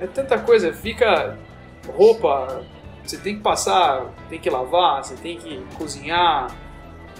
É 0.00 0.06
tanta 0.06 0.38
coisa. 0.38 0.72
Fica 0.72 1.36
roupa, 1.94 2.62
você 3.04 3.16
tem 3.16 3.36
que 3.36 3.40
passar, 3.42 4.06
tem 4.28 4.38
que 4.38 4.48
lavar, 4.50 5.04
você 5.04 5.14
tem 5.16 5.36
que 5.38 5.62
cozinhar. 5.76 6.54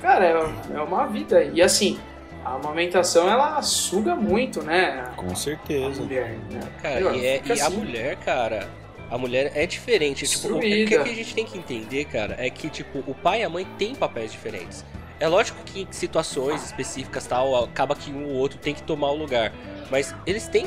Cara, 0.00 0.24
é, 0.26 0.74
é 0.76 0.80
uma 0.80 1.06
vida. 1.06 1.42
E 1.44 1.60
assim, 1.62 1.98
a 2.44 2.54
amamentação 2.54 3.28
ela 3.28 3.60
suga 3.62 4.14
muito, 4.16 4.62
né? 4.62 5.10
Com 5.16 5.30
A 5.30 5.34
certeza. 5.34 6.02
mulher, 6.02 6.38
né? 6.50 6.60
Cara, 6.82 7.00
Meu, 7.00 7.14
e, 7.14 7.26
é- 7.26 7.42
e 7.44 7.50
a 7.52 7.54
assim. 7.66 7.76
mulher, 7.76 8.16
cara, 8.16 8.68
A 9.10 9.18
mulher 9.18 9.52
é 9.54 9.66
diferente. 9.66 10.26
Tipo, 10.26 10.54
o, 10.54 10.56
o 10.56 10.60
que 10.60 10.68
Destruída. 10.86 11.02
a 11.10 11.14
gente 11.14 11.34
tem 11.34 11.44
que 11.44 11.58
entender, 11.58 12.06
cara, 12.06 12.34
é 12.38 12.48
que, 12.48 12.70
tipo, 12.70 13.00
o 13.06 13.14
pai 13.14 13.42
e 13.42 13.44
a 13.44 13.48
mãe 13.50 13.66
têm 13.76 13.94
papéis 13.94 14.32
diferentes. 14.32 14.86
É 15.20 15.28
lógico 15.28 15.62
que 15.66 15.82
em 15.82 15.86
situações 15.90 16.64
específicas 16.64 17.26
tal, 17.26 17.62
acaba 17.62 17.94
que 17.94 18.10
um 18.10 18.24
ou 18.30 18.36
outro 18.36 18.58
tem 18.58 18.72
que 18.74 18.82
tomar 18.82 19.10
o 19.10 19.16
lugar. 19.16 19.52
Mas 19.90 20.14
eles 20.26 20.48
têm 20.48 20.66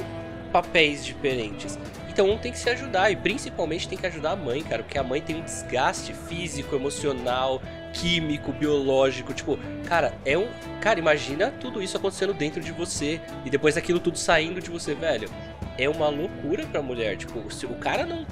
papéis 0.53 1.03
diferentes. 1.03 1.80
Então 2.16 2.30
um 2.30 2.38
tem 2.38 2.49
que 2.49 2.57
se 2.57 2.70
ajudar 2.70 3.11
e 3.11 3.16
principalmente 3.18 3.89
tem 3.89 3.97
que 3.97 4.07
ajudar 4.07 4.32
a 4.32 4.36
mãe, 4.38 4.63
cara, 4.63 4.84
porque 4.84 4.97
a 4.97 5.03
mãe 5.03 5.20
tem 5.20 5.36
um 5.36 5.41
desgaste 5.41 6.13
físico, 6.13 6.74
emocional, 6.74 7.61
químico, 7.91 8.53
biológico, 8.53 9.34
tipo, 9.34 9.59
cara, 9.86 10.13
é 10.24 10.38
um, 10.38 10.47
cara, 10.80 10.97
imagina 10.97 11.53
tudo 11.59 11.84
isso 11.84 11.97
acontecendo 11.97 12.34
dentro 12.34 12.61
de 12.61 12.72
você 12.72 13.20
e 13.43 13.49
depois 13.49 13.76
aquilo 13.76 13.99
tudo 13.99 14.18
saindo 14.18 14.61
de 14.61 14.70
você, 14.70 14.95
velho. 14.95 15.30
É 15.78 15.89
uma 15.89 16.07
loucura 16.07 16.66
pra 16.66 16.82
mulher, 16.82 17.18
tipo, 17.18 17.51
se 17.53 17.66
o 17.66 17.76
cara 17.76 18.05
não 18.05 18.26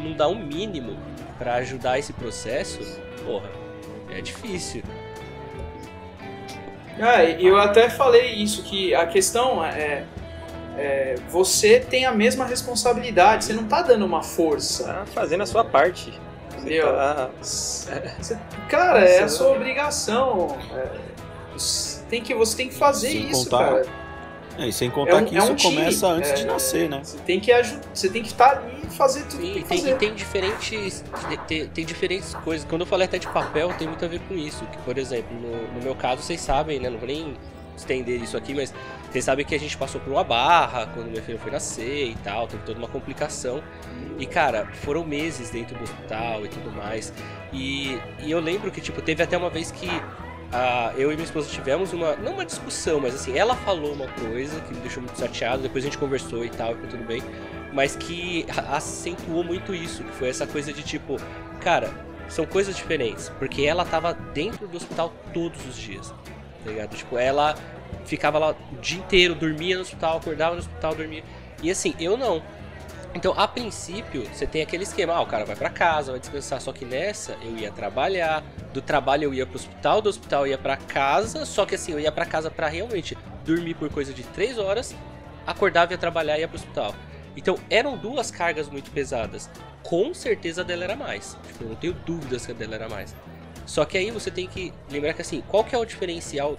não 0.00 0.14
dá 0.14 0.26
um 0.26 0.34
mínimo 0.34 0.96
pra 1.38 1.54
ajudar 1.54 1.96
esse 1.96 2.12
processo, 2.12 2.80
porra, 3.24 3.48
é 4.10 4.20
difícil. 4.20 4.82
Ah, 7.00 7.22
eu 7.22 7.56
até 7.56 7.88
falei 7.88 8.32
isso, 8.32 8.64
que 8.64 8.92
a 8.96 9.06
questão 9.06 9.64
é, 9.64 10.02
é, 10.78 11.14
Você 11.30 11.80
tem 11.80 12.04
a 12.06 12.12
mesma 12.12 12.44
responsabilidade, 12.46 13.44
você 13.44 13.52
não 13.52 13.64
tá 13.64 13.82
dando 13.82 14.04
uma 14.04 14.22
força. 14.22 14.84
Tá 14.84 15.06
fazendo 15.06 15.42
a 15.42 15.46
sua 15.46 15.64
parte. 15.64 16.12
Você 16.50 16.58
Entendeu? 16.60 16.92
tá- 16.92 17.30
Você- 17.40 18.38
cara, 18.68 19.00
é 19.04 19.22
a 19.22 19.28
sua 19.28 19.48
obrigação. 19.54 20.56
É, 20.74 20.88
você, 21.56 22.02
tem 22.08 22.22
que, 22.22 22.34
você 22.34 22.56
tem 22.56 22.68
que 22.68 22.74
fazer 22.74 23.10
Sem 23.10 23.30
isso, 23.30 23.44
contar 23.50 23.64
cara. 23.70 23.86
É, 24.58 24.66
e 24.66 24.72
sem 24.72 24.90
contar 24.90 25.16
um- 25.22 25.24
que 25.24 25.36
é 25.36 25.38
isso 25.38 25.52
um 25.52 25.54
time, 25.54 25.76
começa 25.76 26.06
antes 26.08 26.30
é- 26.30 26.34
de 26.34 26.44
nascer, 26.46 26.88
né? 26.88 27.00
Você 27.04 27.18
tem 27.18 27.38
que 27.38 27.52
ajudar, 27.52 27.80
você 27.94 28.08
tem 28.08 28.22
que 28.22 28.28
estar 28.28 28.58
ali 28.58 28.82
e 28.82 28.90
fazer 28.90 29.22
tudo 29.26 29.40
que 29.40 29.46
E 29.46 29.52
tem 29.52 29.62
que 29.62 29.68
tem, 29.68 29.78
fazer. 29.78 29.90
e 29.90 29.94
tem 29.94 30.14
diferentes. 30.14 31.04
Tem, 31.46 31.66
tem 31.68 31.84
diferentes 31.84 32.34
coisas. 32.34 32.66
Quando 32.68 32.80
eu 32.80 32.86
falei 32.86 33.04
até 33.06 33.18
de 33.18 33.28
papel, 33.28 33.72
tem 33.78 33.86
muito 33.86 34.04
a 34.04 34.08
ver 34.08 34.18
com 34.26 34.34
isso. 34.34 34.64
Que, 34.66 34.78
por 34.78 34.98
exemplo, 34.98 35.28
no, 35.38 35.74
no 35.74 35.80
meu 35.82 35.94
caso, 35.94 36.22
vocês 36.22 36.40
sabem, 36.40 36.80
né? 36.80 36.90
Não 36.90 36.98
vou 36.98 37.06
nem 37.06 37.36
estender 37.76 38.20
isso 38.20 38.36
aqui, 38.36 38.52
mas 38.52 38.74
vocês 39.10 39.24
sabem 39.24 39.44
que 39.44 39.54
a 39.54 39.58
gente 39.58 39.76
passou 39.76 40.00
por 40.00 40.12
uma 40.12 40.22
barra 40.22 40.86
quando 40.88 41.10
meu 41.10 41.22
filho 41.22 41.38
foi 41.38 41.50
nascer 41.50 42.10
e 42.10 42.14
tal, 42.16 42.46
teve 42.46 42.62
toda 42.64 42.78
uma 42.78 42.88
complicação. 42.88 43.62
E 44.18 44.26
cara, 44.26 44.66
foram 44.82 45.04
meses 45.04 45.50
dentro 45.50 45.76
do 45.76 45.84
hospital 45.84 46.44
e 46.44 46.48
tudo 46.48 46.70
mais. 46.70 47.12
E, 47.52 47.98
e 48.20 48.30
eu 48.30 48.40
lembro 48.40 48.70
que, 48.70 48.80
tipo, 48.80 49.00
teve 49.00 49.22
até 49.22 49.36
uma 49.36 49.48
vez 49.48 49.70
que 49.70 49.88
ah, 50.52 50.92
eu 50.96 51.10
e 51.10 51.14
minha 51.14 51.24
esposa 51.24 51.48
tivemos 51.50 51.92
uma. 51.92 52.16
Não 52.16 52.32
uma 52.32 52.44
discussão, 52.44 53.00
mas 53.00 53.14
assim, 53.14 53.36
ela 53.36 53.54
falou 53.56 53.92
uma 53.92 54.08
coisa 54.08 54.60
que 54.60 54.74
me 54.74 54.80
deixou 54.80 55.02
muito 55.02 55.18
chateado, 55.18 55.62
depois 55.62 55.84
a 55.84 55.86
gente 55.86 55.98
conversou 55.98 56.44
e 56.44 56.50
tal, 56.50 56.72
e 56.72 56.86
tudo 56.86 57.04
bem. 57.04 57.22
Mas 57.72 57.96
que 57.96 58.46
acentuou 58.70 59.44
muito 59.44 59.74
isso, 59.74 60.02
que 60.02 60.12
foi 60.12 60.28
essa 60.28 60.46
coisa 60.46 60.72
de 60.72 60.82
tipo, 60.82 61.16
cara, 61.60 61.90
são 62.28 62.46
coisas 62.46 62.74
diferentes. 62.76 63.28
Porque 63.38 63.62
ela 63.62 63.84
tava 63.84 64.14
dentro 64.14 64.66
do 64.66 64.76
hospital 64.76 65.12
todos 65.34 65.64
os 65.66 65.76
dias. 65.76 66.10
Tá 66.64 66.70
ligado? 66.70 66.96
Tipo, 66.96 67.18
ela 67.18 67.54
ficava 68.04 68.38
lá 68.38 68.50
o 68.50 68.76
dia 68.76 68.98
inteiro, 68.98 69.34
dormia 69.34 69.76
no 69.76 69.82
hospital, 69.82 70.18
acordava 70.18 70.54
no 70.54 70.60
hospital, 70.60 70.94
dormia. 70.94 71.22
E 71.62 71.70
assim, 71.70 71.94
eu 71.98 72.16
não. 72.16 72.42
Então, 73.14 73.32
a 73.36 73.48
princípio, 73.48 74.24
você 74.32 74.46
tem 74.46 74.62
aquele 74.62 74.82
esquema, 74.82 75.14
ah, 75.14 75.22
o 75.22 75.26
cara 75.26 75.44
vai 75.44 75.56
pra 75.56 75.70
casa, 75.70 76.12
vai 76.12 76.20
descansar, 76.20 76.60
só 76.60 76.72
que 76.72 76.84
nessa 76.84 77.36
eu 77.42 77.56
ia 77.56 77.72
trabalhar, 77.72 78.44
do 78.72 78.82
trabalho 78.82 79.24
eu 79.24 79.34
ia 79.34 79.46
pro 79.46 79.56
hospital, 79.56 80.02
do 80.02 80.10
hospital 80.10 80.46
eu 80.46 80.52
ia 80.52 80.58
pra 80.58 80.76
casa, 80.76 81.46
só 81.46 81.64
que 81.64 81.74
assim, 81.74 81.92
eu 81.92 82.00
ia 82.00 82.12
pra 82.12 82.26
casa 82.26 82.50
pra 82.50 82.68
realmente 82.68 83.16
dormir 83.44 83.74
por 83.74 83.90
coisa 83.90 84.12
de 84.12 84.22
3 84.22 84.58
horas, 84.58 84.94
acordava, 85.46 85.92
ia 85.92 85.98
trabalhar 85.98 86.36
e 86.36 86.42
ia 86.42 86.48
pro 86.48 86.58
hospital. 86.58 86.94
Então, 87.34 87.56
eram 87.70 87.96
duas 87.96 88.30
cargas 88.30 88.68
muito 88.68 88.90
pesadas. 88.90 89.48
Com 89.82 90.12
certeza 90.12 90.60
a 90.60 90.64
dela 90.64 90.84
era 90.84 90.96
mais. 90.96 91.36
Tipo, 91.46 91.64
eu 91.64 91.68
não 91.68 91.76
tenho 91.76 91.92
dúvidas 91.92 92.44
que 92.44 92.52
a 92.52 92.54
dela 92.54 92.74
era 92.74 92.88
mais. 92.88 93.14
Só 93.64 93.84
que 93.84 93.96
aí 93.96 94.10
você 94.10 94.30
tem 94.30 94.46
que 94.46 94.72
lembrar 94.90 95.12
que 95.12 95.22
assim, 95.22 95.42
qual 95.46 95.62
que 95.62 95.74
é 95.74 95.78
o 95.78 95.84
diferencial 95.84 96.56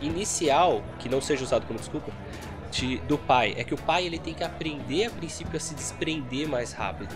inicial, 0.00 0.82
que 0.98 1.08
não 1.08 1.20
seja 1.20 1.44
usado 1.44 1.66
como 1.66 1.78
desculpa, 1.78 2.10
de- 2.70 2.98
do 2.98 3.16
pai? 3.18 3.54
É 3.56 3.64
que 3.64 3.74
o 3.74 3.78
pai 3.78 4.04
ele 4.06 4.18
tem 4.18 4.34
que 4.34 4.44
aprender 4.44 5.06
a 5.06 5.10
princípio 5.10 5.56
a 5.56 5.60
se 5.60 5.74
desprender 5.74 6.48
mais 6.48 6.72
rápido 6.72 7.14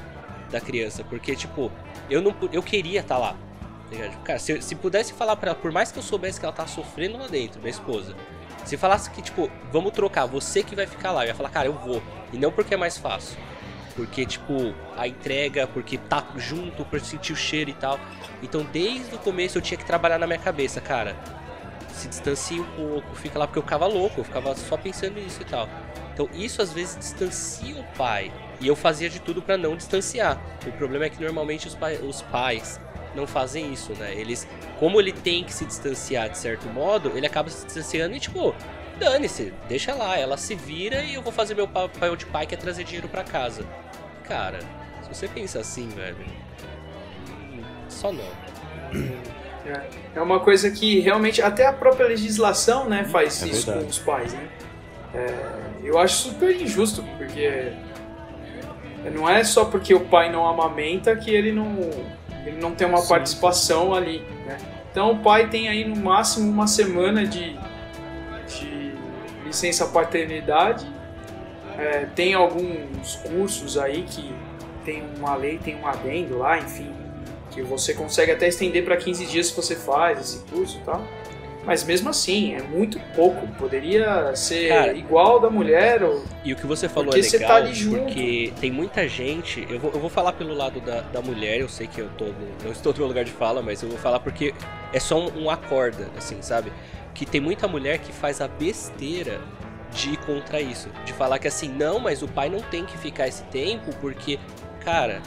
da 0.50 0.60
criança, 0.60 1.04
porque 1.04 1.34
tipo, 1.36 1.70
eu 2.08 2.22
não 2.22 2.34
eu 2.52 2.62
queria 2.62 3.00
estar 3.00 3.18
lá. 3.18 3.32
tá 3.32 3.96
ligado? 3.96 4.22
Cara, 4.22 4.38
se, 4.38 4.60
se 4.62 4.74
pudesse 4.74 5.12
falar 5.14 5.36
pra 5.36 5.50
ela, 5.50 5.58
por 5.58 5.72
mais 5.72 5.90
que 5.90 5.98
eu 5.98 6.02
soubesse 6.02 6.38
que 6.38 6.44
ela 6.46 6.54
tá 6.54 6.66
sofrendo 6.66 7.16
lá 7.18 7.26
dentro, 7.26 7.58
minha 7.60 7.70
esposa, 7.70 8.14
se 8.64 8.76
falasse 8.76 9.10
que 9.10 9.22
tipo, 9.22 9.50
vamos 9.72 9.92
trocar, 9.92 10.26
você 10.26 10.62
que 10.62 10.74
vai 10.76 10.86
ficar 10.86 11.10
lá, 11.12 11.24
eu 11.24 11.28
ia 11.28 11.34
falar, 11.34 11.48
cara, 11.50 11.68
eu 11.68 11.72
vou. 11.72 12.02
E 12.32 12.36
não 12.36 12.52
porque 12.52 12.74
é 12.74 12.76
mais 12.76 12.98
fácil. 12.98 13.38
Porque, 13.96 14.24
tipo, 14.26 14.74
a 14.96 15.08
entrega, 15.08 15.66
porque 15.66 15.96
tá 15.98 16.22
junto, 16.36 16.84
por 16.84 17.00
sentir 17.00 17.32
o 17.32 17.36
cheiro 17.36 17.70
e 17.70 17.72
tal. 17.72 17.98
Então, 18.42 18.62
desde 18.72 19.12
o 19.14 19.18
começo 19.18 19.58
eu 19.58 19.62
tinha 19.62 19.76
que 19.78 19.84
trabalhar 19.84 20.18
na 20.18 20.26
minha 20.26 20.38
cabeça, 20.38 20.80
cara. 20.80 21.16
Se 21.98 22.06
distancia 22.06 22.62
um 22.62 22.64
pouco, 22.76 23.12
fica 23.16 23.38
lá, 23.40 23.46
porque 23.48 23.58
eu 23.58 23.62
ficava 23.64 23.86
louco, 23.86 24.20
eu 24.20 24.24
ficava 24.24 24.54
só 24.54 24.76
pensando 24.76 25.14
nisso 25.20 25.42
e 25.42 25.44
tal. 25.44 25.68
Então, 26.14 26.28
isso 26.32 26.62
às 26.62 26.72
vezes 26.72 26.96
distancia 26.96 27.74
o 27.76 27.84
pai. 27.96 28.32
E 28.60 28.68
eu 28.68 28.76
fazia 28.76 29.10
de 29.10 29.18
tudo 29.20 29.42
pra 29.42 29.56
não 29.56 29.76
distanciar. 29.76 30.40
O 30.64 30.70
problema 30.72 31.06
é 31.06 31.10
que 31.10 31.20
normalmente 31.20 31.66
os, 31.66 31.74
pai- 31.74 31.96
os 31.96 32.22
pais 32.22 32.80
não 33.16 33.26
fazem 33.26 33.72
isso, 33.72 33.92
né? 33.94 34.14
Eles, 34.14 34.46
como 34.78 35.00
ele 35.00 35.10
tem 35.12 35.42
que 35.42 35.52
se 35.52 35.64
distanciar 35.64 36.28
de 36.28 36.38
certo 36.38 36.68
modo, 36.68 37.10
ele 37.16 37.26
acaba 37.26 37.50
se 37.50 37.64
distanciando 37.66 38.14
e, 38.14 38.20
tipo, 38.20 38.54
dane-se, 38.98 39.52
deixa 39.68 39.92
lá, 39.94 40.16
ela 40.16 40.36
se 40.36 40.54
vira 40.54 41.02
e 41.02 41.14
eu 41.14 41.22
vou 41.22 41.32
fazer 41.32 41.54
meu 41.56 41.66
papel 41.66 42.14
de 42.14 42.26
pai 42.26 42.46
que 42.46 42.54
é 42.54 42.58
trazer 42.58 42.84
dinheiro 42.84 43.08
pra 43.08 43.24
casa. 43.24 43.64
Cara, 44.22 44.60
se 45.02 45.08
você 45.08 45.26
pensa 45.26 45.58
assim, 45.58 45.88
velho, 45.88 46.16
hum, 47.52 47.62
só 47.88 48.12
não. 48.12 48.28
É, 49.68 50.18
é 50.18 50.22
uma 50.22 50.40
coisa 50.40 50.70
que 50.70 51.00
realmente 51.00 51.42
até 51.42 51.66
a 51.66 51.72
própria 51.72 52.06
legislação, 52.06 52.88
né, 52.88 53.04
faz 53.04 53.42
É 53.42 53.46
isso 53.48 53.66
verdade. 53.66 53.84
com 53.84 53.90
os 53.90 53.98
pais, 53.98 54.32
né? 54.32 54.48
É, 55.14 55.34
eu 55.82 55.98
acho 55.98 56.16
super 56.28 56.54
injusto, 56.60 57.02
porque 57.16 57.72
não 59.14 59.28
é 59.28 59.42
só 59.44 59.64
porque 59.64 59.94
o 59.94 60.00
pai 60.00 60.30
não 60.30 60.46
amamenta 60.48 61.14
que 61.16 61.30
ele 61.30 61.52
não, 61.52 61.78
ele 62.44 62.58
não 62.60 62.74
tem 62.74 62.86
uma 62.86 62.98
Sim. 62.98 63.08
participação 63.08 63.94
ali, 63.94 64.22
né? 64.46 64.56
Então 64.90 65.12
o 65.12 65.18
pai 65.18 65.48
tem 65.48 65.68
aí 65.68 65.86
no 65.86 65.96
máximo 65.96 66.50
uma 66.50 66.66
semana 66.66 67.24
de, 67.26 67.56
de 68.48 68.92
licença 69.44 69.86
paternidade, 69.86 70.86
É, 71.78 72.06
tem 72.16 72.34
alguns 72.34 73.14
cursos 73.22 73.78
aí 73.78 74.02
que 74.02 74.34
tem 74.84 75.04
uma 75.16 75.36
lei, 75.36 75.58
tem 75.58 75.76
um 75.76 75.86
adendo 75.86 76.36
lá, 76.38 76.58
enfim, 76.58 76.90
que 77.58 77.68
você 77.68 77.92
consegue 77.94 78.32
até 78.32 78.48
estender 78.48 78.84
para 78.84 78.96
15 78.96 79.26
dias 79.26 79.48
se 79.48 79.56
você 79.56 79.74
faz 79.74 80.20
esse 80.20 80.38
curso 80.50 80.78
e 80.78 80.84
tal. 80.84 81.02
Mas 81.64 81.84
mesmo 81.84 82.08
assim, 82.08 82.54
é 82.54 82.62
muito 82.62 82.98
pouco. 83.14 83.46
Poderia 83.58 84.34
ser 84.34 84.68
Cara. 84.68 84.92
igual 84.94 85.38
da 85.38 85.50
mulher 85.50 86.02
ou 86.02 86.24
E 86.42 86.52
o 86.52 86.56
que 86.56 86.66
você 86.66 86.88
falou 86.88 87.10
Porque 87.10 87.20
é 87.20 87.22
você 87.28 87.36
legal, 87.38 87.50
tá 87.50 87.56
ali 87.56 87.74
junto. 87.74 88.04
porque 88.04 88.52
tem 88.58 88.70
muita 88.70 89.06
gente. 89.06 89.66
Eu 89.68 89.78
vou, 89.78 89.90
eu 89.92 90.00
vou 90.00 90.08
falar 90.08 90.32
pelo 90.32 90.54
lado 90.54 90.80
da, 90.80 91.00
da 91.02 91.20
mulher, 91.20 91.60
eu 91.60 91.68
sei 91.68 91.86
que 91.86 92.00
eu 92.00 92.08
tô 92.16 92.24
no- 92.26 92.32
não 92.64 92.72
estou 92.72 92.92
no 92.92 92.98
meu 93.00 93.08
lugar 93.08 93.24
de 93.24 93.32
fala, 93.32 93.60
mas 93.60 93.82
eu 93.82 93.88
vou 93.90 93.98
falar 93.98 94.20
porque 94.20 94.54
é 94.94 95.00
só 95.00 95.18
um, 95.18 95.44
um 95.44 95.50
acorda, 95.50 96.08
assim, 96.16 96.40
sabe? 96.40 96.72
Que 97.12 97.26
tem 97.26 97.40
muita 97.40 97.68
mulher 97.68 97.98
que 97.98 98.12
faz 98.12 98.40
a 98.40 98.48
besteira 98.48 99.38
de 99.92 100.10
ir 100.10 100.16
contra 100.18 100.60
isso. 100.62 100.88
De 101.04 101.12
falar 101.12 101.38
que 101.38 101.48
assim, 101.48 101.68
não, 101.68 101.98
mas 101.98 102.22
o 102.22 102.28
pai 102.28 102.48
não 102.48 102.60
tem 102.60 102.86
que 102.86 102.96
ficar 102.96 103.28
esse 103.28 103.42
tempo, 103.44 103.90
porque, 104.00 104.38
cara, 104.82 105.20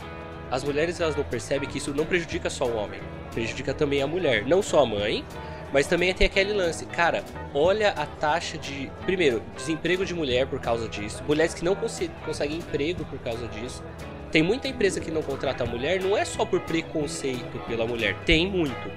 as 0.52 0.64
mulheres 0.64 1.00
elas 1.00 1.16
não 1.16 1.24
percebem 1.24 1.68
que 1.68 1.78
isso 1.78 1.94
não 1.94 2.06
prejudica 2.06 2.50
só 2.50 2.66
o 2.66 2.76
homem, 2.76 3.00
prejudica 3.34 3.74
também 3.74 4.02
a 4.02 4.08
mulher. 4.08 4.46
Não 4.46 4.62
só 4.62 4.82
a 4.84 4.86
mãe, 4.86 5.26
mas 5.74 5.88
também 5.88 6.14
tem 6.14 6.28
aquele 6.28 6.52
lance. 6.54 6.86
Cara, 6.86 7.24
olha 7.54 7.92
a 7.92 8.06
taxa 8.06 8.58
de. 8.58 8.92
Primeiro, 9.06 9.42
desemprego 9.56 10.06
de 10.06 10.14
mulher 10.14 10.46
por 10.46 10.60
causa 10.60 10.88
disso. 10.90 11.24
Mulheres 11.28 11.54
que 11.54 11.64
não 11.64 11.74
conse- 11.76 12.12
conseguem 12.26 12.58
emprego 12.58 13.06
por 13.06 13.18
causa 13.20 13.48
disso. 13.48 13.82
Tem 14.32 14.44
muita 14.44 14.68
empresa 14.68 15.00
que 15.00 15.10
não 15.12 15.22
contrata 15.22 15.64
a 15.64 15.68
mulher, 15.68 16.02
não 16.02 16.16
é 16.18 16.24
só 16.26 16.46
por 16.46 16.60
preconceito 16.62 17.60
pela 17.68 17.86
mulher. 17.86 18.16
Tem 18.26 18.50
muito. 18.50 18.92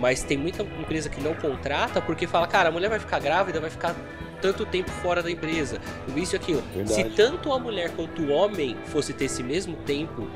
Mas 0.00 0.22
tem 0.22 0.36
muita 0.36 0.62
empresa 0.62 1.08
que 1.08 1.20
não 1.20 1.34
contrata 1.34 2.00
porque 2.02 2.26
fala, 2.26 2.46
cara, 2.46 2.68
a 2.68 2.72
mulher 2.72 2.88
vai 2.88 2.98
ficar 2.98 3.18
grávida, 3.20 3.60
vai 3.60 3.70
ficar 3.70 3.94
tanto 4.42 4.66
tempo 4.66 4.90
fora 4.90 5.22
da 5.22 5.30
empresa. 5.30 5.78
Isso 6.16 6.34
e 6.34 6.36
aquilo. 6.36 6.62
Verdade. 6.74 6.94
Se 6.94 7.04
tanto 7.10 7.52
a 7.52 7.58
mulher 7.58 7.90
quanto 7.92 8.22
o 8.22 8.30
homem 8.30 8.76
fosse 8.86 9.12
ter 9.12 9.26
esse 9.26 9.42
mesmo 9.42 9.76
tempo 9.86 10.28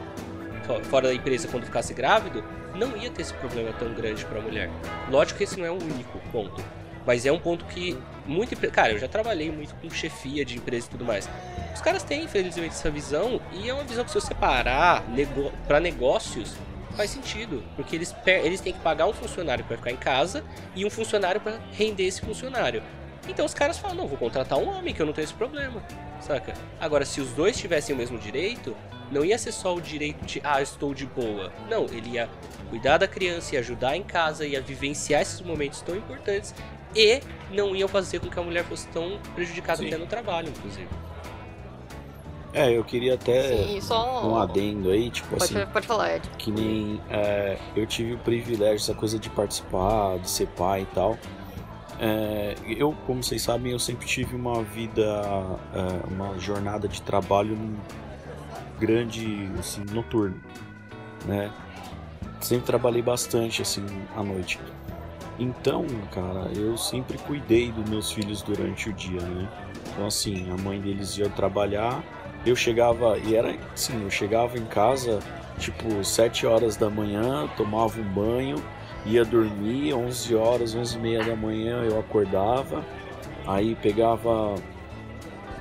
fora 0.84 1.08
da 1.08 1.14
empresa 1.14 1.48
quando 1.48 1.64
ficasse 1.64 1.94
grávido, 1.94 2.44
não 2.74 2.96
ia 2.96 3.10
ter 3.10 3.22
esse 3.22 3.34
problema 3.34 3.72
tão 3.72 3.92
grande 3.94 4.24
pra 4.24 4.40
mulher. 4.40 4.70
Lógico 5.10 5.38
que 5.38 5.44
esse 5.44 5.58
não 5.58 5.66
é 5.66 5.70
o 5.70 5.82
único 5.82 6.18
ponto. 6.30 6.62
Mas 7.06 7.24
é 7.24 7.32
um 7.32 7.38
ponto 7.38 7.64
que 7.64 7.96
muito. 8.26 8.54
Cara, 8.70 8.92
eu 8.92 8.98
já 8.98 9.08
trabalhei 9.08 9.50
muito 9.50 9.74
com 9.76 9.88
chefia 9.88 10.44
de 10.44 10.58
empresa 10.58 10.86
e 10.86 10.90
tudo 10.90 11.04
mais. 11.06 11.28
Os 11.74 11.80
caras 11.80 12.02
têm, 12.02 12.24
infelizmente, 12.24 12.72
essa 12.72 12.90
visão, 12.90 13.40
e 13.52 13.68
é 13.68 13.72
uma 13.72 13.84
visão 13.84 14.04
que 14.04 14.10
se 14.10 14.20
você 14.20 14.34
parar 14.34 15.08
nego... 15.08 15.50
para 15.66 15.80
negócios, 15.80 16.54
faz 16.94 17.10
sentido. 17.10 17.64
Porque 17.76 17.96
eles, 17.96 18.14
eles 18.26 18.60
têm 18.60 18.74
que 18.74 18.80
pagar 18.80 19.06
um 19.06 19.14
funcionário 19.14 19.64
para 19.64 19.78
ficar 19.78 19.90
em 19.90 19.96
casa 19.96 20.44
e 20.76 20.84
um 20.84 20.90
funcionário 20.90 21.40
para 21.40 21.58
render 21.72 22.04
esse 22.04 22.20
funcionário. 22.20 22.82
Então 23.26 23.46
os 23.46 23.54
caras 23.54 23.78
falam, 23.78 23.96
não, 23.96 24.06
vou 24.06 24.18
contratar 24.18 24.58
um 24.58 24.68
homem 24.68 24.92
que 24.92 25.00
eu 25.00 25.06
não 25.06 25.12
tenho 25.12 25.24
esse 25.24 25.34
problema, 25.34 25.82
saca? 26.20 26.54
Agora, 26.80 27.04
se 27.04 27.20
os 27.20 27.30
dois 27.32 27.56
tivessem 27.56 27.94
o 27.94 27.98
mesmo 27.98 28.18
direito, 28.18 28.76
não 29.11 29.24
ia 29.24 29.38
ser 29.38 29.52
só 29.52 29.74
o 29.74 29.80
direito 29.80 30.24
de, 30.24 30.40
ah, 30.44 30.61
estou 30.61 30.94
de 30.94 31.06
boa. 31.06 31.52
Não, 31.68 31.84
ele 31.84 32.11
ia 32.11 32.28
cuidar 32.68 32.98
da 32.98 33.09
criança, 33.09 33.54
ia 33.54 33.61
ajudar 33.61 33.96
em 33.96 34.02
casa, 34.02 34.46
ia 34.46 34.61
vivenciar 34.61 35.22
esses 35.22 35.40
momentos 35.40 35.80
tão 35.80 35.96
importantes 35.96 36.54
e 36.94 37.20
não 37.50 37.74
iam 37.74 37.88
fazer 37.88 38.20
com 38.20 38.28
que 38.28 38.38
a 38.38 38.42
mulher 38.42 38.64
fosse 38.64 38.86
tão 38.88 39.18
prejudicada 39.34 39.78
Sim. 39.78 39.88
até 39.88 39.98
no 39.98 40.06
trabalho, 40.06 40.48
inclusive. 40.48 40.88
É, 42.52 42.72
eu 42.72 42.82
queria 42.82 43.14
até 43.14 43.56
Sim, 43.56 43.80
só. 43.80 44.26
um 44.26 44.36
adendo 44.36 44.90
aí, 44.90 45.11
tipo 45.11 45.28
Pode, 45.36 45.44
assim, 45.44 45.66
pode 45.70 45.86
falar, 45.86 46.16
Ed. 46.16 46.28
que 46.38 46.50
nem 46.50 47.00
é, 47.11 47.59
eu 47.76 47.86
tive 47.86 48.14
o 48.14 48.18
privilégio, 48.18 48.76
essa 48.76 48.94
coisa 48.94 49.18
de 49.18 49.28
participar, 49.28 50.18
de 50.18 50.30
ser 50.30 50.48
pai 50.48 50.82
e 50.82 50.94
tal. 50.94 51.18
É, 52.00 52.54
eu, 52.66 52.96
como 53.06 53.22
vocês 53.22 53.42
sabem, 53.42 53.72
eu 53.72 53.78
sempre 53.78 54.06
tive 54.06 54.34
uma 54.34 54.62
vida, 54.62 55.22
é, 55.74 56.14
uma 56.14 56.38
jornada 56.38 56.88
de 56.88 57.02
trabalho 57.02 57.59
grande, 58.79 59.51
assim, 59.59 59.85
noturno, 59.93 60.41
né? 61.26 61.51
Sempre 62.41 62.66
trabalhei 62.66 63.03
bastante, 63.03 63.62
assim, 63.62 63.85
à 64.16 64.22
noite. 64.22 64.59
Então, 65.39 65.87
cara, 66.12 66.51
eu 66.57 66.76
sempre 66.76 67.18
cuidei 67.18 67.70
dos 67.70 67.89
meus 67.89 68.11
filhos 68.11 68.43
durante 68.43 68.89
o 68.89 68.93
dia, 68.93 69.20
né? 69.20 69.49
Então, 69.93 70.07
assim, 70.07 70.51
a 70.51 70.57
mãe 70.57 70.81
deles 70.81 71.16
ia 71.16 71.29
trabalhar, 71.29 72.03
eu 72.47 72.57
chegava, 72.57 73.18
e 73.18 73.35
era 73.35 73.57
assim, 73.72 74.03
eu 74.03 74.11
chegava 74.11 74.59
em 74.59 74.64
casa, 74.64 75.20
tipo, 75.59 76.05
7 76.05 76.47
horas 76.47 76.76
da 76.76 76.89
manhã, 76.89 77.49
tomava 77.57 78.01
um 78.01 78.05
banho, 78.05 78.57
ia 79.05 79.24
dormir, 79.24 79.95
11 79.95 80.35
horas, 80.35 80.74
11 80.74 80.97
e 80.97 81.01
meia 81.01 81.24
da 81.24 81.35
manhã 81.35 81.83
eu 81.83 81.99
acordava, 81.99 82.85
aí 83.47 83.74
pegava 83.76 84.55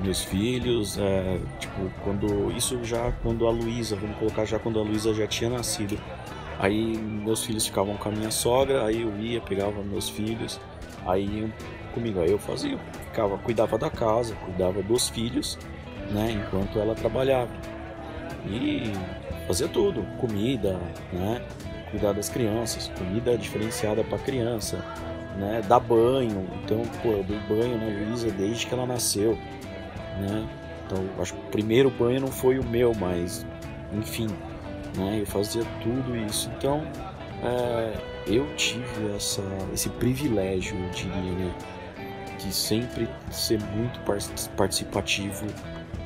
meus 0.02 0.24
filhos, 0.24 0.98
é, 0.98 1.40
tipo, 1.60 1.92
quando, 2.04 2.52
isso 2.52 2.84
já 2.84 3.12
quando 3.24 3.48
a 3.48 3.52
Luísa, 3.52 3.96
vamos 3.96 4.18
colocar 4.18 4.46
já 4.46 4.60
quando 4.60 4.80
a 4.80 4.84
Luísa 4.84 5.14
já 5.14 5.28
tinha 5.28 5.50
nascido, 5.50 5.98
aí 6.60 6.98
meus 6.98 7.44
filhos 7.44 7.66
ficavam 7.66 7.96
com 7.98 8.10
a 8.10 8.12
minha 8.12 8.32
sogra, 8.32 8.86
aí 8.86 9.02
eu 9.02 9.18
ia, 9.20 9.42
pegava 9.42 9.82
meus 9.84 10.10
filhos, 10.10 10.60
aí 11.06 11.52
comigo, 11.94 12.20
aí 12.20 12.32
eu 12.32 12.38
fazia, 12.38 12.78
ficava, 13.06 13.38
cuidava 13.40 13.78
da 13.78 13.90
casa, 13.90 14.36
cuidava 14.36 14.84
dos 14.84 15.10
filhos, 15.10 15.58
né, 16.12 16.32
enquanto 16.32 16.78
ela 16.80 16.94
trabalhava. 16.94 17.52
E 18.46 18.94
fazia 19.48 19.68
tudo, 19.68 20.04
comida, 20.20 20.80
né, 21.12 21.42
cuidar 21.90 22.14
das 22.14 22.30
crianças, 22.30 22.92
comida 22.98 23.38
diferenciada 23.38 24.04
para 24.04 24.18
criança, 24.20 24.78
né, 25.38 25.62
dar 25.68 25.80
banho. 25.80 26.48
Então, 26.64 26.84
pô, 27.02 27.10
eu 27.10 27.24
dei 27.24 27.40
banho 27.50 27.78
na 27.78 27.86
Luísa 27.86 28.30
desde 28.32 28.68
que 28.68 28.74
ela 28.74 28.86
nasceu, 28.86 29.38
né? 30.20 30.48
Então, 30.86 31.04
acho 31.20 31.34
que 31.34 31.40
o 31.40 31.52
primeiro 31.52 31.90
banho 31.90 32.22
não 32.22 32.32
foi 32.32 32.60
o 32.60 32.64
meu, 32.66 32.94
mas 32.96 33.46
enfim, 33.94 34.28
né, 34.96 35.20
eu 35.22 35.26
fazia 35.26 35.64
tudo 35.82 36.16
isso. 36.16 36.50
Então, 36.58 36.82
é, 37.44 37.94
eu 38.26 38.48
tive 38.56 39.16
essa, 39.16 39.44
esse 39.74 39.90
privilégio, 39.90 40.78
eu 40.78 40.90
diria, 40.92 41.32
né, 41.34 41.54
de 42.40 42.54
sempre 42.54 43.10
ser 43.32 43.62
muito 43.62 44.00
par- 44.02 44.20
participativo 44.56 45.46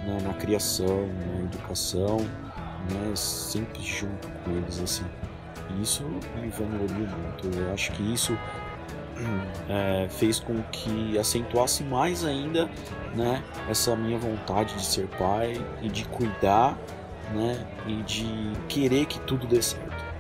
né, 0.06 0.18
na 0.24 0.34
criação, 0.34 1.08
na 1.08 1.42
educação, 1.42 2.18
né, 2.20 3.16
sempre 3.16 3.82
junto 3.84 4.28
com 4.44 4.52
eles 4.52 4.80
assim. 4.80 5.06
E 5.70 5.82
isso 5.84 6.04
me 6.04 6.50
vangloriou 6.50 7.08
muito. 7.08 7.58
Eu 7.58 7.74
acho 7.74 7.92
que 7.92 8.14
isso 8.14 8.38
é, 9.70 10.08
fez 10.10 10.40
com 10.40 10.62
que 10.72 11.18
acentuasse 11.18 11.84
mais 11.84 12.26
ainda, 12.26 12.70
né, 13.16 13.44
essa 13.70 13.96
minha 13.96 14.18
vontade 14.18 14.74
de 14.76 14.86
ser 14.86 15.08
pai 15.08 15.54
e 15.82 15.90
de 15.90 16.06
cuidar, 16.06 16.78
né, 17.34 17.66
e 17.88 18.02
de 18.04 18.54
querer 18.68 19.06
que 19.06 19.20
tudo 19.22 19.48
dê 19.48 19.62
certo. 19.62 20.12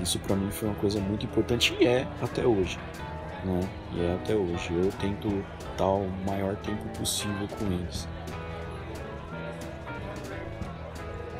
Isso 0.00 0.18
para 0.20 0.36
mim 0.36 0.50
foi 0.50 0.68
uma 0.68 0.76
coisa 0.76 1.00
muito 1.00 1.24
importante 1.24 1.76
e 1.80 1.86
é 1.86 2.06
até 2.22 2.46
hoje, 2.46 2.78
né? 3.44 3.60
E 3.94 4.04
é 4.04 4.14
até 4.14 4.34
hoje. 4.34 4.68
Eu 4.70 4.92
tento 5.00 5.44
estar 5.72 5.86
o 5.86 6.08
maior 6.26 6.54
tempo 6.56 6.86
possível 6.98 7.48
com 7.58 7.64
eles. 7.66 8.06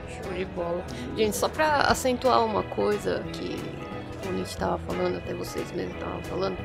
Show 0.08 0.32
de 0.32 0.44
bola. 0.46 0.82
Gente, 1.16 1.36
só 1.36 1.48
pra 1.48 1.82
acentuar 1.82 2.44
uma 2.44 2.62
coisa 2.62 3.22
que 3.32 3.56
o 4.46 4.48
Nietzsche 4.48 4.56
tava 4.56 4.78
falando, 4.78 5.16
até 5.16 5.34
vocês 5.34 5.72
mesmos 5.72 5.94
estavam 5.96 6.22
falando, 6.22 6.56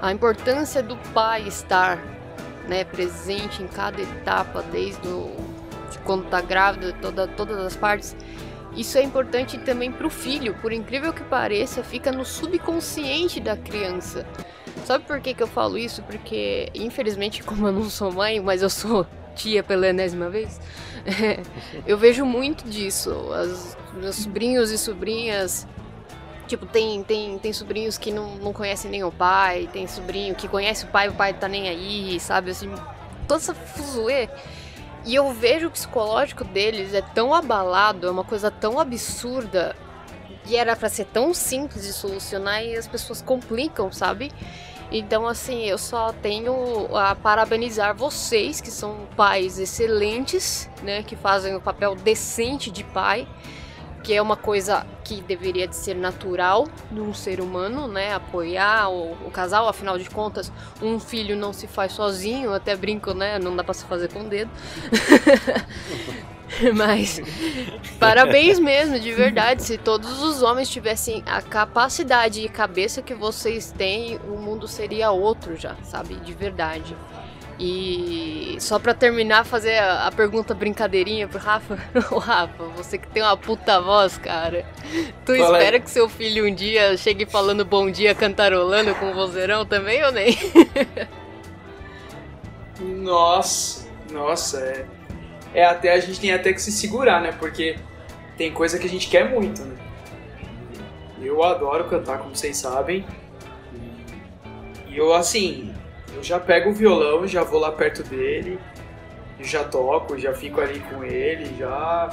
a 0.00 0.12
importância 0.12 0.82
do 0.82 0.96
pai 1.12 1.46
estar 1.46 1.98
né, 2.68 2.84
presente 2.84 3.62
em 3.62 3.66
cada 3.66 4.00
etapa, 4.00 4.62
desde 4.70 5.06
o, 5.08 5.34
de 5.90 5.98
quando 5.98 6.28
tá 6.28 6.40
grávida, 6.40 6.92
toda, 7.00 7.26
todas 7.26 7.58
as 7.58 7.76
partes. 7.76 8.16
Isso 8.76 8.98
é 8.98 9.02
importante 9.02 9.58
também 9.58 9.90
pro 9.90 10.10
filho, 10.10 10.54
por 10.60 10.72
incrível 10.72 11.12
que 11.12 11.22
pareça, 11.24 11.82
fica 11.82 12.12
no 12.12 12.24
subconsciente 12.24 13.40
da 13.40 13.56
criança. 13.56 14.26
Sabe 14.84 15.04
por 15.04 15.20
que, 15.20 15.34
que 15.34 15.42
eu 15.42 15.46
falo 15.46 15.78
isso? 15.78 16.02
Porque, 16.02 16.70
infelizmente, 16.74 17.42
como 17.42 17.66
eu 17.66 17.72
não 17.72 17.88
sou 17.88 18.12
mãe, 18.12 18.38
mas 18.40 18.62
eu 18.62 18.70
sou 18.70 19.06
tia 19.34 19.62
pela 19.62 19.88
enésima 19.88 20.28
vez, 20.28 20.60
eu 21.86 21.96
vejo 21.96 22.24
muito 22.24 22.68
disso. 22.68 23.10
As, 23.32 23.76
meus 23.96 24.16
sobrinhos 24.16 24.70
e 24.70 24.78
sobrinhas. 24.78 25.66
Tipo, 26.46 26.64
tem, 26.64 27.02
tem, 27.02 27.38
tem 27.38 27.52
sobrinhos 27.52 27.98
que 27.98 28.12
não, 28.12 28.36
não 28.36 28.52
conhecem 28.52 28.90
nem 28.90 29.02
o 29.02 29.10
pai, 29.10 29.68
tem 29.72 29.86
sobrinho 29.86 30.34
que 30.34 30.46
conhece 30.46 30.84
o 30.84 30.88
pai 30.88 31.08
o 31.08 31.14
pai 31.14 31.34
tá 31.34 31.48
nem 31.48 31.68
aí, 31.68 32.20
sabe? 32.20 32.50
Assim, 32.50 32.72
toda 33.26 33.40
essa 33.40 33.54
fuzuê. 33.54 34.28
E 35.04 35.14
eu 35.14 35.32
vejo 35.32 35.68
o 35.68 35.70
psicológico 35.70 36.44
deles 36.44 36.92
é 36.94 37.00
tão 37.00 37.32
abalado, 37.32 38.06
é 38.06 38.10
uma 38.10 38.24
coisa 38.24 38.50
tão 38.50 38.78
absurda. 38.78 39.76
E 40.46 40.56
era 40.56 40.76
pra 40.76 40.88
ser 40.88 41.06
tão 41.06 41.34
simples 41.34 41.84
de 41.84 41.92
solucionar 41.92 42.62
e 42.64 42.76
as 42.76 42.86
pessoas 42.86 43.20
complicam, 43.20 43.90
sabe? 43.90 44.32
Então, 44.90 45.26
assim, 45.26 45.64
eu 45.64 45.78
só 45.78 46.12
tenho 46.12 46.96
a 46.96 47.14
parabenizar 47.14 47.94
vocês, 47.96 48.60
que 48.60 48.70
são 48.70 49.06
pais 49.16 49.58
excelentes, 49.58 50.70
né? 50.82 51.02
Que 51.02 51.16
fazem 51.16 51.56
o 51.56 51.60
papel 51.60 51.96
decente 51.96 52.70
de 52.70 52.84
pai, 52.84 53.26
que 54.06 54.14
é 54.14 54.22
uma 54.22 54.36
coisa 54.36 54.86
que 55.02 55.20
deveria 55.20 55.66
de 55.66 55.74
ser 55.74 55.96
natural 55.96 56.68
num 56.92 57.12
ser 57.12 57.40
humano, 57.40 57.88
né? 57.88 58.14
Apoiar 58.14 58.88
o, 58.88 59.14
o 59.26 59.30
casal, 59.32 59.68
afinal 59.68 59.98
de 59.98 60.08
contas, 60.08 60.52
um 60.80 61.00
filho 61.00 61.34
não 61.34 61.52
se 61.52 61.66
faz 61.66 61.90
sozinho, 61.90 62.54
até 62.54 62.76
brinco, 62.76 63.12
né? 63.12 63.36
Não 63.40 63.56
dá 63.56 63.64
pra 63.64 63.74
se 63.74 63.84
fazer 63.84 64.12
com 64.12 64.20
o 64.20 64.28
dedo. 64.28 64.48
Mas 66.72 67.20
parabéns 67.98 68.60
mesmo, 68.60 69.00
de 69.00 69.12
verdade. 69.12 69.64
Se 69.64 69.76
todos 69.76 70.22
os 70.22 70.40
homens 70.40 70.70
tivessem 70.70 71.24
a 71.26 71.42
capacidade 71.42 72.40
e 72.42 72.48
cabeça 72.48 73.02
que 73.02 73.12
vocês 73.12 73.72
têm, 73.76 74.20
o 74.28 74.36
mundo 74.36 74.68
seria 74.68 75.10
outro 75.10 75.56
já, 75.56 75.74
sabe? 75.82 76.14
De 76.14 76.32
verdade. 76.32 76.96
E 77.58 78.56
só 78.60 78.78
pra 78.78 78.92
terminar, 78.92 79.46
fazer 79.46 79.78
a, 79.78 80.10
pergunta 80.14 80.54
brincadeirinha 80.54 81.26
pro 81.26 81.38
Rafa. 81.38 81.78
Ô 82.12 82.18
Rafa, 82.18 82.64
você 82.76 82.98
que 82.98 83.08
tem 83.08 83.22
uma 83.22 83.36
puta 83.36 83.80
voz, 83.80 84.18
cara. 84.18 84.66
Tu 85.24 85.36
Fala 85.36 85.56
aí. 85.56 85.64
espera 85.64 85.80
que 85.80 85.90
seu 85.90 86.08
filho 86.08 86.46
um 86.46 86.54
dia 86.54 86.96
chegue 86.96 87.24
falando 87.24 87.64
bom 87.64 87.90
dia 87.90 88.14
cantarolando 88.14 88.94
com 88.96 89.10
o 89.10 89.14
vozeirão 89.14 89.64
também 89.64 90.04
ou 90.04 90.12
nem? 90.12 90.36
Nossa, 92.78 93.88
nossa, 94.12 94.60
é. 94.60 94.86
É 95.54 95.64
até 95.64 95.92
a 95.92 95.98
gente 95.98 96.20
tem 96.20 96.32
até 96.34 96.52
que 96.52 96.60
se 96.60 96.70
segurar, 96.70 97.22
né? 97.22 97.32
Porque 97.32 97.78
tem 98.36 98.52
coisa 98.52 98.78
que 98.78 98.86
a 98.86 98.90
gente 98.90 99.08
quer 99.08 99.30
muito, 99.30 99.62
né? 99.62 99.74
Eu 101.18 101.42
adoro 101.42 101.84
cantar, 101.84 102.18
como 102.18 102.36
vocês 102.36 102.58
sabem. 102.58 103.06
E 104.86 104.98
eu, 104.98 105.14
assim, 105.14 105.72
eu 106.16 106.22
já 106.22 106.40
pego 106.40 106.70
o 106.70 106.72
violão, 106.72 107.26
já 107.26 107.44
vou 107.44 107.60
lá 107.60 107.70
perto 107.70 108.02
dele, 108.02 108.58
já 109.40 109.62
toco, 109.62 110.18
já 110.18 110.32
fico 110.32 110.60
ali 110.60 110.80
com 110.80 111.04
ele, 111.04 111.54
já. 111.58 112.10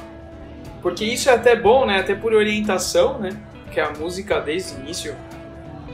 Porque 0.81 1.05
isso 1.05 1.29
é 1.29 1.33
até 1.33 1.55
bom, 1.55 1.85
né? 1.85 1.99
Até 1.99 2.13
por 2.13 2.33
orientação, 2.33 3.17
né? 3.17 3.29
Que 3.71 3.79
a 3.79 3.91
música 3.91 4.41
desde 4.41 4.75
o 4.75 4.79
início, 4.81 5.15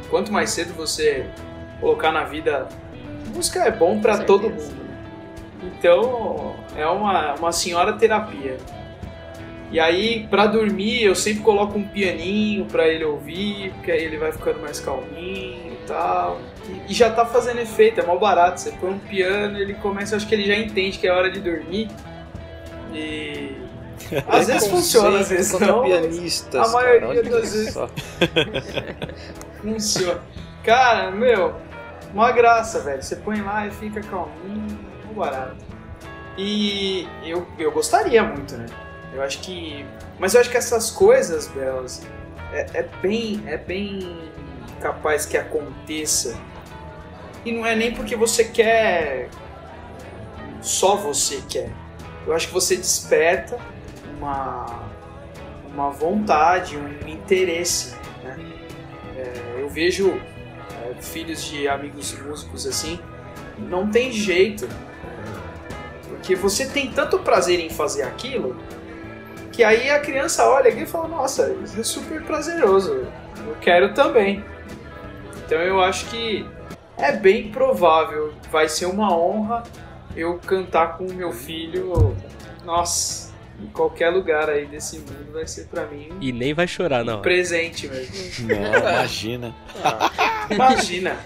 quanto 0.10 0.32
mais 0.32 0.50
cedo 0.50 0.74
você 0.74 1.28
colocar 1.80 2.12
na 2.12 2.24
vida, 2.24 2.68
música 3.34 3.60
é 3.64 3.72
bom 3.72 4.02
Com 4.02 4.24
todo 4.26 4.50
mundo. 4.50 4.74
né? 4.74 4.90
Então, 5.64 6.56
é 6.76 6.88
uma, 6.88 7.36
uma 7.36 7.52
senhora 7.52 7.94
terapia. 7.94 8.58
E 9.72 9.80
aí, 9.80 10.26
pra 10.32 10.48
dormir, 10.48 11.04
eu 11.04 11.14
sempre 11.14 11.44
coloco 11.44 11.78
um 11.78 11.88
pianinho 11.88 12.66
pra 12.66 12.88
ele 12.88 13.06
ouvir, 13.06 13.72
porque 13.74 13.92
aí 13.92 14.04
ele 14.04 14.18
vai 14.18 14.32
ficando 14.32 14.60
mais 14.60 14.80
calminho 14.80 15.74
e 15.74 15.78
tal. 15.86 16.40
E, 16.88 16.94
já 16.94 17.12
tá 17.12 17.26
fazendo 17.26 17.60
efeito, 17.60 18.00
é 18.00 18.06
mal 18.06 18.20
barato. 18.20 18.60
Você 18.60 18.72
põe 18.72 18.92
um 18.92 19.00
piano, 19.00 19.58
ele 19.58 19.74
começa, 19.76 20.16
acho 20.16 20.28
que 20.28 20.36
ele 20.36 20.46
já 20.46 20.56
entende 20.56 20.98
que 20.98 21.08
é 21.08 21.12
hora 21.12 21.30
de 21.30 21.40
dormir. 21.40 21.90
E. 22.94 23.56
Às 24.28 24.48
vezes 24.48 24.68
funciona, 24.70 25.20
às 25.20 25.30
vezes 25.30 25.60
não. 25.60 25.84
pianistas, 25.84 26.70
a 26.70 26.72
maioria 26.72 27.22
cara, 27.22 27.42
das 27.42 27.54
vezes-. 27.54 27.76
Funciona. 29.62 30.22
Cara, 30.64 31.12
meu, 31.12 31.54
uma 32.14 32.32
graça, 32.32 32.80
velho. 32.80 33.04
Você 33.04 33.18
põe 33.18 33.42
lá 33.42 33.68
e 33.68 33.72
fica 33.72 34.02
calminho, 34.02 34.80
mal 35.06 35.14
barato. 35.14 35.58
E 36.38 37.08
eu, 37.24 37.46
eu 37.60 37.72
gostaria 37.72 38.24
muito, 38.24 38.56
né? 38.56 38.66
Eu 39.14 39.22
acho 39.22 39.40
que. 39.40 39.86
Mas 40.18 40.34
eu 40.34 40.42
acho 40.42 40.50
que 40.50 40.58
essas 40.58 40.90
coisas, 40.90 41.48
Belas, 41.48 42.02
é, 42.54 42.66
é 42.74 42.84
bem. 43.02 43.44
É 43.46 43.58
bem 43.58 44.32
capaz 44.80 45.26
que 45.26 45.38
aconteça. 45.38 46.38
E 47.46 47.52
não 47.52 47.66
é 47.66 47.76
nem 47.76 47.94
porque 47.94 48.16
você 48.16 48.44
quer. 48.44 49.30
Só 50.62 50.96
você 50.96 51.42
quer. 51.50 51.72
Eu 52.28 52.34
acho 52.34 52.48
que 52.48 52.54
você 52.54 52.76
desperta 52.76 53.58
uma, 54.18 54.84
uma 55.72 55.90
vontade, 55.90 56.78
um 56.78 57.08
interesse. 57.08 57.96
Né? 58.24 58.38
É, 59.16 59.62
eu 59.62 59.70
vejo 59.70 60.10
é, 60.12 61.02
filhos 61.02 61.46
de 61.46 61.68
amigos 61.68 62.14
músicos 62.20 62.68
assim, 62.68 63.00
não 63.58 63.90
tem 63.90 64.12
jeito. 64.12 64.68
Porque 66.08 66.36
você 66.36 66.66
tem 66.66 66.92
tanto 66.92 67.20
prazer 67.20 67.60
em 67.60 67.70
fazer 67.70 68.04
aquilo 68.04 68.58
que 69.60 69.64
aí 69.66 69.90
a 69.90 70.00
criança 70.00 70.48
olha 70.48 70.70
aqui 70.70 70.84
e 70.84 70.86
fala: 70.86 71.10
Nossa, 71.10 71.54
isso 71.62 71.78
é 71.78 71.84
super 71.84 72.24
prazeroso, 72.24 73.06
eu 73.46 73.58
quero 73.60 73.94
também. 73.94 74.42
Então 75.46 75.60
eu 75.60 75.82
acho 75.82 76.06
que 76.06 76.46
é 77.00 77.12
bem 77.14 77.50
provável, 77.50 78.34
vai 78.52 78.68
ser 78.68 78.86
uma 78.86 79.16
honra 79.16 79.64
eu 80.16 80.38
cantar 80.40 80.98
com 80.98 81.06
o 81.06 81.14
meu 81.14 81.32
filho. 81.32 82.16
Nossa, 82.66 83.32
em 83.62 83.68
qualquer 83.68 84.10
lugar 84.10 84.50
aí 84.50 84.66
desse 84.66 85.00
mundo 85.00 85.32
vai 85.34 85.48
ser 85.48 85.66
para 85.66 85.86
mim 85.86 86.10
E 86.22 86.32
nem 86.32 86.54
vai 86.54 86.68
chorar, 86.68 87.04
não. 87.04 87.20
um 87.20 87.22
presente 87.22 87.88
mesmo. 87.88 88.48
Não, 88.48 88.80
imagina. 88.80 89.56
Imagina. 90.50 91.18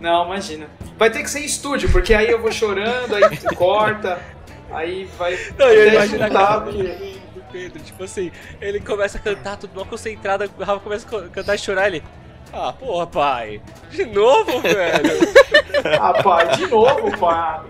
Não, 0.00 0.26
imagina. 0.26 0.68
Vai 0.96 1.10
ter 1.10 1.22
que 1.22 1.30
ser 1.30 1.40
em 1.40 1.44
estúdio, 1.44 1.90
porque 1.90 2.14
aí 2.14 2.30
eu 2.30 2.40
vou 2.40 2.52
chorando, 2.52 3.14
aí 3.14 3.36
tu 3.36 3.54
corta, 3.54 4.20
aí 4.70 5.08
vai. 5.18 5.38
Não, 5.58 5.66
eu 5.68 5.92
imagino 5.92 6.24
a 6.24 6.30
cara 6.30 6.58
do 6.60 7.42
Pedro, 7.50 7.82
tipo 7.82 8.04
assim, 8.04 8.30
ele 8.60 8.78
começa 8.78 9.18
a 9.18 9.20
cantar 9.20 9.56
tudo 9.56 9.74
mal 9.74 9.86
concentrado, 9.86 10.44
o 10.44 10.62
Rafa 10.62 10.80
começa 10.80 11.16
a 11.16 11.28
cantar 11.28 11.54
e 11.54 11.58
chorar, 11.58 11.88
ele... 11.88 12.02
Ah, 12.52 12.72
porra, 12.72 13.06
pai, 13.06 13.60
de 13.90 14.06
novo, 14.06 14.60
velho? 14.62 15.18
Ah, 16.00 16.22
pai, 16.22 16.48
de 16.56 16.66
novo, 16.66 17.16
pai. 17.18 17.60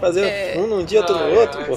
Fazer 0.00 0.24
É. 0.26 0.54
um 0.58 0.66
num 0.66 0.84
dia, 0.84 1.00
outro 1.00 1.16
no 1.18 1.24
Ai, 1.24 1.36
outro, 1.36 1.60
ai, 1.60 1.66
pô. 1.66 1.76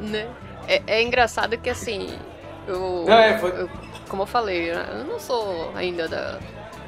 né? 0.00 0.26
É, 0.66 0.82
é 0.86 1.02
engraçado 1.02 1.56
que 1.58 1.68
assim, 1.70 2.18
eu, 2.66 3.04
Não, 3.06 3.18
é, 3.18 3.38
foi- 3.38 3.50
eu- 3.62 3.70
como 4.08 4.22
eu 4.22 4.26
falei, 4.26 4.70
eu 4.72 5.04
não 5.04 5.18
sou 5.20 5.70
ainda 5.74 6.08
da, 6.08 6.38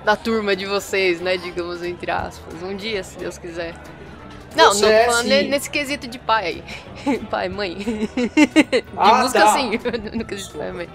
da 0.05 0.17
turma 0.17 0.57
de 0.57 0.65
vocês, 0.67 1.21
né? 1.21 1.37
Digamos 1.37 1.83
entre 1.83 2.11
aspas. 2.11 2.63
Um 2.63 2.75
dia, 2.75 3.03
se 3.05 3.19
Deus 3.19 3.37
quiser. 3.39 3.75
Não, 4.55 4.73
não 4.73 4.89
é, 4.89 5.05
falando 5.05 5.27
nesse 5.29 5.69
quesito 5.69 6.09
de 6.09 6.19
pai 6.19 6.63
aí. 7.07 7.19
pai, 7.31 7.49
mãe. 7.51 7.75
De 7.77 8.85
Ah, 8.97 9.17
música 9.23 9.41
tá. 9.41 9.53
sim, 9.53 9.73
no 10.15 10.25
quesito 10.25 10.53
de 10.53 10.59
pai 10.59 10.73
mãe. 10.73 10.89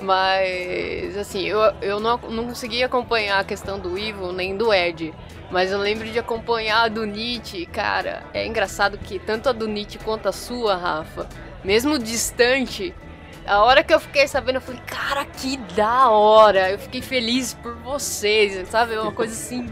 Mas, 0.00 1.16
assim, 1.16 1.46
eu, 1.46 1.58
eu 1.82 2.00
não, 2.00 2.16
não 2.16 2.46
consegui 2.46 2.82
acompanhar 2.82 3.40
a 3.40 3.44
questão 3.44 3.78
do 3.78 3.98
Ivo 3.98 4.32
nem 4.32 4.56
do 4.56 4.72
Ed. 4.72 5.12
Mas 5.50 5.72
eu 5.72 5.78
lembro 5.78 6.08
de 6.08 6.18
acompanhar 6.18 6.84
a 6.84 6.88
do 6.88 7.04
Nietzsche, 7.04 7.66
cara. 7.66 8.22
É 8.32 8.46
engraçado 8.46 8.96
que 8.98 9.18
tanto 9.18 9.48
a 9.48 9.52
do 9.52 9.66
Nietzsche 9.66 9.98
quanto 9.98 10.28
a 10.28 10.32
sua, 10.32 10.76
Rafa, 10.76 11.28
mesmo 11.64 11.98
distante, 11.98 12.94
a 13.46 13.62
hora 13.62 13.82
que 13.82 13.92
eu 13.92 13.98
fiquei 13.98 14.28
sabendo, 14.28 14.56
eu 14.56 14.60
falei, 14.60 14.80
cara, 14.86 15.24
que 15.24 15.56
da 15.74 16.08
hora! 16.08 16.70
Eu 16.70 16.78
fiquei 16.78 17.02
feliz 17.02 17.52
por 17.54 17.74
vocês, 17.76 18.68
sabe? 18.68 18.94
É 18.94 19.00
uma 19.00 19.12
coisa 19.12 19.32
assim, 19.32 19.68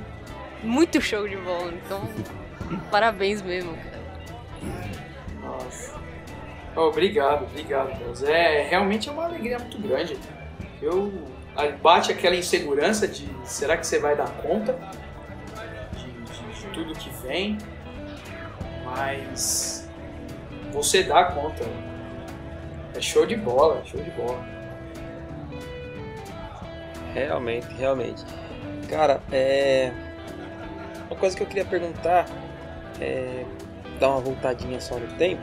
muito 0.62 1.00
show 1.00 1.28
de 1.28 1.36
bola. 1.36 1.72
Então, 1.72 2.08
parabéns 2.90 3.40
mesmo, 3.40 3.72
cara. 3.76 3.98
Obrigado, 6.86 7.44
obrigado, 7.44 7.98
Deus. 7.98 8.22
É 8.22 8.62
realmente 8.68 9.08
é 9.08 9.12
uma 9.12 9.24
alegria 9.24 9.58
muito 9.58 9.78
grande. 9.80 10.16
Eu 10.80 11.12
bate 11.82 12.12
aquela 12.12 12.36
insegurança 12.36 13.08
de 13.08 13.28
será 13.44 13.76
que 13.76 13.84
você 13.86 13.98
vai 13.98 14.14
dar 14.16 14.28
conta 14.42 14.78
de, 15.96 16.04
de- 16.12 16.60
de 16.60 16.66
tudo 16.72 16.94
que 16.94 17.10
vem, 17.26 17.58
mas 18.84 19.88
você 20.72 21.02
dá 21.02 21.24
conta. 21.24 21.64
É 22.94 23.00
show 23.00 23.26
de 23.26 23.36
bola, 23.36 23.82
show 23.84 24.00
de 24.00 24.10
bola. 24.12 24.42
Realmente, 27.14 27.66
realmente. 27.76 28.24
Cara, 28.88 29.20
é. 29.32 29.92
Uma 31.10 31.18
coisa 31.18 31.36
que 31.36 31.42
eu 31.42 31.46
queria 31.46 31.64
perguntar 31.64 32.26
é. 33.00 33.44
Dar 33.98 34.10
uma 34.10 34.20
voltadinha 34.20 34.80
só 34.80 34.96
no 34.96 35.08
tempo. 35.16 35.42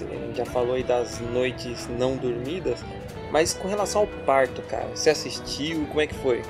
Você 0.00 0.32
já 0.34 0.46
falou 0.46 0.74
aí 0.74 0.82
das 0.82 1.20
noites 1.20 1.86
não 1.88 2.16
dormidas. 2.16 2.80
Mas 3.30 3.52
com 3.52 3.68
relação 3.68 4.02
ao 4.02 4.06
parto, 4.24 4.62
cara, 4.62 4.88
você 4.94 5.10
assistiu? 5.10 5.86
Como 5.86 6.00
é 6.00 6.06
que 6.06 6.14
foi? 6.14 6.42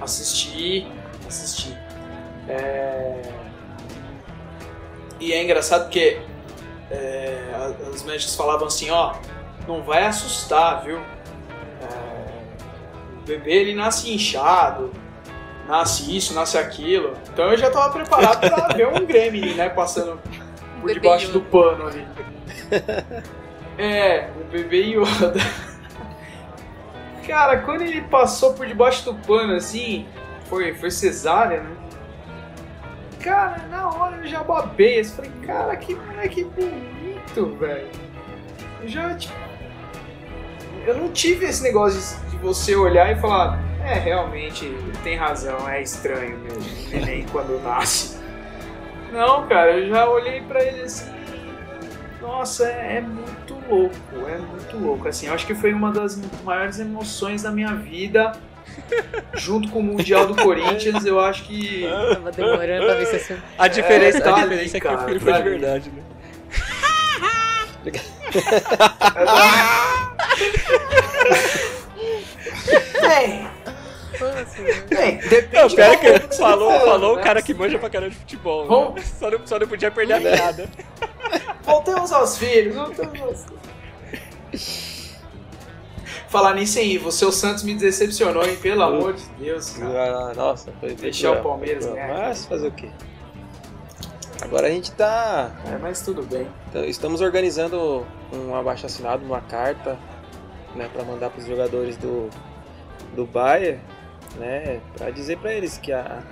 Assisti, 0.00 0.86
assisti. 1.26 1.76
É... 2.48 3.22
E 5.18 5.32
é 5.32 5.42
engraçado 5.42 5.84
porque 5.84 6.20
é, 6.90 7.38
os 7.92 8.02
médicos 8.02 8.34
falavam 8.34 8.66
assim, 8.66 8.90
ó, 8.90 9.14
não 9.66 9.82
vai 9.82 10.04
assustar, 10.04 10.84
viu? 10.84 10.98
É, 10.98 13.18
O 13.18 13.26
bebê 13.26 13.52
ele 13.52 13.74
nasce 13.74 14.12
inchado, 14.12 14.92
nasce 15.68 16.16
isso, 16.16 16.34
nasce 16.34 16.58
aquilo. 16.58 17.14
Então 17.32 17.50
eu 17.50 17.56
já 17.56 17.70
tava 17.70 17.92
preparado 17.92 18.40
pra 18.40 18.68
ver 18.76 18.88
um 18.88 19.04
Gremlin, 19.04 19.54
né, 19.54 19.68
passando 19.68 20.20
por 20.80 20.86
Bebê 20.86 20.94
debaixo 20.94 21.26
Yoda. 21.26 21.32
do 21.38 21.40
pano 21.42 21.86
ali. 21.86 22.06
É, 23.76 24.28
o 24.40 24.44
bebê 24.44 24.82
Yoda. 24.82 25.34
Cara, 27.26 27.58
quando 27.58 27.82
ele 27.82 28.02
passou 28.02 28.54
por 28.54 28.66
debaixo 28.66 29.04
do 29.04 29.14
pano 29.26 29.54
assim, 29.54 30.06
foi, 30.44 30.74
foi 30.74 30.90
cesárea, 30.92 31.60
né? 31.60 31.76
Cara, 33.20 33.66
na 33.70 33.88
hora 33.88 34.18
eu 34.18 34.26
já 34.26 34.42
babei. 34.44 35.00
Eu 35.00 35.04
falei, 35.06 35.32
cara, 35.44 35.76
que 35.76 35.94
moleque 35.94 36.44
bonito, 36.44 37.56
velho. 37.58 37.88
Eu 38.82 38.88
já, 38.88 39.14
tipo. 39.16 39.34
Eu 40.86 40.96
não 40.98 41.10
tive 41.10 41.46
esse 41.46 41.62
negócio 41.62 41.98
de, 41.98 42.30
de 42.30 42.36
você 42.36 42.76
olhar 42.76 43.10
e 43.10 43.18
falar, 43.18 43.58
é, 43.84 43.94
realmente, 43.98 44.72
tem 45.02 45.16
razão, 45.16 45.68
é 45.68 45.82
estranho 45.82 46.38
mesmo, 46.38 46.62
neném 46.90 47.26
quando 47.30 47.60
nasce. 47.62 48.16
Não, 49.12 49.46
cara, 49.46 49.78
eu 49.78 49.88
já 49.88 50.08
olhei 50.08 50.40
pra 50.42 50.62
ele 50.62 50.82
assim. 50.82 51.12
Nossa, 52.20 52.66
é, 52.66 52.96
é 52.96 53.00
muito 53.00 53.54
louco, 53.68 53.94
é 54.28 54.38
muito 54.38 54.76
louco. 54.78 55.06
Assim, 55.06 55.26
eu 55.26 55.34
acho 55.34 55.46
que 55.46 55.54
foi 55.54 55.72
uma 55.72 55.92
das 55.92 56.18
maiores 56.42 56.80
emoções 56.80 57.42
da 57.42 57.50
minha 57.50 57.74
vida. 57.74 58.32
Junto 59.34 59.68
com 59.68 59.80
o 59.80 59.82
Mundial 59.82 60.26
do 60.26 60.34
Corinthians, 60.34 61.04
eu 61.04 61.20
acho 61.20 61.44
que. 61.44 61.86
Tava 62.14 62.32
demorando 62.32 62.86
pra 62.86 62.94
ver 62.94 63.06
se 63.06 63.18
você... 63.18 63.36
A 63.58 63.68
diferença, 63.68 64.20
tá 64.20 64.30
a 64.30 64.34
ali, 64.34 64.42
diferença 64.48 64.76
é 64.76 64.80
que 64.80 64.86
cara, 64.86 65.02
o 65.02 65.06
filho 65.06 65.20
foi 65.20 65.32
tá 65.32 65.40
de 65.40 65.48
ali. 65.48 65.58
verdade, 65.58 65.90
né? 65.90 66.02
Bem, 73.02 73.46
Bem, 74.88 75.16
Não, 75.20 75.28
depende 75.28 75.74
pior 75.74 75.90
é 75.92 75.96
que 75.96 76.18
você 76.28 76.38
falou, 76.38 76.70
falou 76.80 77.12
o 77.14 77.16
né? 77.16 77.22
cara 77.22 77.42
que 77.42 77.52
manja 77.54 77.78
pra 77.78 77.90
caramba 77.90 78.10
de 78.10 78.16
futebol. 78.16 78.66
Vamos- 78.66 78.94
né? 78.94 79.02
Só, 79.18 79.30
não, 79.30 79.46
só 79.46 79.58
não 79.58 79.66
podia 79.68 79.90
perder 79.90 80.14
a 80.14 80.20
piada. 80.20 80.68
Voltemos 81.62 82.12
aos 82.12 82.36
filhos, 82.38 82.74
voltemos 82.76 83.20
aos 83.20 83.44
filhos. 84.52 85.14
Falar 86.28 86.54
nisso 86.54 86.78
aí, 86.78 86.98
você 86.98 87.24
o 87.24 87.30
Santos 87.32 87.62
me 87.62 87.74
decepcionou, 87.74 88.44
hein? 88.44 88.56
Pelo 88.56 88.82
amor 88.82 89.14
de 89.14 89.24
Deus, 89.38 89.70
cara. 89.70 90.30
Ah, 90.30 90.34
nossa, 90.34 90.72
foi 90.80 90.94
Deixar 90.94 91.30
o 91.32 91.42
Palmeiras 91.42 91.86
ganhar. 91.86 92.08
Mas 92.08 92.44
fazer 92.46 92.68
o 92.68 92.72
quê? 92.72 92.88
Agora 94.42 94.66
a 94.66 94.70
gente 94.70 94.90
tá. 94.92 95.52
É, 95.72 95.78
mas 95.78 96.02
tudo 96.02 96.22
bem. 96.22 96.46
Então, 96.68 96.84
Estamos 96.84 97.20
organizando 97.20 98.04
um 98.32 98.54
abaixo 98.54 98.84
assinado, 98.84 99.24
uma 99.24 99.40
carta, 99.40 99.96
né, 100.74 100.88
para 100.92 101.04
mandar 101.04 101.30
para 101.30 101.40
os 101.40 101.46
jogadores 101.46 101.96
do 101.96 102.28
do 103.14 103.24
Bayern, 103.24 103.78
né, 104.36 104.80
para 104.96 105.10
dizer 105.10 105.38
para 105.38 105.52
eles 105.52 105.78
que 105.78 105.92
a 105.92 106.22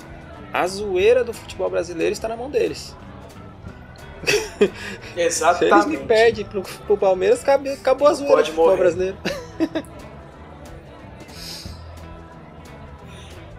a 0.53 0.67
zoeira 0.67 1.25
do 1.25 1.33
futebol 1.33 1.71
brasileiro 1.71 2.13
está 2.13 2.29
na 2.29 2.37
mão 2.37 2.51
deles. 2.51 2.95
Se 4.25 4.71
Exatamente. 5.17 5.89
eles 5.89 6.39
me 6.39 6.45
pro, 6.45 6.63
pro 6.63 6.99
Palmeiras, 6.99 7.43
acabou, 7.43 7.73
acabou 7.73 8.09
a 8.09 8.13
zoeira 8.13 8.37
Pode 8.37 8.51
do 8.51 8.55
futebol 8.55 8.67
morrer. 8.67 8.79
brasileiro. 8.79 9.17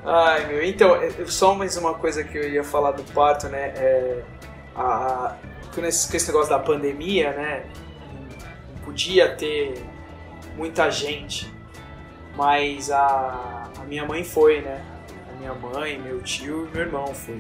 Ai, 0.06 0.48
meu, 0.48 0.64
então, 0.64 0.98
só 1.28 1.56
mais 1.56 1.78
uma 1.78 1.94
coisa 1.94 2.24
que 2.26 2.38
eu 2.38 2.50
ia 2.50 2.64
falar 2.64 2.92
do 2.92 3.04
parto, 3.14 3.48
né? 3.48 3.74
É, 3.76 4.22
a, 4.76 5.38
com 5.74 5.84
esse, 5.86 6.16
esse 6.16 6.28
negócio 6.28 6.50
da 6.50 6.60
pandemia, 6.60 7.32
né? 7.32 7.66
Não 8.76 8.84
podia 8.84 9.34
ter 9.36 9.82
muita 10.58 10.92
gente, 10.92 11.52
mas 12.36 12.92
a, 12.92 13.70
a 13.84 13.86
minha 13.86 14.06
mãe 14.06 14.24
foi, 14.24 14.62
né? 14.62 14.82
A 15.30 15.38
minha 15.38 15.54
mãe, 15.54 16.00
meu 16.00 16.22
tio 16.22 16.68
e 16.68 16.74
meu 16.74 16.86
irmão 16.86 17.08
foi. 17.14 17.40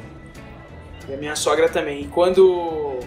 E 1.07 1.13
a 1.13 1.17
minha 1.17 1.35
sogra 1.35 1.69
também. 1.69 2.01
E 2.01 2.07
quando 2.07 2.99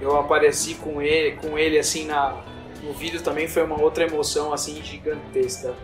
eu 0.00 0.16
apareci 0.16 0.74
com 0.74 1.02
ele, 1.02 1.36
com 1.36 1.58
ele 1.58 1.78
assim 1.78 2.06
na, 2.06 2.44
no 2.82 2.92
vídeo 2.92 3.20
também 3.22 3.48
foi 3.48 3.64
uma 3.64 3.80
outra 3.80 4.04
emoção 4.04 4.52
assim 4.52 4.80
gigantesca. 4.82 5.74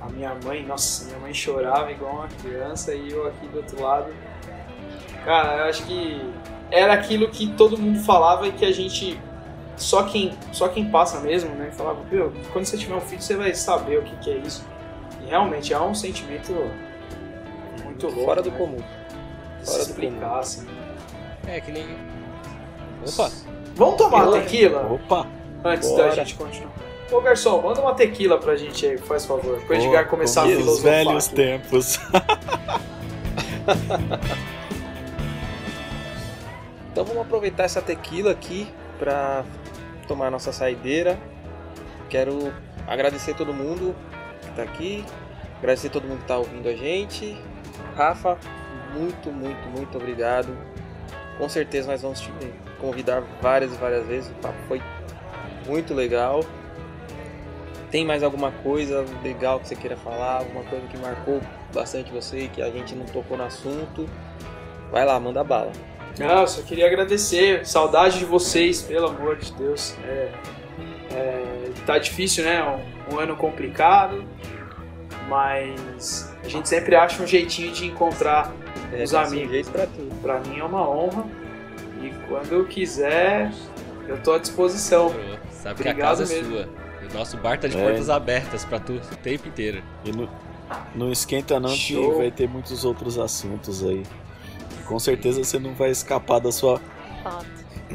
A 0.00 0.08
minha 0.10 0.34
mãe, 0.44 0.64
nossa, 0.64 1.06
minha 1.06 1.18
mãe 1.18 1.32
chorava 1.32 1.90
igual 1.90 2.16
uma 2.16 2.28
criança 2.28 2.94
e 2.94 3.10
eu 3.10 3.26
aqui 3.26 3.46
do 3.46 3.58
outro 3.58 3.80
lado. 3.80 4.12
Cara, 5.24 5.58
eu 5.58 5.64
acho 5.64 5.84
que 5.86 6.20
era 6.70 6.92
aquilo 6.92 7.30
que 7.30 7.52
todo 7.54 7.78
mundo 7.78 8.00
falava 8.00 8.46
e 8.46 8.52
que 8.52 8.64
a 8.64 8.72
gente 8.72 9.18
só 9.76 10.02
quem 10.02 10.32
só 10.52 10.68
quem 10.68 10.90
passa 10.90 11.20
mesmo, 11.20 11.54
né? 11.54 11.70
Falava, 11.70 12.04
meu, 12.10 12.32
quando 12.52 12.66
você 12.66 12.76
tiver 12.76 12.94
um 12.94 13.00
filho 13.00 13.22
você 13.22 13.36
vai 13.36 13.54
saber 13.54 13.98
o 13.98 14.02
que, 14.02 14.16
que 14.16 14.30
é 14.30 14.36
isso. 14.38 14.66
E 15.22 15.26
realmente 15.28 15.72
é 15.72 15.80
um 15.80 15.94
sentimento 15.94 16.52
muito 17.84 18.06
louco, 18.06 18.24
Fora 18.24 18.42
do 18.42 18.50
né? 18.50 18.58
comum. 18.58 18.78
Fora 19.64 19.82
se 19.84 19.92
do 19.92 20.00
comum. 20.00 20.34
assim. 20.38 20.66
É 21.46 21.60
que 21.60 21.70
nem. 21.72 21.86
Opa! 23.06 23.30
Vamos 23.74 23.96
tomar 23.96 24.24
Bora. 24.26 24.40
tequila 24.42 24.92
Opa! 24.92 25.26
antes 25.64 25.88
Bora. 25.90 26.04
da 26.08 26.14
gente 26.14 26.34
continuar. 26.34 26.72
Ô 27.10 27.20
garçom, 27.20 27.60
manda 27.60 27.80
uma 27.80 27.94
tequila 27.94 28.38
pra 28.38 28.56
gente 28.56 28.86
aí, 28.86 28.96
faz 28.96 29.26
favor. 29.26 29.60
Pra 29.66 29.76
Edgar 29.76 30.08
começar 30.08 30.42
a 30.42 30.44
como 30.44 30.56
os 30.56 30.62
filosofar. 30.62 30.90
velhos 30.92 31.26
aqui. 31.26 31.34
tempos. 31.36 32.00
Então 36.90 37.04
vamos 37.04 37.22
aproveitar 37.22 37.64
essa 37.64 37.80
tequila 37.80 38.30
aqui 38.30 38.68
para 38.98 39.44
tomar 40.06 40.30
nossa 40.30 40.52
saideira. 40.52 41.18
Quero 42.10 42.52
agradecer 42.86 43.34
todo 43.34 43.52
mundo 43.54 43.94
está 44.52 44.62
aqui, 44.62 45.04
agradecer 45.58 45.88
todo 45.90 46.04
mundo 46.04 46.18
que 46.18 46.24
está 46.24 46.38
ouvindo 46.38 46.68
a 46.68 46.74
gente. 46.74 47.36
Rafa, 47.96 48.38
muito, 48.94 49.30
muito, 49.30 49.68
muito 49.68 49.96
obrigado. 49.98 50.56
Com 51.38 51.48
certeza 51.48 51.90
nós 51.90 52.02
vamos 52.02 52.20
te 52.20 52.30
convidar 52.80 53.22
várias 53.40 53.72
e 53.74 53.76
várias 53.76 54.06
vezes. 54.06 54.30
O 54.30 54.34
papo 54.34 54.58
foi 54.68 54.82
muito 55.66 55.94
legal. 55.94 56.44
Tem 57.90 58.06
mais 58.06 58.22
alguma 58.22 58.50
coisa 58.50 59.04
legal 59.22 59.60
que 59.60 59.68
você 59.68 59.76
queira 59.76 59.96
falar? 59.96 60.38
Alguma 60.38 60.64
coisa 60.64 60.86
que 60.86 60.96
marcou 60.96 61.40
bastante 61.74 62.10
você 62.10 62.48
que 62.48 62.62
a 62.62 62.70
gente 62.70 62.94
não 62.94 63.04
tocou 63.06 63.36
no 63.36 63.44
assunto? 63.44 64.08
Vai 64.90 65.04
lá, 65.04 65.18
manda 65.20 65.44
bala. 65.44 65.72
Não, 66.18 66.46
só 66.46 66.62
queria 66.62 66.86
agradecer. 66.86 67.66
Saudade 67.66 68.18
de 68.18 68.24
vocês, 68.24 68.82
pelo 68.82 69.08
amor 69.08 69.36
de 69.36 69.52
Deus. 69.52 69.94
É, 70.04 70.32
é, 71.10 71.51
tá 71.86 71.98
difícil, 71.98 72.44
né? 72.44 72.62
Um, 73.10 73.14
um 73.14 73.18
ano 73.18 73.36
complicado, 73.36 74.24
mas 75.28 76.32
a 76.44 76.48
gente 76.48 76.68
sempre 76.68 76.94
acha 76.94 77.22
um 77.22 77.26
jeitinho 77.26 77.72
de 77.72 77.86
encontrar 77.86 78.52
É, 78.92 79.02
Os 79.04 79.14
amigos. 79.14 79.50
jeito 79.50 79.70
pra 80.20 80.40
mim 80.40 80.58
é 80.58 80.64
uma 80.64 80.86
honra 80.86 81.24
e 82.02 82.10
quando 82.28 82.52
eu 82.52 82.66
quiser, 82.66 83.50
eu 84.06 84.20
tô 84.22 84.34
à 84.34 84.38
disposição. 84.38 85.08
Sabe 85.50 85.82
que 85.82 85.88
a 85.88 85.92
Obrigado 85.92 85.96
casa 86.18 86.24
é 86.24 86.26
mesmo. 86.36 86.52
sua. 86.56 86.68
E 87.02 87.06
o 87.06 87.14
nosso 87.14 87.36
bar 87.38 87.58
tá 87.58 87.68
de 87.68 87.78
É. 87.78 87.82
portas 87.82 88.10
abertas 88.10 88.64
pra 88.66 88.78
tu 88.78 88.92
o 88.94 89.16
tempo 89.16 89.48
inteiro. 89.48 89.82
E 90.04 90.12
não, 90.12 90.28
não 90.94 91.10
esquenta 91.10 91.58
não 91.58 91.70
que 91.70 91.94
Show. 91.94 92.18
vai 92.18 92.30
ter 92.30 92.46
muitos 92.46 92.84
outros 92.84 93.18
assuntos 93.18 93.82
aí. 93.82 94.02
Com 94.86 94.98
certeza 94.98 95.42
você 95.42 95.58
não 95.58 95.72
vai 95.72 95.88
escapar 95.90 96.38
da 96.38 96.52
sua. 96.52 96.78
Fato. 97.22 97.46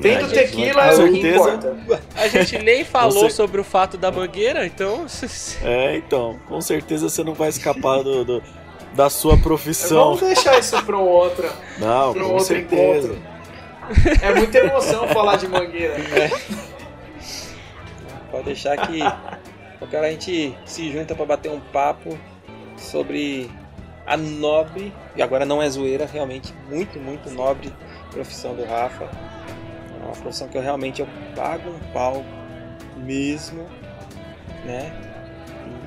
Tendo 0.02 0.26
É, 0.26 0.28
tequila 0.30 0.84
é 0.86 0.94
o 0.96 1.12
que 1.12 1.22
certeza. 1.22 1.54
importa. 1.54 2.04
A 2.16 2.28
gente 2.28 2.58
nem 2.60 2.84
falou 2.84 3.30
sobre 3.30 3.60
o 3.62 3.64
fato 3.64 3.98
da 3.98 4.12
mangueira, 4.12 4.66
então. 4.66 5.06
É, 5.64 5.96
então, 5.98 6.38
com 6.48 6.60
certeza 6.62 7.10
você 7.10 7.24
não 7.24 7.34
vai 7.34 7.50
escapar 7.50 8.04
do, 8.04 8.24
do- 8.26 8.44
da 8.94 9.10
sua 9.10 9.38
profissão. 9.38 10.16
Vamos 10.16 10.22
deixar 10.22 10.58
isso 10.60 10.82
pra 10.86 10.98
um 10.98 11.02
outro, 11.08 11.48
Não, 11.78 12.14
pra 12.14 12.24
um 12.24 12.28
com 12.28 12.32
outro 12.34 12.48
certeza. 12.48 13.08
encontro. 13.14 13.38
É 14.22 14.34
muita 14.36 14.58
emoção 14.58 15.08
falar 15.10 15.38
de 15.38 15.48
mangueira. 15.48 15.96
Pode 18.32 18.44
deixar 18.46 18.76
que 18.88 19.00
qualquer 19.80 19.98
hora 19.98 20.08
a 20.08 20.12
gente 20.12 20.56
se 20.66 20.92
junta 20.92 21.16
para 21.16 21.26
bater 21.26 21.50
um 21.52 21.60
papo 21.60 22.18
sobre 22.76 23.50
a 24.06 24.16
nobre, 24.18 24.94
e 25.16 25.22
agora 25.22 25.46
não 25.46 25.62
é 25.62 25.70
zoeira, 25.70 26.06
realmente 26.06 26.54
muito, 26.70 27.00
muito 27.00 27.30
nobre 27.30 27.74
profissão 28.12 28.56
do 28.56 28.66
Rafa. 28.66 29.10
É 30.02 30.06
uma 30.06 30.16
profissão 30.16 30.48
que 30.48 30.58
eu 30.58 30.62
realmente 30.62 31.02
eu 31.02 31.08
pago 31.36 31.70
um 31.70 31.80
pau 31.92 32.24
mesmo, 32.98 33.68
né? 34.66 34.92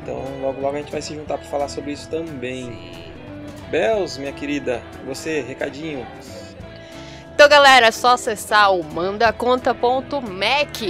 Então 0.02 0.22
logo 0.40 0.60
logo 0.60 0.76
a 0.76 0.80
gente 0.80 0.92
vai 0.92 1.02
se 1.02 1.14
juntar 1.14 1.38
para 1.38 1.46
falar 1.46 1.68
sobre 1.68 1.92
isso 1.92 2.08
também. 2.08 3.10
Bels, 3.70 4.18
minha 4.18 4.32
querida, 4.32 4.82
você, 5.06 5.42
recadinho. 5.42 6.04
Então, 7.40 7.48
galera, 7.48 7.86
é 7.86 7.90
só 7.90 8.14
acessar 8.14 8.74
o 8.74 8.84
mandaconta.mac, 8.84 10.82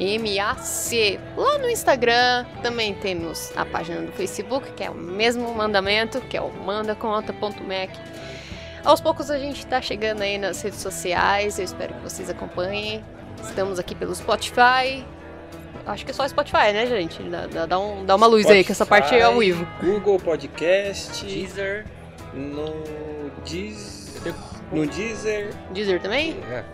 M-A-C, 0.00 1.20
lá 1.36 1.58
no 1.58 1.68
Instagram. 1.68 2.46
Também 2.62 2.94
temos 2.94 3.52
a 3.54 3.66
página 3.66 4.00
do 4.00 4.12
Facebook, 4.12 4.72
que 4.72 4.82
é 4.82 4.88
o 4.88 4.94
mesmo 4.94 5.52
mandamento, 5.52 6.20
que 6.22 6.38
é 6.38 6.40
o 6.40 6.50
mandaconta.mac. 6.50 7.90
Aos 8.84 9.00
poucos 9.00 9.30
a 9.30 9.38
gente 9.38 9.66
tá 9.66 9.80
chegando 9.80 10.22
aí 10.22 10.38
nas 10.38 10.60
redes 10.62 10.80
sociais, 10.80 11.58
eu 11.58 11.64
espero 11.64 11.94
que 11.94 12.00
vocês 12.00 12.30
acompanhem. 12.30 13.04
Estamos 13.42 13.78
aqui 13.78 13.94
pelo 13.94 14.14
Spotify. 14.14 15.04
Acho 15.86 16.04
que 16.04 16.10
é 16.10 16.14
só 16.14 16.26
Spotify, 16.26 16.72
né, 16.72 16.86
gente? 16.86 17.22
Dá, 17.24 17.46
dá- 17.46 17.66
dá 17.66 17.78
um- 17.78 18.04
dá 18.04 18.16
uma 18.16 18.26
luz 18.26 18.46
aí, 18.46 18.64
que 18.64 18.72
essa 18.72 18.86
parte 18.86 19.14
é 19.14 19.22
ao 19.22 19.38
vivo. 19.38 19.66
Google 19.82 20.18
Podcast, 20.18 21.24
Teaser. 21.24 21.86
no 22.34 23.30
Deezer, 23.44 24.34
no 24.70 24.86
Deezer, 24.86 25.50
Deezer 25.72 26.00
também? 26.00 26.38
É. 26.50 26.64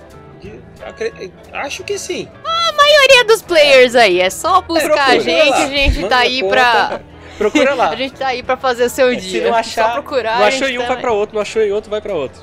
acho 1.52 1.82
que 1.82 1.98
sim. 1.98 2.28
maioria 2.76 3.24
dos 3.24 3.40
players 3.42 3.94
aí. 3.94 4.20
É 4.20 4.28
só 4.28 4.60
buscar 4.60 4.92
a 4.92 5.14
procura 5.14 5.20
gente, 5.22 5.50
lá. 5.50 5.56
a 5.56 5.66
gente 5.68 5.96
Manda 5.96 6.08
tá 6.08 6.18
aí 6.18 6.40
conta. 6.42 7.02
Procura 7.38 7.74
lá. 7.74 7.90
A 7.92 7.96
gente 7.96 8.14
tá 8.14 8.28
aí 8.28 8.42
pra 8.42 8.56
fazer 8.56 8.84
o 8.84 8.90
seu 8.90 9.10
Se 9.10 9.16
dia. 9.16 9.48
não 9.48 9.54
achar, 9.56 9.84
só 9.88 9.92
procurar. 9.92 10.38
Não 10.40 10.46
achou 10.46 10.68
em 10.68 10.78
um, 10.78 10.82
tá 10.82 10.88
vai 10.88 10.96
pra 11.00 11.12
outro. 11.12 11.34
Não 11.34 11.42
achou 11.42 11.62
em 11.62 11.72
outro, 11.72 11.90
vai 11.90 12.00
pra 12.00 12.14
outro. 12.14 12.40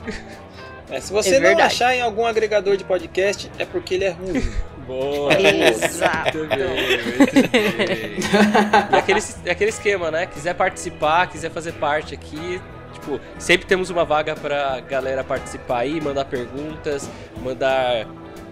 É, 0.90 1.00
se 1.00 1.12
você 1.12 1.36
É 1.36 1.40
não 1.40 1.64
achar 1.64 1.96
em 1.96 2.02
algum 2.02 2.26
agregador 2.26 2.78
de 2.78 2.84
podcast, 2.84 3.50
é 3.58 3.66
porque 3.66 3.96
ele 3.96 4.06
é 4.06 4.10
ruim. 4.12 4.52
Boa. 4.86 5.32
Exato. 5.40 6.40
Muito 6.40 6.56
bem, 6.58 6.98
muito 7.18 7.50
bem. 7.50 8.14
E 8.92 8.96
aquele, 8.98 9.20
é 9.46 9.52
aquele 9.52 9.70
esquema, 9.70 10.12
né? 10.12 10.26
Quiser 10.26 10.54
participar, 10.56 11.28
quiser 11.28 11.50
fazer 11.52 11.72
parte 11.74 12.14
aqui, 12.14 12.62
tipo, 12.92 13.20
sempre 13.40 13.66
temos 13.66 13.90
uma 13.90 14.04
vaga 14.04 14.36
pra 14.36 14.82
galera 14.82 15.24
participar 15.24 15.80
aí, 15.80 16.02
mandar 16.02 16.26
perguntas, 16.26 17.10
mandar 17.42 18.06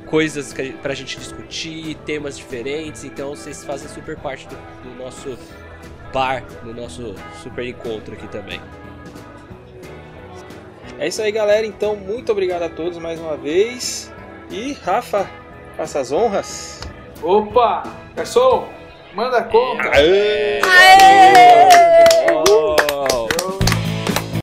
coisas 0.06 0.54
que 0.54 0.62
a- 0.62 0.74
pra 0.82 0.94
gente 0.94 1.18
discutir, 1.20 1.96
temas 2.06 2.38
diferentes, 2.38 3.04
então 3.04 3.36
vocês 3.36 3.64
fazem 3.66 3.90
super 3.90 4.16
parte 4.18 4.48
do, 4.48 4.56
do 4.84 5.04
nosso 5.04 5.38
bar, 6.12 6.44
do 6.64 6.74
nosso 6.74 7.16
super 7.42 7.66
encontro 7.66 8.14
aqui 8.14 8.28
também. 8.28 8.62
É 11.00 11.08
isso 11.08 11.22
aí, 11.22 11.32
galera. 11.32 11.66
Então, 11.66 11.96
muito 11.96 12.32
obrigado 12.32 12.64
a 12.64 12.70
todos 12.70 12.98
mais 12.98 13.20
uma 13.20 13.36
vez. 13.36 14.14
E 14.50 14.74
Rafa, 14.74 15.28
faça 15.76 16.00
as 16.00 16.12
honras. 16.12 16.82
Opa! 17.24 17.84
Garçom, 18.16 18.68
manda 19.14 19.42
conta! 19.44 19.90
Aê! 19.96 20.60
Oh! 22.48 23.31